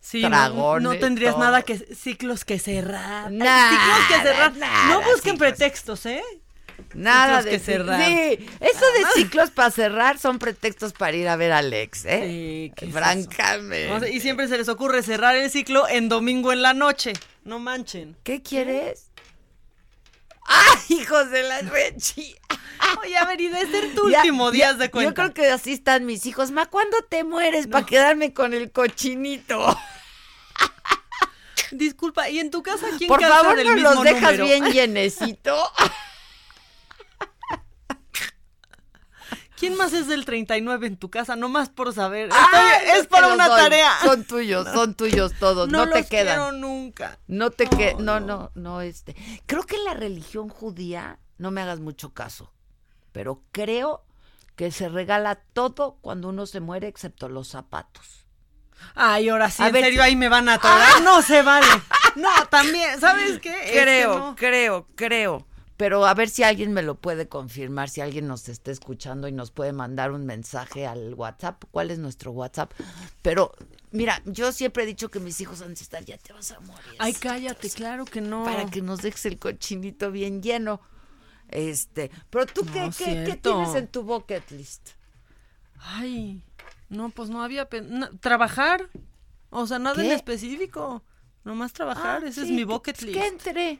[0.00, 1.44] Sí, no, dragones, no tendrías todo.
[1.44, 3.30] nada que ciclos que cerrar.
[3.30, 4.52] Nada, ciclos que cerrar.
[4.88, 5.38] no busquen ciclos.
[5.38, 6.22] pretextos, ¿eh?
[6.94, 8.04] Nada Ciclos de que cerrar.
[8.04, 12.72] Sí, eso de ciclos para cerrar son pretextos para ir a ver a Alex, ¿eh?
[12.78, 12.90] Sí.
[12.90, 14.10] Francamente.
[14.10, 17.12] Y siempre se les ocurre cerrar el ciclo en domingo en la noche.
[17.44, 18.16] No manchen.
[18.22, 19.10] ¿Qué quieres?
[20.46, 22.34] ¡Ay, hijos de la rechi!
[23.02, 25.10] Oye, a ver, y de ser tu Ya, último día de cuenta.
[25.10, 26.50] Yo creo que así están mis hijos.
[26.50, 29.76] Ma, ¿cuándo te mueres para quedarme con el cochinito?
[31.70, 34.44] Disculpa, ¿y en tu casa quién Por favor, del no mismo los dejas número?
[34.44, 35.54] bien llenecito.
[39.58, 41.34] ¿Quién más es del 39 en tu casa?
[41.34, 42.28] No más por saber.
[42.32, 42.46] Ah,
[42.76, 43.60] Estoy- no es para una doy.
[43.60, 43.92] tarea.
[44.04, 45.68] Son tuyos, son tuyos todos.
[45.68, 46.26] No, No te los quedan.
[46.26, 47.18] quiero nunca.
[47.26, 49.16] No te que no, no, no, este.
[49.46, 52.52] Creo que en la religión judía, no me hagas mucho caso,
[53.18, 54.04] pero creo
[54.54, 58.28] que se regala todo cuando uno se muere, excepto los zapatos.
[58.94, 61.02] Ay, ahora sí, A en ver, serio, ahí me van a atorar.
[61.02, 61.66] No se vale.
[62.14, 63.50] No, también, ¿sabes qué?
[63.64, 64.36] Este, Creo, no.
[64.36, 65.48] creo, creo.
[65.76, 69.32] Pero a ver si alguien me lo puede confirmar, si alguien nos está escuchando y
[69.32, 71.64] nos puede mandar un mensaje al WhatsApp.
[71.72, 72.70] ¿Cuál es nuestro WhatsApp?
[73.20, 73.50] Pero,
[73.90, 76.60] mira, yo siempre he dicho que mis hijos antes de estar, ya te vas a
[76.60, 76.94] morir.
[77.00, 78.44] Ay, cállate, claro que no.
[78.44, 80.80] para que nos dejes el cochinito bien lleno.
[81.50, 84.90] Este, pero tú qué, No, qué, tienes en tu bucket list?
[85.80, 86.42] Ay,
[86.88, 87.68] no, pues no había...
[87.84, 88.88] na- ¿Trabajar?
[89.50, 91.02] O sea, nada en específico.
[91.44, 93.18] Nomás trabajar, Ah, ese es mi que- bucket pues list.
[93.18, 93.78] que entre.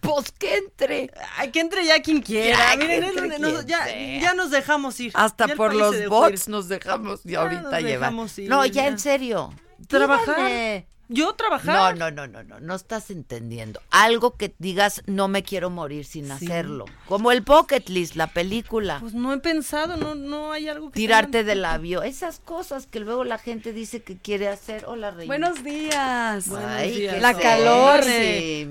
[0.00, 1.10] Pues que entre.
[1.36, 2.72] Ay, que entre ya quien quiera.
[2.72, 3.86] Ya, Miren, entre nos- ya,
[4.20, 5.12] ya nos dejamos ir.
[5.14, 8.12] Hasta Ya por los bots nos dejamos de Ya ahorita llevar.
[8.12, 8.26] no,
[8.66, 8.86] ya, ya.
[8.88, 9.52] en serio.
[9.86, 10.86] Trabajar.
[11.14, 11.96] ¿Yo trabajar?
[11.96, 13.80] No, no, no, no, no, no estás entendiendo.
[13.90, 16.32] Algo que digas, no me quiero morir sin Sí.
[16.32, 16.86] hacerlo.
[17.08, 18.98] Como el Bucket List, la película.
[19.00, 22.04] Pues no he pensado, no, no hay algo que Tirarte del avión.
[22.04, 24.84] Esas cosas que luego la gente dice que quiere hacer.
[24.86, 25.26] Hola, Reina.
[25.26, 26.46] Buenos días.
[26.52, 28.00] Ay, qué La sexy, calor.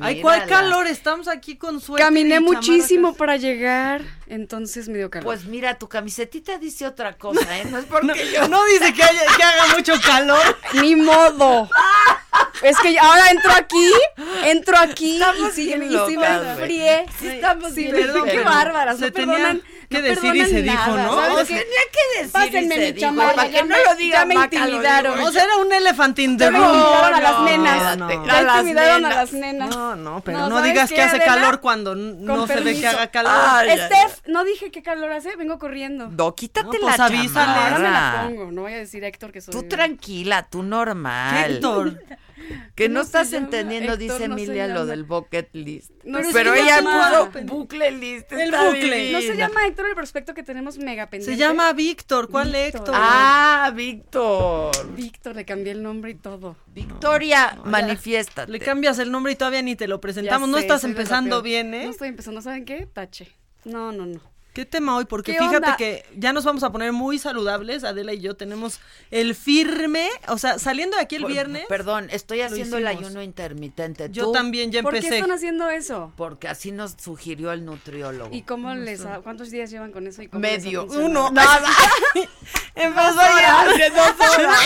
[0.01, 0.87] Ay, ¿cuál calor?
[0.87, 2.03] Estamos aquí con suerte.
[2.03, 5.23] Caminé muchísimo para llegar, entonces me dio calor.
[5.25, 7.65] Pues mira, tu camisetita dice otra cosa, ¿eh?
[7.69, 8.47] No es porque No, yo...
[8.49, 10.57] no dice que, haya- que haga mucho calor.
[10.81, 11.69] Ni modo.
[12.61, 13.91] Es que ahora entro aquí,
[14.45, 17.05] entro aquí Estamos y sí, bien y sí me enfrié.
[17.19, 18.97] Sí, estamos Sí, bien perdón, qué bárbaras.
[18.99, 21.15] Se no tenía perdonan, que no decir y se dijo, nada, ¿no?
[21.15, 21.45] ¿sabes O qué?
[21.45, 23.83] sea, Tenía que decir Pásenme y mi se dijo, chamarra, para ya que no me-
[23.83, 25.19] lo diga ya me intimidaron.
[25.21, 26.63] O sea, era un elefantín de rojo.
[26.73, 27.97] intimidaron a las no, nenas.
[27.97, 29.69] no, Ya las intimidaron a las nenas.
[29.75, 31.33] No, no, pero No, no, ¿sabes digas qué, que hace Adela?
[31.35, 33.65] calor cuando no se ve que haga calor.
[33.67, 36.07] Steph, no dije qué calor hace, vengo corriendo.
[36.09, 37.51] No, quítate No, pues la avísale.
[37.51, 38.23] Ahora me la chamarra.
[38.27, 39.51] pongo, no voy a decir Héctor que soy...
[39.53, 41.51] Tú tranquila, tú normal.
[41.55, 41.99] Héctor.
[42.75, 45.91] Que no ¿Cómo se estás entendiendo, Héctor, dice no Emilia, lo del bucket list.
[46.03, 48.31] No, es pero ella llama- puso bucle list.
[48.31, 48.81] El está bucle.
[48.97, 49.19] divina.
[49.19, 51.33] No se llama Héctor el prospecto que tenemos mega pendiente.
[51.35, 52.29] Se llama Víctor.
[52.29, 52.65] ¿Cuál Víctor.
[52.81, 52.95] Héctor?
[52.97, 54.95] Ah, Víctor.
[54.95, 56.57] Víctor, le cambié el nombre y todo.
[56.67, 58.51] Victoria, manifiéstate.
[58.51, 60.49] Le cambias el nombre y todavía ni te lo presentamos.
[60.49, 61.85] No estás empezando bien, ¿eh?
[61.85, 62.87] No estoy empezando, ¿saben qué?
[62.91, 63.31] Tache.
[63.65, 64.32] No, no, no.
[64.53, 65.05] ¿Qué tema hoy?
[65.05, 65.77] Porque ¿Qué fíjate onda?
[65.77, 67.83] que ya nos vamos a poner muy saludables.
[67.83, 70.07] Adela y yo tenemos el firme.
[70.27, 71.65] O sea, saliendo de aquí el Por- viernes.
[71.67, 74.09] Perdón, estoy haciendo el ayuno intermitente.
[74.11, 74.31] Yo ¿Tú?
[74.31, 75.15] también ya ¿Por qué empecé.
[75.17, 76.13] están haciendo eso?
[76.15, 78.29] Porque así nos sugirió el nutriólogo.
[78.33, 80.21] ¿Y cómo les ha- cuántos días llevan con eso?
[80.21, 80.85] Y cómo Medio.
[80.85, 81.31] Uno.
[81.31, 81.67] Nada.
[82.75, 83.61] Empezó ya.
[83.61, 84.59] Hace dos horas.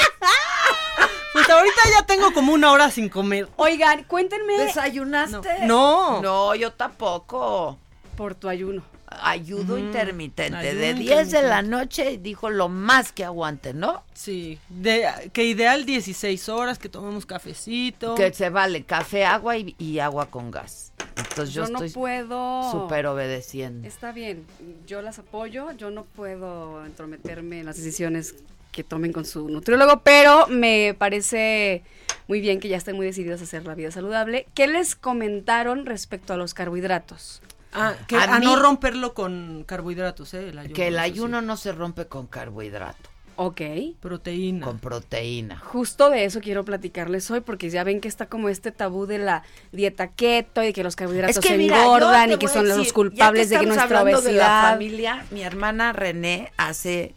[1.34, 3.48] Pues ahorita ya tengo como una hora sin comer.
[3.58, 5.66] Oigan, cuéntenme ¿Desayunaste?
[5.66, 6.22] No.
[6.22, 7.78] No, yo tampoco.
[8.18, 8.82] por tu ayuno.
[9.10, 10.58] Ayudo intermitente.
[10.58, 11.70] ayuno de 10 de la intermitente.
[11.70, 14.04] noche dijo lo más que aguante, ¿no?
[14.14, 14.60] Sí.
[14.70, 18.16] De, que ideal 16 horas, que tomemos cafecito.
[18.16, 20.92] Que se vale café, agua y, y agua con gas.
[21.18, 22.72] Entonces yo, Yo, no estoy puedo.
[22.72, 23.88] súper obedeciendo.
[23.88, 24.46] Está bien,
[24.86, 28.36] yo las apoyo, yo no puedo entrometerme en las decisiones
[28.72, 31.84] que tomen con su nutriólogo, pero me parece
[32.28, 34.48] muy bien que ya estén muy decididas a hacer la vida saludable.
[34.54, 37.42] ¿Qué les comentaron respecto a los carbohidratos?
[37.80, 40.50] Ah, que A a, mí- no romperlo con carbohidratos, ¿eh?
[40.50, 41.00] El ayuno, Que el sí.
[41.00, 43.62] ayuno no se rompe con carbohidrato, Ok.
[44.00, 44.66] Proteína.
[44.66, 45.60] con proteína.
[45.60, 49.20] Justo de eso quiero platicarles hoy, porque ya ven que está como este tabú de
[49.20, 52.88] la dieta keto y que los carbohidratos se mira, engordan y que son decir, los
[52.88, 54.72] ya culpables que de que estamos nuestra de la obesidad.
[54.72, 57.14] familia, mi hermana René hace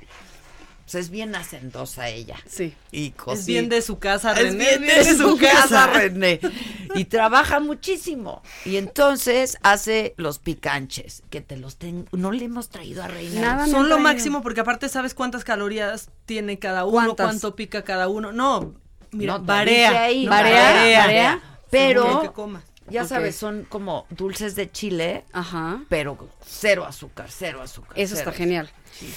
[0.90, 2.36] pues es bien hacendosa ella.
[2.48, 2.74] Sí.
[2.90, 4.78] Y Es bien de su casa, Es René.
[4.78, 6.40] bien de su casa, René.
[6.96, 8.42] Y trabaja muchísimo.
[8.64, 12.06] Y entonces hace los picanches, que te los tengo.
[12.12, 13.40] No le hemos traído a Reina.
[13.40, 17.26] Nada Son lo máximo porque aparte sabes cuántas calorías tiene cada uno, ¿Cuántas?
[17.26, 18.32] cuánto pica cada uno.
[18.32, 18.74] No,
[19.12, 21.00] mira, No, ahí, no, barea.
[21.02, 21.40] barea.
[21.70, 22.64] Pero, que comas.
[22.88, 25.84] ya sabes, son como dulces de chile, Ajá.
[25.88, 27.92] pero cero azúcar, cero azúcar.
[27.94, 28.68] Eso cero está genial.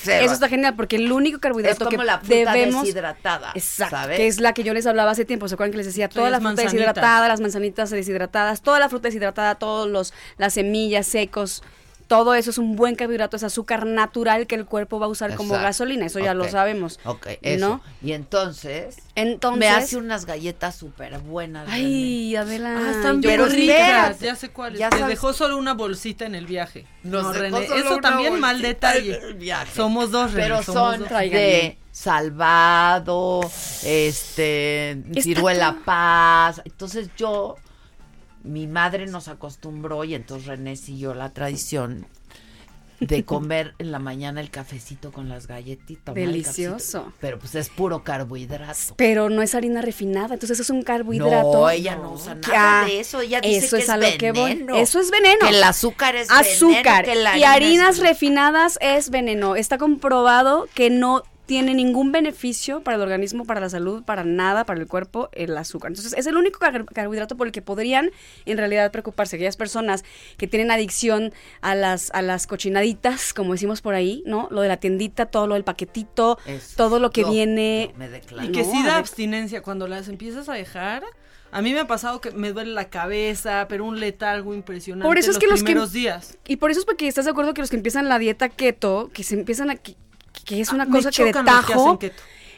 [0.02, 3.52] Cero Eso está genial porque el único Es carbohidrato como que la fruta debemos deshidratada,
[3.56, 4.18] Exacto, ¿sabes?
[4.18, 6.08] que es la que yo les hablaba hace tiempo, ¿se acuerdan que les decía?
[6.10, 6.74] Toda Sí, la las fruta manzanitas.
[6.74, 11.64] deshidratada, las manzanitas deshidratadas, toda la fruta deshidratada, todos los las semillas secos,
[12.14, 15.34] todo eso es un buen carbohidrato, es azúcar natural que el cuerpo va a usar
[15.34, 17.00] como gasolina, eso ya lo sabemos.
[17.06, 17.68] Ok, eso.
[17.68, 17.82] ¿No?
[18.04, 21.68] Y entonces, Entonces, me hace unas galletas súper buenas.
[21.72, 22.78] Ay, Adela.
[22.78, 24.20] Ah, están pero ricas.
[24.20, 24.78] Ya sé cuáles.
[24.80, 26.86] Ya Te sabes- dejó solo una bolsita en el viaje.
[27.02, 29.20] Nos No, René, eso también mal detalle.
[29.74, 31.10] Somos dos, René, Pero somos son dos.
[31.10, 33.42] de salvado,
[33.84, 35.84] este, Está ciruela todo.
[35.86, 36.62] paz.
[36.66, 37.56] Entonces yo,
[38.44, 42.06] mi madre nos acostumbró y entonces René siguió la tradición
[43.00, 46.16] de comer en la mañana el cafecito con las galletitas.
[46.16, 47.12] Delicioso.
[47.20, 48.96] Pero pues es puro carbohidrato.
[48.96, 51.52] Pero no es harina refinada, entonces es un carbohidrato.
[51.54, 53.20] No, ella no usa nada de eso.
[53.20, 54.54] Ella dice eso que es es a lo que voy.
[54.54, 54.76] veneno.
[54.78, 55.40] Eso es veneno.
[55.42, 57.52] Que el azúcar es azúcar veneno, la y harina
[57.88, 59.58] harinas es- refinadas es veneno.
[59.58, 64.66] Está comprobado que no tiene ningún beneficio para el organismo, para la salud, para nada,
[64.66, 65.92] para el cuerpo, el azúcar.
[65.92, 68.12] Entonces, es el único car- carbohidrato por el que podrían
[68.46, 69.36] en realidad preocuparse.
[69.36, 70.06] Aquellas personas
[70.38, 74.48] que tienen adicción a las, a las cochinaditas, como decimos por ahí, ¿no?
[74.52, 76.76] Lo de la tiendita, todo lo del paquetito, Eso.
[76.78, 77.90] todo lo que Yo- viene.
[77.92, 78.48] yo me declaro.
[78.48, 81.04] Y que No, sí da abstinencia cuando las empiezas a dejar.
[81.52, 85.18] A mí me ha pasado que me duele la cabeza, pero un letargo impresionante Por
[85.20, 86.38] eso es los que los que- primeros días.
[86.48, 89.12] Y por eso es porque estás de acuerdo que los que empiezan la dieta keto,
[89.14, 89.96] que se empiezan a que,
[90.46, 92.00] que es una Ah, me cosa que de chocan los que tajo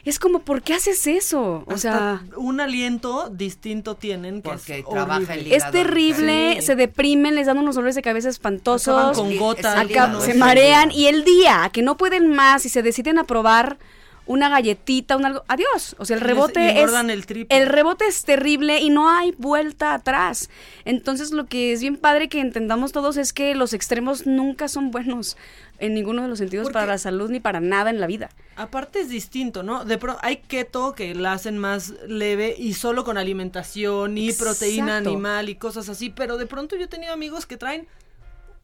[0.06, 1.64] es como, ¿por qué haces eso?
[1.66, 5.34] O Hasta sea, un aliento distinto tienen que Porque es trabaja horrible.
[5.34, 6.62] el es hígado terrible, Sí.
[6.62, 8.94] se deprimen, les dan unos dolores de cabeza espantosos.
[8.96, 9.76] Acaban con gotas.
[9.76, 13.24] Acá se es marean y el día que no pueden más y se deciden a
[13.24, 13.80] probar
[14.26, 15.96] una galletita, un algo, adiós.
[16.00, 17.58] O sea, el rebote es el triple.
[17.58, 20.50] el rebote es terrible y no hay vuelta atrás.
[20.84, 24.92] Entonces, lo que es bien padre que entendamos todos es que los extremos nunca son
[24.92, 25.38] buenos
[25.80, 28.30] en ninguno de los sentidos para la salud ni para nada en la vida.
[28.56, 29.84] Aparte es distinto, ¿no?
[29.84, 34.98] De pronto hay keto que la hacen más leve y solo con alimentación y proteína
[34.98, 37.88] animal y cosas así, pero de pronto yo he tenido amigos que traen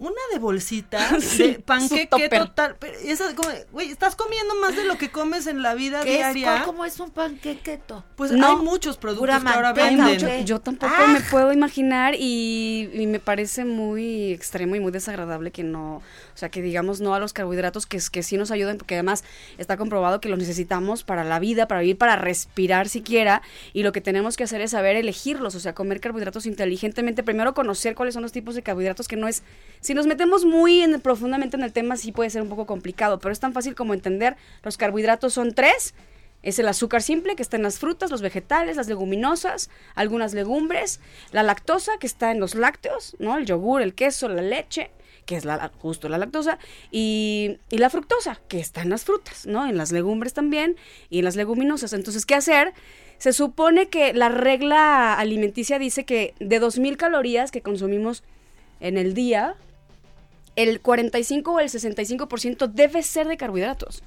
[0.01, 2.29] una de bolsita Sí, de panque su topper.
[2.29, 5.75] keto tal, pero esa como, güey, estás comiendo más de lo que comes en la
[5.75, 6.33] vida ¿Qué es?
[6.33, 6.63] diaria.
[6.65, 8.03] ¿Cómo es un panquequeto?
[8.15, 10.45] Pues No, hay muchos productos que ahora manteca, venden.
[10.45, 11.07] yo tampoco Ah.
[11.07, 16.01] me puedo imaginar y, y me parece muy extremo y muy desagradable que no, o
[16.37, 19.23] sea, que digamos no a los carbohidratos que, es- que sí nos ayudan, porque además
[19.57, 23.41] está comprobado que los necesitamos para la vida, para vivir, para respirar siquiera,
[23.73, 27.53] y lo que tenemos que hacer es saber elegirlos, o sea, comer carbohidratos inteligentemente, primero
[27.53, 29.43] conocer cuáles son los tipos de carbohidratos que no es,
[29.91, 33.19] si nos metemos muy en- profundamente en el tema sí puede ser un poco complicado,
[33.19, 35.95] pero es tan fácil como entender, los carbohidratos son tres,
[36.43, 41.01] es el azúcar simple que está en las frutas, los vegetales, las leguminosas, algunas legumbres,
[41.33, 43.37] la lactosa que está en los lácteos, ¿no?
[43.37, 44.91] El yogur, el queso, la leche,
[45.25, 46.57] que es la, justo la lactosa,
[46.89, 49.67] y, y la fructosa, que está en las frutas, ¿no?
[49.67, 50.77] En las legumbres también
[51.09, 51.91] y en las leguminosas.
[51.91, 52.71] Entonces, ¿qué hacer?
[53.17, 58.23] Se supone que la regla alimenticia dice que de 2.000 calorías que consumimos
[58.79, 59.57] en el día,
[60.55, 64.03] el 45 o el 65% debe ser de carbohidratos.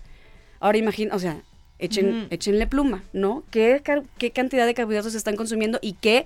[0.61, 1.43] Ahora imagina, o sea,
[1.79, 2.27] echen, Ujú.
[2.31, 3.45] échenle pluma, ¿no?
[3.51, 3.83] ¿Qué,
[4.19, 6.25] ¿Qué cantidad de carbohidratos están consumiendo y qué,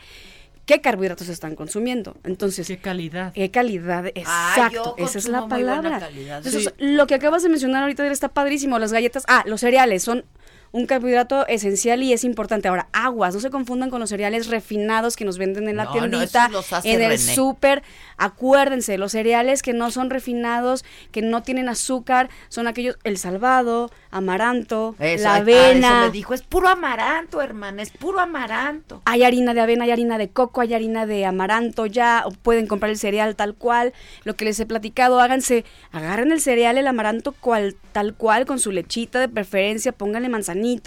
[0.66, 2.16] qué carbohidratos están consumiendo?
[2.24, 3.32] Entonces, Qué calidad.
[3.32, 4.06] ¿Qué calidad?
[4.08, 5.98] Exacto, esa es la palabra.
[6.00, 6.38] calidad.
[6.38, 6.84] Entonces, Sí.
[6.84, 8.78] lo que acabas de mencionar ahorita está padrísimo.
[8.78, 10.24] Las galletas, ah, los cereales son
[10.72, 12.68] un carbohidrato esencial y es importante.
[12.68, 15.94] Ahora, aguas, no se confundan con los cereales refinados que nos venden en la No,
[15.94, 17.82] no, tiendita, hace en el súper.
[18.16, 23.90] Acuérdense, los cereales que no son refinados, que no tienen azúcar, son aquellos, el salvado,
[24.10, 25.88] amaranto, Eso, la ah, avena.
[25.88, 29.02] eso me dijo, es puro amaranto, hermana, es puro amaranto.
[29.04, 32.66] Hay harina de avena, hay harina de coco, hay harina de amaranto ya, o pueden
[32.66, 33.92] comprar el cereal tal cual.
[34.24, 38.58] Lo que les he platicado, háganse, agarren el cereal, el amaranto cual, tal cual, con
[38.58, 40.28] su lechita de preferencia, pónganle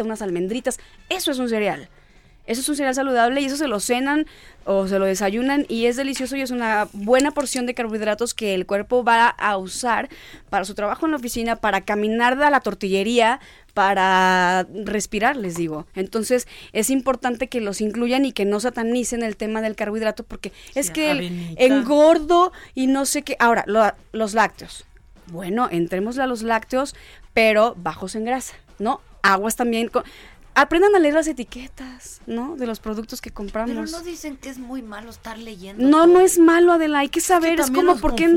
[0.03, 0.80] unas almendritas.
[1.10, 1.89] Eso es un cereal.
[2.48, 4.26] Eso es un cereal saludable y eso se lo cenan
[4.65, 8.56] o se lo desayunan y es delicioso y es una buena porción de carbohidratos que
[8.56, 10.10] el cuerpo va a usar
[10.49, 13.39] para su trabajo en la oficina, para caminar a la tortillería,
[13.76, 15.85] para respirar, les digo.
[15.95, 20.52] Entonces es importante que los incluyan y que no satanicen el tema del carbohidrato porque
[20.73, 23.35] es Sí, que el engordo y no sé qué.
[23.39, 24.85] Ahora, lo- los lácteos.
[25.27, 26.95] Bueno, entrémosle a los lácteos,
[27.34, 28.99] pero bajos en grasa, ¿no?
[29.22, 29.88] Aguas también.
[29.89, 30.03] con-
[30.53, 32.57] Aprendan a leer las etiquetas, ¿no?
[32.57, 33.72] De los productos que compramos.
[33.73, 35.81] Pero no dicen que es muy malo estar leyendo.
[35.81, 36.07] No, todo.
[36.15, 38.27] no es malo, Adela, hay que saber, es, también como los porque...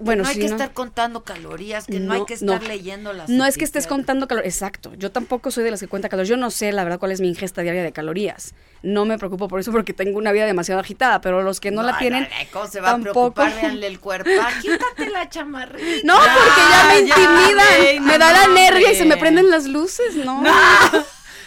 [0.00, 0.52] Bueno, no hay que ¿no?
[0.52, 2.54] estar contando calorías, que no, hay que no.
[2.54, 4.92] estar leyendo las No es que estés contando calorías, exacto.
[4.94, 6.28] Yo tampoco soy de las que cuenta calorías.
[6.28, 8.54] Yo no sé, la verdad, cuál es mi ingesta diaria de calorías.
[8.82, 11.82] No me preocupo por eso porque tengo una vida demasiado agitada, pero los que no,
[11.82, 12.28] la tienen...
[12.52, 13.40] ¿Cómo se va tampoco.
[13.40, 13.74] a preocupar?
[13.74, 14.30] El cuerpo.
[14.62, 16.06] Quítate la chamarrita.
[16.06, 18.04] No, porque ya me intimidan.
[18.06, 20.44] me da la nervia y se me prenden las luces, ¿no?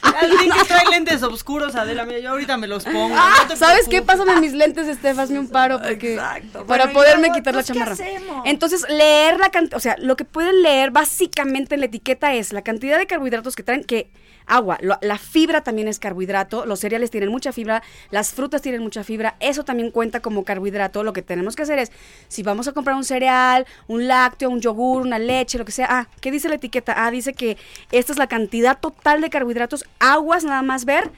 [0.01, 3.15] Alguien que trae lentes oscuros, Adela, mira, yo ahorita me los pongo.
[3.17, 4.01] Ah, no ¿Sabes qué?
[4.01, 4.17] preocupes.
[4.17, 6.65] Pásame mis lentes, Estef, hazme un paro porque Exacto.
[6.65, 8.21] para Bueno, poderme luego, quitar la entonces, ¿qué chamarra.
[8.25, 8.43] hacemos?
[8.45, 12.51] Entonces, leer la cantidad, o sea, lo que pueden leer básicamente en la etiqueta es
[12.53, 14.09] la cantidad de carbohidratos que traen, que
[14.45, 19.03] agua, la fibra también es carbohidrato, los cereales tienen mucha fibra, las frutas tienen mucha
[19.03, 21.03] fibra, eso también cuenta como carbohidrato.
[21.03, 21.91] Lo que tenemos que hacer es,
[22.27, 25.87] si vamos a comprar un cereal, un lácteo, un yogur, una leche, lo que sea,
[25.89, 26.93] ah, ¿qué dice la etiqueta?
[26.97, 27.57] Ah, dice que
[27.91, 31.11] esta es la cantidad total de carbohidratos, aguas nada más ver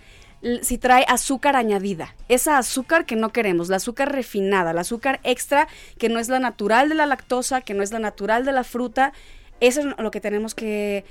[0.61, 2.15] si trae azúcar añadida.
[2.27, 5.67] Esa azúcar que no queremos, la azúcar refinada, la azúcar extra
[5.97, 8.63] que no es la natural de la lactosa, que no es la natural de la
[8.63, 9.13] fruta.
[9.61, 11.05] Eso es lo que tenemos que,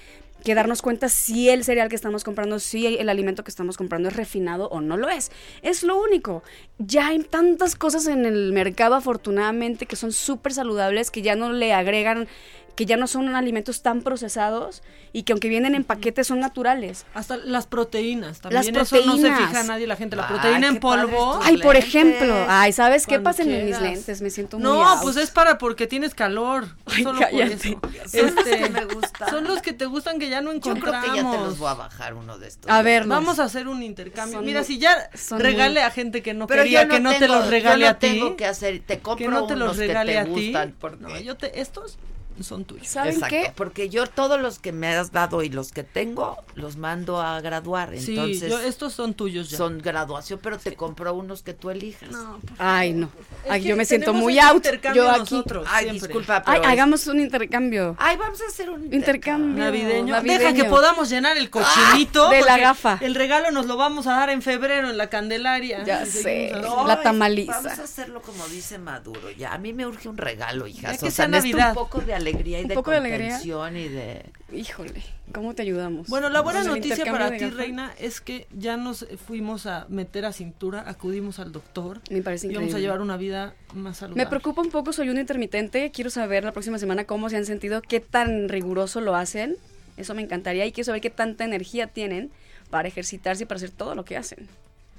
[0.44, 4.08] que darnos cuenta si el cereal que estamos comprando, si el alimento que estamos comprando
[4.08, 5.30] es refinado o no lo es.
[5.62, 6.42] Es lo único.
[6.78, 11.52] Ya hay tantas cosas en el mercado, afortunadamente, que son súper saludables, que ya no
[11.52, 12.28] le agregan,
[12.74, 14.82] que ya no son alimentos tan procesados
[15.12, 17.04] y que aunque vienen en paquetes son naturales.
[17.12, 18.74] Hasta las proteínas también.
[18.74, 19.50] Las Eso no se proteínas.
[19.50, 20.16] fija nadie la gente.
[20.16, 21.38] La Ay, proteína en qué padres polvo.
[21.42, 21.88] Ay, por lentes.
[21.94, 23.16] ejemplo, ay, ¿sabes qué?
[23.16, 25.02] Cuando Pásenme mis lentes, me siento muy No, out.
[25.02, 26.64] pues es para porque tienes calor.
[26.86, 27.54] Ay, solo por cállate.
[27.54, 27.80] eso.
[28.10, 29.30] Son los Este, que me gustan.
[29.30, 31.10] Son los que te gustan que ya no Yo creo encontramos.
[31.10, 32.70] que ya te los voy a bajar uno de estos.
[32.70, 34.38] A ver, Vamos a hacer un intercambio.
[34.38, 37.00] Son Mira, muy- si ya regale muy- a gente que no Pero quería no que
[37.00, 38.06] no te los regale yo no a ti.
[38.12, 40.30] tengo que hacer, te compro que no te los unos que regale te a ti.
[40.30, 41.98] gustan, porque- No, yo te estos
[42.40, 42.88] son tuyos.
[42.88, 43.52] ¿Saben Exacto, qué?
[43.54, 47.40] Porque yo todos los que me has dado y los que tengo los mando a
[47.40, 47.90] graduar.
[47.98, 49.58] Sí, Entonces, yo- estos son tuyos ya.
[49.58, 52.10] Son graduación, pero te compro unos que tú elijas.
[52.58, 53.10] Ay, no.
[53.48, 54.56] Ay, yo me siento muy out.
[54.56, 55.18] intercambio Yo aquí.
[55.20, 56.08] nosotros, Ay, siempre.
[56.08, 57.96] disculpa, Ay, pero es- hagamos un intercambio.
[57.98, 60.14] Ay, vamos a hacer un Intercambio Navideño.
[60.14, 60.38] navideño.
[60.38, 62.28] Deja que podamos llenar el cochinito.
[62.30, 62.98] de la gafa.
[63.00, 65.84] El regalo nos lo vamos a dar en febrero en la Candelaria.
[65.84, 66.52] Ya sé.
[66.62, 67.52] No, La tamaliza.
[67.60, 69.30] Vamos a hacerlo como dice Maduro.
[69.32, 70.92] Ya, a mí me urge un regalo, hijas.
[70.92, 71.70] Ya que o sea, sea necesito Navidad.
[71.70, 73.28] un poco de alegría y Un de poco de alegría.
[73.30, 74.24] contención y de...
[74.52, 75.02] Híjole,
[75.32, 76.08] ¿cómo te ayudamos?
[76.08, 77.48] Bueno, la buena noticia para ti.
[77.50, 82.00] Reina, es que ya nos fuimos a meter a cintura, acudimos al doctor.
[82.10, 82.82] Me parece y vamos a increíble.
[82.82, 84.24] llevar una vida más saludable.
[84.24, 85.90] Me preocupa un poco su ayuno intermitente.
[85.90, 89.56] Quiero saber la próxima semana cómo se han sentido, qué tan riguroso lo hacen.
[89.96, 90.66] Eso me encantaría.
[90.66, 92.30] Y quiero saber qué tanta energía tienen
[92.70, 94.48] para ejercitarse y para hacer todo lo que hacen.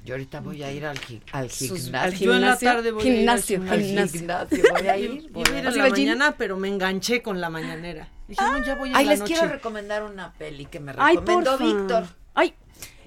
[0.04, 1.98] Yo ahorita voy a ir al, gi- al Sus- gimnasio.
[2.00, 4.64] al Yo en la tarde voy a ir al gimnasio, gimnasio.
[4.74, 5.30] voy a ir.
[5.32, 5.78] voy a ir a ir.
[5.78, 5.92] la gym?
[5.92, 8.10] mañana, pero me enganché con la mañanera.
[8.28, 9.34] Dije, no, ya voy en Ay, la les noche.
[9.34, 11.66] quiero recomendar una peli que me Ay, recomendó porfa.
[11.66, 12.04] Víctor.
[12.34, 12.54] Ay,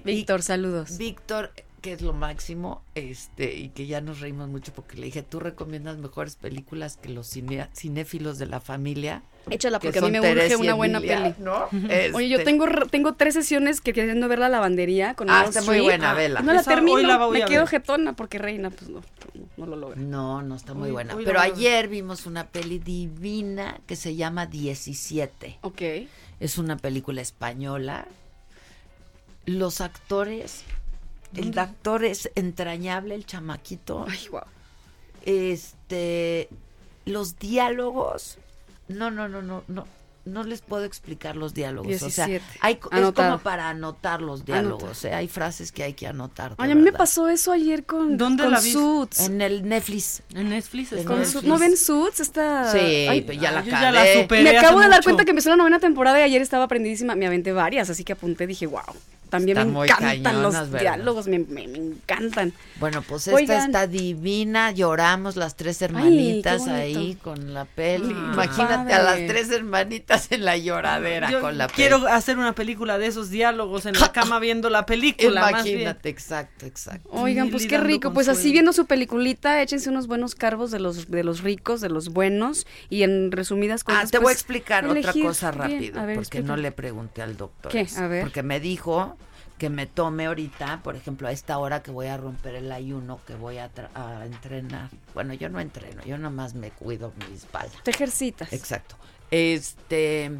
[0.03, 0.97] Víctor, saludos.
[0.97, 1.51] Víctor,
[1.81, 5.39] que es lo máximo, este, y que ya nos reímos mucho porque le dije, tú
[5.39, 9.21] recomiendas mejores películas que los cine- cinéfilos de la familia.
[9.49, 11.35] Échala, que porque a mí me urge una buena Emilia, peli.
[11.39, 11.67] ¿no?
[12.15, 15.61] Oye, yo Este, tengo tengo tres sesiones que queriendo ver la lavandería con Ah, está
[15.61, 16.41] muy buena, vela.
[16.41, 17.69] No la Esa termino, la me a quedo ver.
[17.69, 19.01] jetona porque reina, pues no,
[19.55, 20.01] no, lo logra.
[20.01, 21.15] No, no está muy Hoy- buena.
[21.15, 25.59] hoy Pero ayer vimos una peli divina que se llama 17.
[25.61, 25.81] Ok.
[26.39, 28.07] Es una película española.
[29.45, 30.63] Los actores,
[31.35, 34.05] el actor es entrañable, el chamaquito.
[34.07, 34.41] Ay, wow.
[35.25, 36.47] Este,
[37.05, 38.37] los diálogos,
[38.87, 39.85] no, no, no, no, no,
[40.23, 42.01] no les puedo explicar los diálogos.
[42.01, 42.59] O sea, 17.
[42.61, 45.03] hay, co- es como para anotar los diálogos.
[45.05, 45.13] ¿eh?
[45.13, 46.55] Hay frases que hay que anotar.
[46.57, 48.61] Ay, a mí me pasó eso ayer con, ¿Dónde con la?
[48.61, 49.19] Suits.
[49.21, 50.21] En el Netflix.
[50.33, 50.91] En Netflix.
[50.93, 51.03] En.
[51.05, 51.43] Con Netflix.
[51.43, 52.19] ¿No ven Suits?
[52.21, 52.71] Esta...
[52.71, 52.77] Sí,
[53.09, 54.43] Ay, pero ya la yo ya la superé.
[54.43, 55.03] me acabo de dar mucho.
[55.03, 57.15] cuenta que empezó la novena temporada y ayer estaba aprendidísima.
[57.15, 58.47] Me aventé varias, así que apunté.
[58.47, 58.81] Dije, wow.
[59.29, 60.79] También Están me encantan cañonas, los ¿verdad?
[60.79, 62.53] diálogos, me, me- me encantan.
[62.79, 63.65] Bueno, pues esta Oigan.
[63.65, 68.13] está divina, lloramos las tres hermanitas ahí con la peli.
[68.17, 68.93] Ah, Imagínate padre.
[68.93, 71.75] a las tres hermanitas en la lloradera Yo con la peli.
[71.75, 75.41] quiero hacer una película de esos diálogos en la cama viendo la película.
[75.51, 75.75] más bien.
[75.81, 77.09] Imagínate, exacto, exacto.
[77.11, 78.13] Oigan, pues qué rico.
[78.13, 81.89] Pues así viendo su peliculita, échense unos buenos carbos de los de los ricos, de
[81.89, 84.11] los buenos y en resumidas Ah, cuentas.
[84.11, 87.37] te voy a pues, explicar otra cosa rápido, A ver, porque no le pregunté al
[87.37, 87.71] doctor.
[87.71, 87.87] ¿Qué?
[87.97, 88.21] A ver.
[88.23, 89.17] Porque me dijo
[89.57, 93.19] que me tome ahorita, por ejemplo, a esta hora que voy a romper el ayuno,
[93.25, 94.89] que voy a, tra- a entrenar.
[95.13, 97.73] Bueno, yo no entreno, yo nomás me cuido mi espalda.
[97.83, 98.53] Te ejercitas.
[98.53, 98.95] Exacto.
[99.31, 100.31] Este,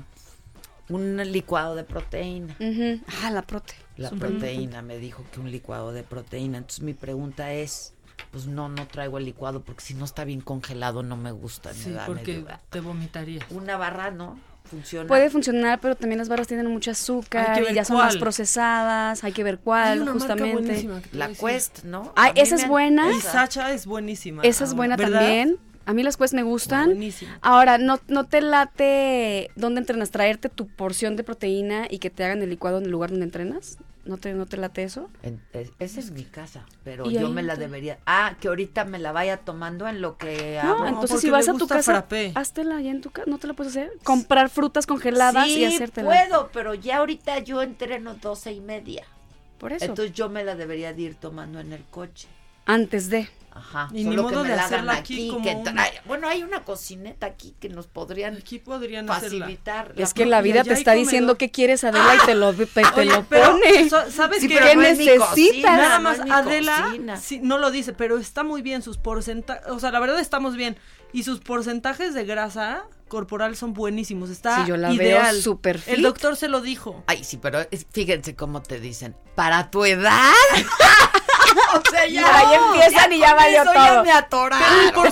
[0.89, 2.56] un licuado de proteína.
[2.60, 3.02] Ujú.
[3.23, 3.73] Ah, la prote.
[3.98, 6.60] La proteína, me dijo que un licuado de proteína.
[6.60, 7.94] Entonces mi pregunta es,
[8.31, 11.69] pues no, no traigo el licuado porque si no está bien congelado no me gusta.
[11.73, 13.45] me Sí, da porque medio- te vomitarías.
[13.49, 14.39] Una barra, ¿no?
[14.69, 15.07] Funciona.
[15.07, 19.31] Puede funcionar, pero también las barras tienen mucho azúcar y ya son más procesadas, hay
[19.31, 20.88] que ver Hay cuál, una justamente.
[21.11, 21.30] La.
[21.30, 22.14] Quest, ¿no?
[22.15, 23.11] Ay, A mí esa es buena.
[23.11, 24.44] Y Sacha es buenísima.
[24.44, 25.19] Esa es buena ¿verdad?
[25.19, 25.57] también.
[25.85, 26.88] A mí las Quest me gustan.
[26.88, 27.39] Buenísima.
[27.41, 30.11] Ahora, ¿no, ¿no te late dónde entrenas?
[30.11, 33.26] ¿Traerte tu porción de proteína y que te hagan el licuado en el lugar donde
[33.26, 33.77] entrenas?
[34.08, 35.10] ¿No te, no te late eso?
[35.22, 38.00] En- es- esa es mi casa, pero ¿Y yo me la debería...
[38.06, 40.86] Ah, que ahorita me la vaya tomando en lo que No, hago.
[40.88, 42.32] entonces si vas a tu casa, frappé.
[42.36, 43.30] háztela allá en tu casa.
[43.30, 43.92] ¿No te la puedes hacer?
[44.04, 46.08] Comprar frutas congeladas sí, y hacértela.
[46.08, 49.04] puedo, pero ya ahorita yo entreno doce y media.
[49.60, 49.86] Por eso.
[49.86, 52.28] Entonces yo me la debería de ir tomando en el coche.
[52.66, 53.28] Antes de.
[53.58, 53.90] Ajá.
[53.92, 55.64] Y ni solo modo que me de la hagan hacerla aquí como que un-
[56.06, 59.94] Bueno, hay una cocineta aquí que nos podrían Aquí podrían facilitar.
[59.98, 61.06] Es que la vida te está comedor.
[61.06, 63.90] diciendo qué quieres, Adela, y te lo, te, te Oye, lo pero, pone.
[63.90, 64.56] so- ¿sabes Sí, qué?
[64.56, 65.30] pero ¿Qué no es mi necesitas?
[65.30, 68.98] cocina, Nada no más mi Adela sí, no lo dice, pero está muy bien sus
[68.98, 70.78] porcentajes, o sea, la verdad estamos bien
[71.14, 75.42] y sus porcentajes de grasa corporal son buenísimos, está Sí, yo la veo ideal.
[75.42, 75.94] súper fit.
[75.94, 77.04] El doctor se lo dijo.
[77.08, 79.16] Ay, sí, pero es- fíjense cómo te dicen.
[79.36, 80.34] ¿Para tu edad?
[81.76, 82.38] o sea, ya.
[82.38, 83.84] Ahí empiezan y ya valió eso todo.
[83.86, 84.68] Ya me atoraron.
[84.68, 85.04] Pero el Atoraron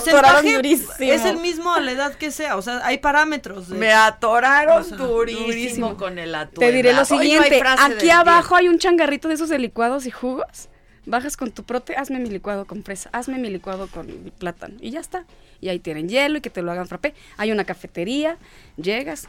[0.42, 1.12] porcentaje durísimo.
[1.12, 3.68] es el mismo a la edad que sea, o sea, hay parámetros.
[3.68, 5.96] de- Me atoraron O sea, durísimo, durísimo.
[5.96, 8.20] con el atu Te diré lo Hoy no hay siguiente, aquí día.
[8.20, 10.68] abajo hay un changarrito de esos de licuados y jugos.
[11.06, 14.06] Bajas con tu prote, hazme mi licuado con fresa, hazme mi licuado con
[14.38, 15.24] plátano y ya está.
[15.60, 17.14] Y ahí tienen hielo y que te lo hagan frappé.
[17.36, 18.36] Hay una cafetería,
[18.76, 19.28] llegas.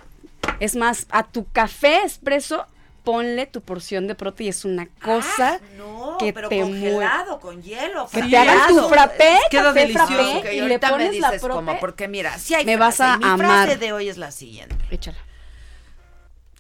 [0.60, 2.66] Es más, a tu café expreso
[3.04, 7.40] ponle tu porción de prote y es una cosa Ah, no, que pero te congelado,
[7.40, 8.06] con hielo.
[8.12, 10.08] que Sí, te hagan tu frappé, Queda café delicioso.
[10.14, 11.56] frappé Ok, y le ahorita me pones la dices prote.
[11.56, 13.66] cómo, porque mira, si hay Me vas frase, a y mi amar.
[13.68, 14.76] frase de hoy es la siguiente.
[14.92, 15.18] Échala.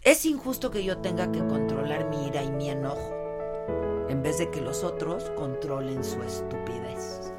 [0.03, 3.13] Es injusto que yo tenga que controlar mi ira y mi enojo,
[4.09, 7.31] en vez de que los otros controlen su estupidez.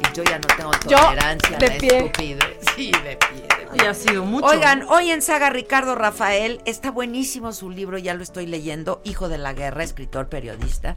[0.00, 1.98] Y yo ya no tengo Yo, tolerancia a de la pie.
[1.98, 2.44] estupidez.
[2.76, 3.88] Ay, de pie, pie.
[3.88, 4.46] ha sido mucho.
[4.46, 9.28] Oigan, hoy en Saga Ricardo Rafael está buenísimo su libro, ya lo estoy leyendo, Hijo
[9.28, 10.96] de la Guerra, escritor, periodista.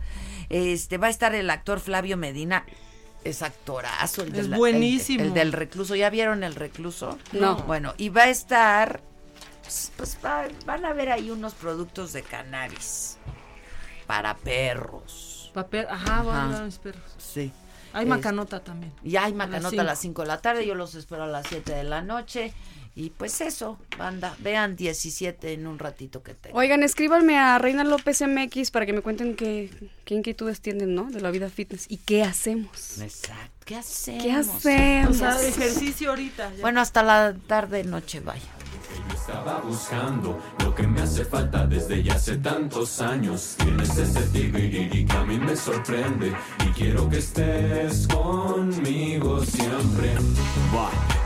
[0.50, 2.66] Este va a estar el actor Flavio Medina.
[3.24, 4.22] Es actorazo.
[4.24, 5.24] El Es del- el- buenísimo.
[5.26, 5.96] El, del recluso.
[5.96, 7.18] ¿Ya vieron el recluso?
[7.34, 7.58] No.
[7.64, 9.02] Bueno, y va a estar.
[9.62, 13.18] Pues, pues, va- van a ver ahí unos productos de cannabis
[14.10, 15.52] para perros.
[15.54, 16.46] Papel, ajá, voy a Ajá.
[16.46, 17.04] hablar a mis perros.
[17.20, 17.52] Sí.
[17.94, 18.92] Hay Es- macanota también.
[19.04, 20.22] Y hay macanota a las cinco.
[20.24, 22.52] 5 de la tarde, yo los espero a las 7 de la noche.
[22.96, 26.58] Y pues eso, banda, vean 17 en un ratito que tengo.
[26.58, 29.70] Oigan, escríbanme a Reina López MX para que me cuenten qué,
[30.06, 31.12] qué inquietudes tienen, ¿no?
[31.12, 31.86] De la vida fitness.
[31.88, 33.00] ¿Y qué hacemos?
[33.00, 33.52] Exacto.
[33.64, 34.24] ¿Qué hacemos?
[34.24, 35.16] ¿Qué hacemos?
[35.16, 36.52] O sea, ejercicio ahorita.
[36.56, 36.62] ya.
[36.62, 38.42] Bueno, hasta la tarde, noche, vaya.
[39.14, 43.56] Estaba buscando lo que me hace falta desde ya hace tantos años.
[43.58, 46.34] Tienes ese tigre que a mí me sorprende
[46.66, 50.16] y quiero que estés conmigo siempre.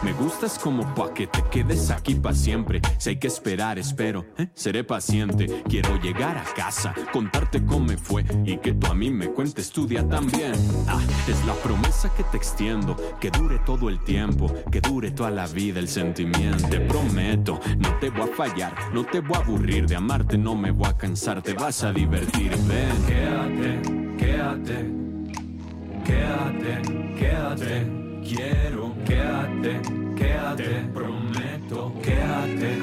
[0.04, 2.82] Me gustas como pa' que te quedes aquí pa' siempre.
[2.98, 4.50] Si hay que esperar, espero, ¿eh?
[4.54, 5.64] seré paciente.
[5.70, 9.72] Quiero llegar a casa, contarte cómo me fue y que tú a mí me cuentes
[9.72, 10.54] tu día también.
[10.90, 15.32] Ah, es la promesa que te extiendo, que dure todo el tiempo, que dure toda
[15.32, 16.68] la vida el sentimiento.
[16.68, 20.56] Te prometo, no te voy a fallar, no te voy a aburrir de amarte, no
[20.56, 22.52] me voy a cansar, te vas a divertir.
[22.68, 23.82] Ven, quédate,
[24.18, 24.92] quédate,
[26.06, 28.04] quédate, quédate.
[28.24, 29.82] Quiero, quédate,
[30.16, 32.82] quédate, te prometo, quédate.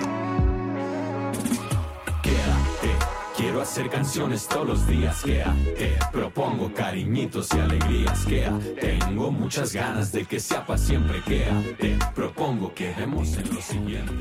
[2.23, 2.91] Quédate,
[3.37, 5.23] quiero hacer canciones todos los días.
[5.23, 8.25] Quédate, propongo cariñitos y alegrías.
[8.27, 11.23] Quédate, tengo muchas ganas de que sea para siempre.
[11.23, 13.25] Quédate, propongo que en lo
[13.63, 14.13] siguiente.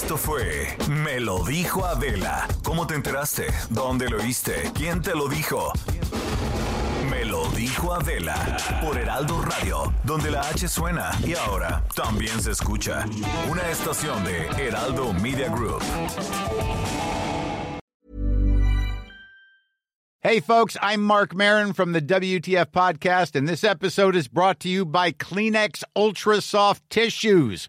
[0.00, 2.46] Esto fue Me lo dijo Adela.
[2.62, 3.48] ¿Cómo te enteraste?
[3.68, 4.70] ¿Dónde lo oíste?
[4.72, 5.72] ¿Quién te lo dijo?
[7.10, 12.52] Me lo dijo Adela por Heraldo Radio, donde la H suena y ahora también se
[12.52, 13.06] escucha.
[13.50, 15.82] Una estación de Heraldo Media Group.
[20.20, 24.68] Hey, folks, I'm Mark Marin from the WTF Podcast, and this episode is brought to
[24.68, 27.68] you by Kleenex Ultra Soft Tissues,